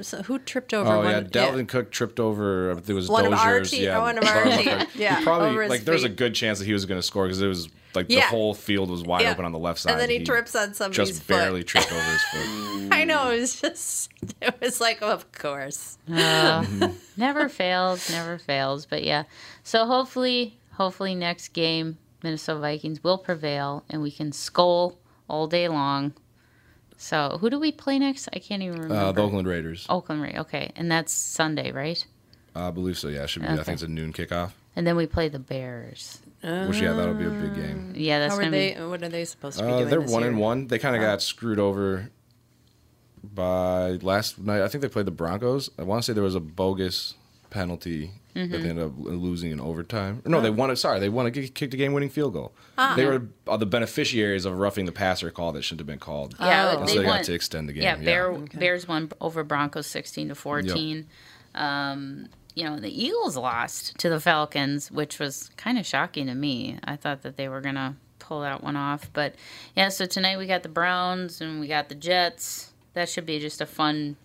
So 0.00 0.22
who 0.22 0.38
tripped 0.38 0.72
over? 0.72 0.90
Oh 0.90 0.96
one, 1.02 1.06
yeah, 1.10 1.20
Dalvin 1.20 1.68
Cook 1.68 1.90
tripped 1.90 2.18
over. 2.18 2.70
I 2.70 2.74
think 2.76 2.88
It 2.88 2.92
was 2.94 3.10
One 3.10 3.26
of 3.26 3.34
our 3.34 3.60
Dozier's. 3.60 3.70
te- 3.72 3.84
yeah, 3.84 3.98
one 3.98 4.16
of 4.16 4.24
our 4.24 4.44
Dalvin 4.44 4.86
Yeah, 4.94 5.18
He 5.18 5.22
probably 5.24 5.48
over 5.50 5.62
his 5.64 5.70
like 5.70 5.84
there's 5.84 6.02
a 6.04 6.08
good 6.08 6.34
chance 6.34 6.58
that 6.60 6.64
he 6.64 6.72
was 6.72 6.86
going 6.86 6.98
to 6.98 7.02
score 7.06 7.24
because 7.26 7.42
it 7.42 7.46
was 7.46 7.68
like 7.94 8.06
Yeah. 8.08 8.20
the 8.20 8.26
whole 8.28 8.54
field 8.54 8.88
was 8.90 9.02
wide 9.02 9.20
Yeah. 9.22 9.32
open 9.32 9.44
on 9.44 9.52
the 9.52 9.58
left 9.58 9.80
side. 9.80 9.92
And 9.92 10.00
then 10.00 10.08
he 10.08 10.24
trips 10.24 10.54
on 10.56 10.72
somebody's 10.72 11.10
just 11.10 11.22
foot. 11.24 11.34
barely 11.36 11.62
tripped 11.62 11.92
over 11.92 12.00
his 12.02 12.22
foot. 12.22 12.88
I 12.92 13.04
know 13.04 13.30
it 13.32 13.40
was 13.40 13.60
just. 13.60 14.10
It 14.40 14.54
was 14.62 14.80
like, 14.80 15.02
of 15.02 15.30
course. 15.32 15.98
Uh, 16.08 16.12
Mm-hmm. 16.62 16.94
never 17.18 17.50
fails, 17.50 18.10
never 18.10 18.38
fails. 18.38 18.86
But 18.86 19.04
yeah, 19.04 19.24
so 19.66 19.84
hopefully, 19.84 20.60
hopefully 20.74 21.16
next 21.16 21.48
game, 21.48 21.98
Minnesota 22.22 22.60
Vikings 22.60 23.02
will 23.02 23.18
prevail, 23.18 23.84
and 23.90 24.00
we 24.00 24.12
can 24.12 24.30
skol 24.30 24.96
all 25.28 25.48
day 25.48 25.66
long. 25.68 26.12
So 26.96 27.38
who 27.40 27.50
do 27.50 27.58
we 27.58 27.72
play 27.72 27.98
next? 27.98 28.28
I 28.32 28.38
can't 28.38 28.62
even 28.62 28.76
remember. 28.80 28.94
Uh, 28.94 29.10
the 29.12 29.22
Oakland 29.22 29.48
Raiders. 29.48 29.84
Oakland 29.90 30.22
Ray. 30.22 30.34
Okay, 30.38 30.70
and 30.76 30.90
that's 30.90 31.12
Sunday, 31.12 31.72
right? 31.72 32.04
I 32.54 32.70
believe 32.70 32.96
so. 32.96 33.08
Yeah, 33.08 33.24
it 33.24 33.30
should 33.30 33.42
be. 33.42 33.48
I 33.48 33.56
think 33.56 33.68
it's 33.74 33.82
a 33.82 33.88
noon 33.88 34.12
kickoff. 34.12 34.52
And 34.76 34.86
then 34.86 34.94
we 34.96 35.06
play 35.06 35.28
the 35.28 35.38
Bears. 35.40 36.20
Which 36.42 36.80
yeah, 36.80 36.92
that'll 36.92 37.14
be 37.14 37.24
a 37.26 37.30
big 37.30 37.54
game. 37.56 37.92
Yeah, 37.96 38.20
that's 38.20 38.34
How 38.34 38.38
are 38.38 38.42
gonna 38.44 38.56
they? 38.56 38.74
be. 38.74 38.80
What 38.84 39.02
are 39.02 39.08
they 39.08 39.24
supposed 39.24 39.58
to 39.58 39.64
be 39.64 39.70
Uh, 39.72 39.76
doing? 39.78 39.90
they're 39.90 40.00
this 40.00 40.10
one 40.12 40.22
year? 40.22 40.30
and 40.30 40.38
one. 40.38 40.68
They 40.68 40.78
kind 40.78 40.94
of 40.94 41.02
got 41.02 41.20
screwed 41.20 41.58
over 41.58 42.10
by 43.22 43.92
last 44.02 44.38
night. 44.38 44.62
I 44.62 44.68
think 44.68 44.82
they 44.82 44.88
played 44.88 45.06
the 45.06 45.10
Broncos. 45.10 45.70
I 45.78 45.82
want 45.82 46.02
to 46.02 46.06
say 46.06 46.12
there 46.12 46.22
was 46.22 46.34
a 46.36 46.40
bogus 46.40 47.14
penalty 47.50 48.10
Mm-hmm. 48.36 48.52
that 48.52 48.58
they 48.58 48.68
ended 48.68 48.84
up 48.84 48.92
losing 48.98 49.50
in 49.50 49.58
overtime. 49.60 50.20
No, 50.26 50.42
they 50.42 50.50
won 50.50 50.70
it. 50.70 50.76
Sorry, 50.76 51.00
they 51.00 51.08
won. 51.08 51.26
It 51.26 51.54
kicked 51.54 51.72
a 51.72 51.76
game-winning 51.78 52.10
field 52.10 52.34
goal. 52.34 52.52
Ah. 52.76 52.92
They 52.94 53.06
were 53.06 53.28
uh, 53.46 53.56
the 53.56 53.64
beneficiaries 53.64 54.44
of 54.44 54.58
roughing 54.58 54.84
the 54.84 54.92
passer 54.92 55.30
call 55.30 55.52
that 55.52 55.62
shouldn't 55.62 55.80
have 55.80 55.86
been 55.86 55.98
called. 55.98 56.34
Yeah, 56.38 56.72
Oh. 56.74 56.78
And 56.80 56.86
they 56.86 56.92
so 56.92 56.98
they 57.00 57.06
won. 57.06 57.16
got 57.16 57.24
to 57.24 57.32
extend 57.32 57.66
the 57.66 57.72
game. 57.72 57.82
Yeah, 57.84 57.96
Yeah, 57.96 58.04
Bear, 58.04 58.32
Bears 58.32 58.86
won 58.86 59.10
over 59.22 59.42
Broncos 59.42 59.86
sixteen 59.86 60.28
to 60.28 60.34
fourteen. 60.34 61.06
Um, 61.54 62.28
you 62.54 62.64
know, 62.64 62.78
the 62.78 62.90
Eagles 63.04 63.38
lost 63.38 63.96
to 64.00 64.10
the 64.10 64.20
Falcons, 64.20 64.90
which 64.90 65.18
was 65.18 65.50
kind 65.56 65.78
of 65.78 65.86
shocking 65.86 66.26
to 66.26 66.34
me. 66.34 66.78
I 66.84 66.96
thought 66.96 67.22
that 67.22 67.38
they 67.38 67.48
were 67.48 67.62
gonna 67.62 67.96
pull 68.18 68.42
that 68.42 68.62
one 68.62 68.76
off, 68.76 69.10
but 69.14 69.34
yeah. 69.74 69.88
So 69.88 70.04
tonight 70.04 70.36
we 70.36 70.46
got 70.46 70.62
the 70.62 70.68
Browns 70.68 71.40
and 71.40 71.58
we 71.58 71.68
got 71.68 71.88
the 71.88 71.94
Jets. 71.94 72.72
That 72.92 73.08
should 73.08 73.24
be 73.24 73.38
just 73.38 73.62
a 73.62 73.66
fun. 73.66 74.16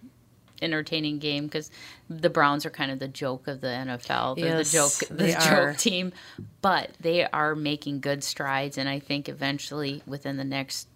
Entertaining 0.61 1.19
game 1.19 1.45
because 1.45 1.71
the 2.09 2.29
Browns 2.29 2.65
are 2.65 2.69
kind 2.69 2.91
of 2.91 2.99
the 2.99 3.07
joke 3.07 3.47
of 3.47 3.61
the 3.61 3.67
NFL. 3.67 4.35
They're 4.35 4.57
Yes, 4.57 4.71
the 4.71 4.77
joke, 4.77 5.17
the 5.17 5.27
joke 5.31 5.51
are. 5.51 5.73
team, 5.73 6.13
but 6.61 6.91
they 6.99 7.25
are 7.25 7.55
making 7.55 8.01
good 8.01 8.23
strides, 8.23 8.77
and 8.77 8.87
I 8.87 8.99
think 8.99 9.27
eventually, 9.29 10.03
within 10.05 10.37
the 10.37 10.43
next 10.43 10.87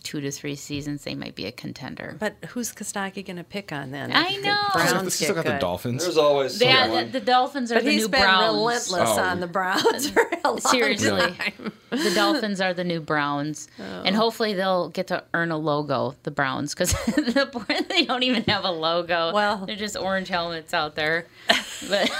two 0.00 0.20
to 0.20 0.30
three 0.30 0.56
seasons, 0.56 1.04
they 1.04 1.14
might 1.14 1.34
be 1.34 1.46
a 1.46 1.52
contender. 1.52 2.16
But 2.18 2.36
who's 2.48 2.72
Kostaki 2.72 3.24
going 3.24 3.36
to 3.36 3.44
pick 3.44 3.72
on 3.72 3.90
then? 3.90 4.12
I 4.12 4.28
if 4.28 4.36
the 4.42 4.46
know. 4.48 4.58
Browns 4.72 5.14
still 5.14 5.34
get 5.34 5.44
got 5.44 5.52
the? 5.54 5.58
Dolphins. 5.58 6.02
There's 6.04 6.16
always 6.16 6.60
Yeah, 6.60 6.82
someone. 6.84 7.06
the, 7.12 7.18
the 7.20 7.24
Dolphins 7.26 7.70
are 7.72 7.76
But 7.76 7.84
the 7.84 7.90
he's 7.92 8.02
new 8.02 8.08
been 8.08 8.20
Browns. 8.22 8.54
relentless 8.56 9.18
Oh. 9.18 9.22
on 9.22 9.40
the 9.40 9.46
oh. 9.46 9.50
Browns 9.50 10.10
for 10.12 10.22
a 10.44 10.48
long 10.48 10.60
Seriously. 10.60 11.10
time. 11.32 11.72
The 11.90 12.12
Dolphins 12.14 12.60
are 12.60 12.72
the 12.72 12.84
new 12.84 13.00
Browns, 13.00 13.68
oh. 13.78 14.02
and 14.04 14.14
hopefully 14.16 14.54
they'll 14.54 14.88
get 14.90 15.08
to 15.08 15.24
earn 15.34 15.50
a 15.50 15.58
logo. 15.58 16.14
The 16.22 16.30
Browns, 16.30 16.74
because 16.74 16.92
the, 17.06 17.84
they 17.88 18.04
don't 18.04 18.22
even 18.22 18.44
have 18.44 18.64
a 18.64 18.70
logo. 18.70 19.32
Well- 19.32 19.66
they're 19.66 19.76
just 19.76 19.96
orange 19.96 20.28
helmets 20.28 20.72
out 20.74 20.94
there. 20.94 21.26
But 21.88 22.10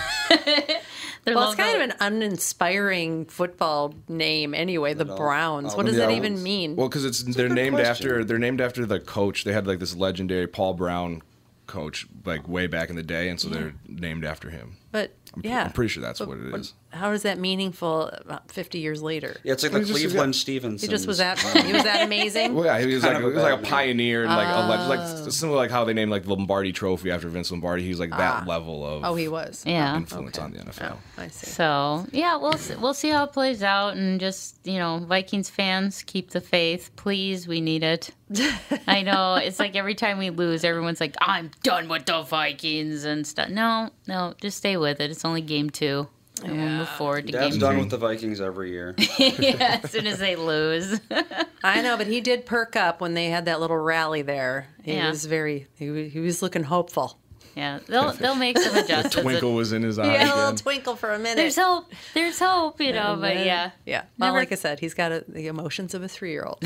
their 1.24 1.34
Well, 1.34 1.50
it's 1.50 1.58
logo- 1.58 1.70
kind 1.70 1.82
of 1.82 1.90
an 1.90 1.96
uninspiring 2.00 3.26
football 3.26 3.94
name 4.08 4.54
anyway. 4.54 4.94
The 4.94 5.04
Browns. 5.04 5.74
What 5.74 5.86
does 5.86 5.96
Yeah, 5.96 6.06
that 6.06 6.12
even 6.12 6.42
mean? 6.42 6.76
Well, 6.76 6.88
because 6.88 7.04
it's 7.04 7.22
they're 7.22 7.48
named 7.48 7.76
question. 7.76 7.90
after 7.90 8.24
they're 8.24 8.38
named 8.38 8.60
after 8.60 8.86
the 8.86 9.00
coach. 9.00 9.44
They 9.44 9.52
had 9.52 9.66
like 9.66 9.78
this 9.78 9.94
legendary 9.94 10.46
Paul 10.46 10.74
Brown 10.74 11.22
coach 11.66 12.06
like 12.24 12.48
way 12.48 12.66
back 12.66 12.90
in 12.90 12.96
the 12.96 13.02
day, 13.02 13.28
and 13.28 13.38
so 13.40 13.48
they're 13.48 13.74
named 13.86 14.24
after 14.24 14.50
him. 14.50 14.76
but 14.90 15.12
yeah, 15.42 15.64
I'm 15.66 15.72
pretty 15.72 15.88
sure 15.88 16.02
that's 16.02 16.18
But 16.18 16.28
what 16.28 16.38
it 16.38 16.54
is. 16.54 16.74
How 16.92 17.12
is 17.12 17.22
that 17.22 17.38
meaningful? 17.38 18.08
About 18.08 18.50
Fifty 18.50 18.78
years 18.78 19.00
later, 19.02 19.36
Yeah, 19.44 19.52
it's 19.52 19.62
like 19.62 19.72
the 19.72 19.84
Cleveland 19.84 20.34
Stevens. 20.34 20.82
he 20.82 20.88
just 20.88 21.06
was 21.06 21.18
that. 21.18 21.42
Um, 21.44 21.64
he 21.64 21.72
was 21.72 21.84
that 21.84 22.04
amazing. 22.04 22.54
Well, 22.60 22.64
yeah, 22.64 22.80
he 22.80 22.92
was 22.94 23.04
like 23.04 23.16
a 23.16 23.20
he 23.20 23.24
was 23.26 23.36
like 23.36 23.60
a 23.60 23.62
pioneer 23.62 24.24
and 24.24 24.30
like 24.32 24.48
a 24.48 24.68
leg- 24.68 24.80
Oh. 24.80 24.88
like 24.88 24.98
ah. 25.00 25.28
similar 25.30 25.56
like 25.56 25.70
how 25.70 25.84
they 25.84 25.92
named 25.92 26.10
like 26.10 26.24
the 26.24 26.30
Lombardi 26.30 26.72
Trophy 26.72 27.10
after 27.10 27.28
Vince 27.28 27.50
Lombardi. 27.50 27.82
He 27.84 27.90
was 27.90 28.00
like 28.00 28.10
that 28.10 28.42
ah. 28.42 28.44
level 28.46 28.84
of 28.84 29.04
Oh, 29.04 29.14
he 29.14 29.28
was. 29.28 29.62
Yeah. 29.66 29.96
influence 29.96 30.38
on 30.38 30.52
the 30.52 30.58
NFL. 30.58 30.96
Oh, 30.96 31.22
I 31.22 31.28
see. 31.28 31.46
So 31.46 32.06
yeah, 32.12 32.36
we'll 32.36 32.54
see, 32.54 32.74
we'll 32.76 32.94
see 32.94 33.08
how 33.10 33.24
it 33.24 33.32
plays 33.32 33.62
out, 33.62 33.96
and 33.96 34.18
just 34.18 34.56
you 34.64 34.78
know, 34.78 34.98
Vikings 34.98 35.48
fans 35.50 36.02
keep 36.02 36.30
the 36.30 36.40
faith, 36.40 36.90
please. 36.96 37.46
We 37.46 37.60
need 37.60 37.82
it. 37.84 38.10
I 38.86 39.02
know 39.02 39.34
it's 39.36 39.58
like 39.58 39.74
every 39.76 39.94
time 39.94 40.18
we 40.18 40.30
lose, 40.30 40.64
everyone's 40.64 41.00
like, 41.00 41.14
"I'm 41.20 41.50
done 41.62 41.88
with 41.88 42.06
the 42.06 42.22
Vikings" 42.22 43.04
and 43.04 43.26
stuff. 43.26 43.48
No, 43.48 43.90
no, 44.06 44.34
just 44.40 44.56
stay 44.58 44.76
with 44.76 45.00
it. 45.00 45.10
It's 45.10 45.24
only 45.24 45.40
game 45.40 45.70
two, 45.70 46.06
and 46.44 46.56
we'll 46.56 46.68
move 46.68 46.88
forward 46.90 47.26
to 47.26 47.32
Dad's 47.32 47.52
game 47.56 47.60
done 47.60 47.72
three. 47.74 47.80
with 47.80 47.90
the 47.90 47.96
Vikings 47.98 48.40
every 48.40 48.70
year. 48.70 48.94
yeah, 49.18 49.80
as 49.82 49.90
soon 49.90 50.06
as 50.06 50.18
they 50.18 50.36
lose. 50.36 51.00
I 51.64 51.82
know, 51.82 51.96
but 51.96 52.06
he 52.06 52.20
did 52.20 52.46
perk 52.46 52.76
up 52.76 53.00
when 53.00 53.14
they 53.14 53.26
had 53.26 53.44
that 53.46 53.60
little 53.60 53.76
rally 53.76 54.22
there. 54.22 54.66
He 54.82 54.94
Yeah. 54.94 55.10
was 55.10 55.24
very. 55.26 55.66
He, 55.78 56.08
he 56.08 56.20
was 56.20 56.42
looking 56.42 56.62
hopeful. 56.62 57.18
yeah, 57.56 57.80
they'll 57.86 58.12
they'll 58.12 58.34
make 58.36 58.58
some 58.58 58.74
adjustments. 58.84 59.16
Twinkle 59.16 59.54
was 59.54 59.72
in 59.72 59.82
his 59.82 59.98
eye 59.98 60.04
He 60.10 60.16
had 60.16 60.28
a 60.32 60.36
little 60.36 60.54
twinkle 60.56 60.96
for 60.96 61.12
a 61.12 61.18
minute. 61.18 61.36
There's 61.36 61.56
hope. 61.56 61.92
There's 62.14 62.38
hope, 62.38 62.80
you 62.80 62.92
know. 62.92 63.12
And 63.12 63.20
But 63.20 63.36
yeah, 63.44 63.70
yeah. 63.84 64.04
Well, 64.18 64.28
Never- 64.30 64.38
like 64.38 64.52
I 64.52 64.56
said, 64.56 64.80
he's 64.80 64.94
got 64.94 65.12
a, 65.12 65.24
the 65.28 65.48
emotions 65.48 65.94
of 65.94 66.02
a 66.02 66.08
three-year-old. 66.08 66.58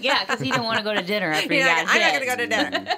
yeah, 0.00 0.24
because 0.24 0.40
he 0.40 0.50
didn't 0.50 0.64
want 0.64 0.78
to 0.78 0.84
go 0.84 0.94
to 0.94 1.02
dinner 1.02 1.30
after 1.32 1.48
he 1.52 1.56
He's 1.58 1.66
got 1.66 1.84
like, 1.86 1.94
I'm 1.94 2.00
not 2.00 2.12
hit. 2.12 2.26
going 2.26 2.38
to 2.38 2.46
go 2.46 2.70
to 2.70 2.80
dinner. 2.80 2.94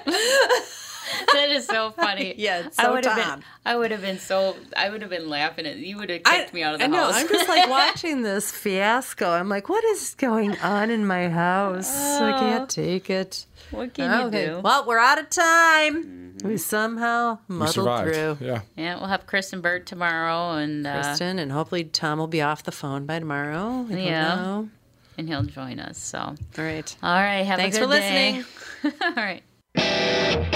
that 1.33 1.49
is 1.49 1.65
so 1.65 1.91
funny. 1.91 2.33
Yeah, 2.37 2.65
it's 2.67 2.77
I 2.79 2.83
so 2.83 2.93
would 2.93 3.05
have 3.05 3.15
been. 3.15 3.25
Tom. 3.25 3.43
I 3.65 3.75
would 3.75 3.91
have 3.91 4.01
been 4.01 4.19
so. 4.19 4.55
I 4.75 4.89
would 4.89 5.01
have 5.01 5.09
been 5.09 5.29
laughing 5.29 5.65
at 5.65 5.77
you. 5.77 5.97
Would 5.97 6.09
have 6.09 6.23
kicked 6.23 6.53
me 6.53 6.63
out 6.63 6.73
of 6.73 6.79
the 6.79 6.85
I 6.85 6.87
know. 6.87 7.03
house. 7.05 7.15
I'm 7.15 7.27
just 7.27 7.47
like 7.49 7.69
watching 7.69 8.21
this 8.21 8.51
fiasco. 8.51 9.29
I'm 9.31 9.49
like, 9.49 9.69
what 9.69 9.83
is 9.85 10.15
going 10.15 10.57
on 10.59 10.89
in 10.89 11.05
my 11.05 11.29
house? 11.29 11.95
I 11.95 12.37
can't 12.39 12.69
take 12.69 13.09
it. 13.09 13.45
what 13.71 13.93
can 13.93 14.25
Okay. 14.27 14.43
you 14.43 14.47
do? 14.55 14.59
Well, 14.61 14.85
we're 14.87 14.99
out 14.99 15.19
of 15.19 15.29
time. 15.29 16.35
We 16.43 16.57
somehow 16.57 17.39
muddled 17.47 17.73
survived. 17.73 18.13
through. 18.13 18.37
Yeah. 18.47 18.61
Yeah, 18.75 18.95
we'll 18.99 19.07
have 19.07 19.25
Chris 19.25 19.51
and 19.53 19.61
Bert 19.63 19.85
tomorrow, 19.87 20.51
and 20.57 20.85
uh, 20.85 21.01
Kristen, 21.01 21.39
and 21.39 21.51
hopefully 21.51 21.83
Tom 21.85 22.19
will 22.19 22.27
be 22.27 22.41
off 22.43 22.61
the 22.63 22.71
phone 22.71 23.05
by 23.07 23.17
tomorrow. 23.19 23.85
I 23.89 23.91
don't 23.91 23.97
Yeah. 23.97 24.35
know. 24.35 24.69
and 25.17 25.27
he'll 25.27 25.41
join 25.43 25.79
us. 25.79 25.97
So, 25.97 26.19
all 26.19 26.25
All 26.27 26.35
right. 26.63 26.85
right, 27.01 27.45
have 27.45 27.57
Thanks 27.57 27.75
a 27.77 27.79
for 27.81 27.87
good 27.87 27.99
day. 28.01 28.43
listening. 28.83 29.01
all 29.01 29.23
right. 29.23 30.53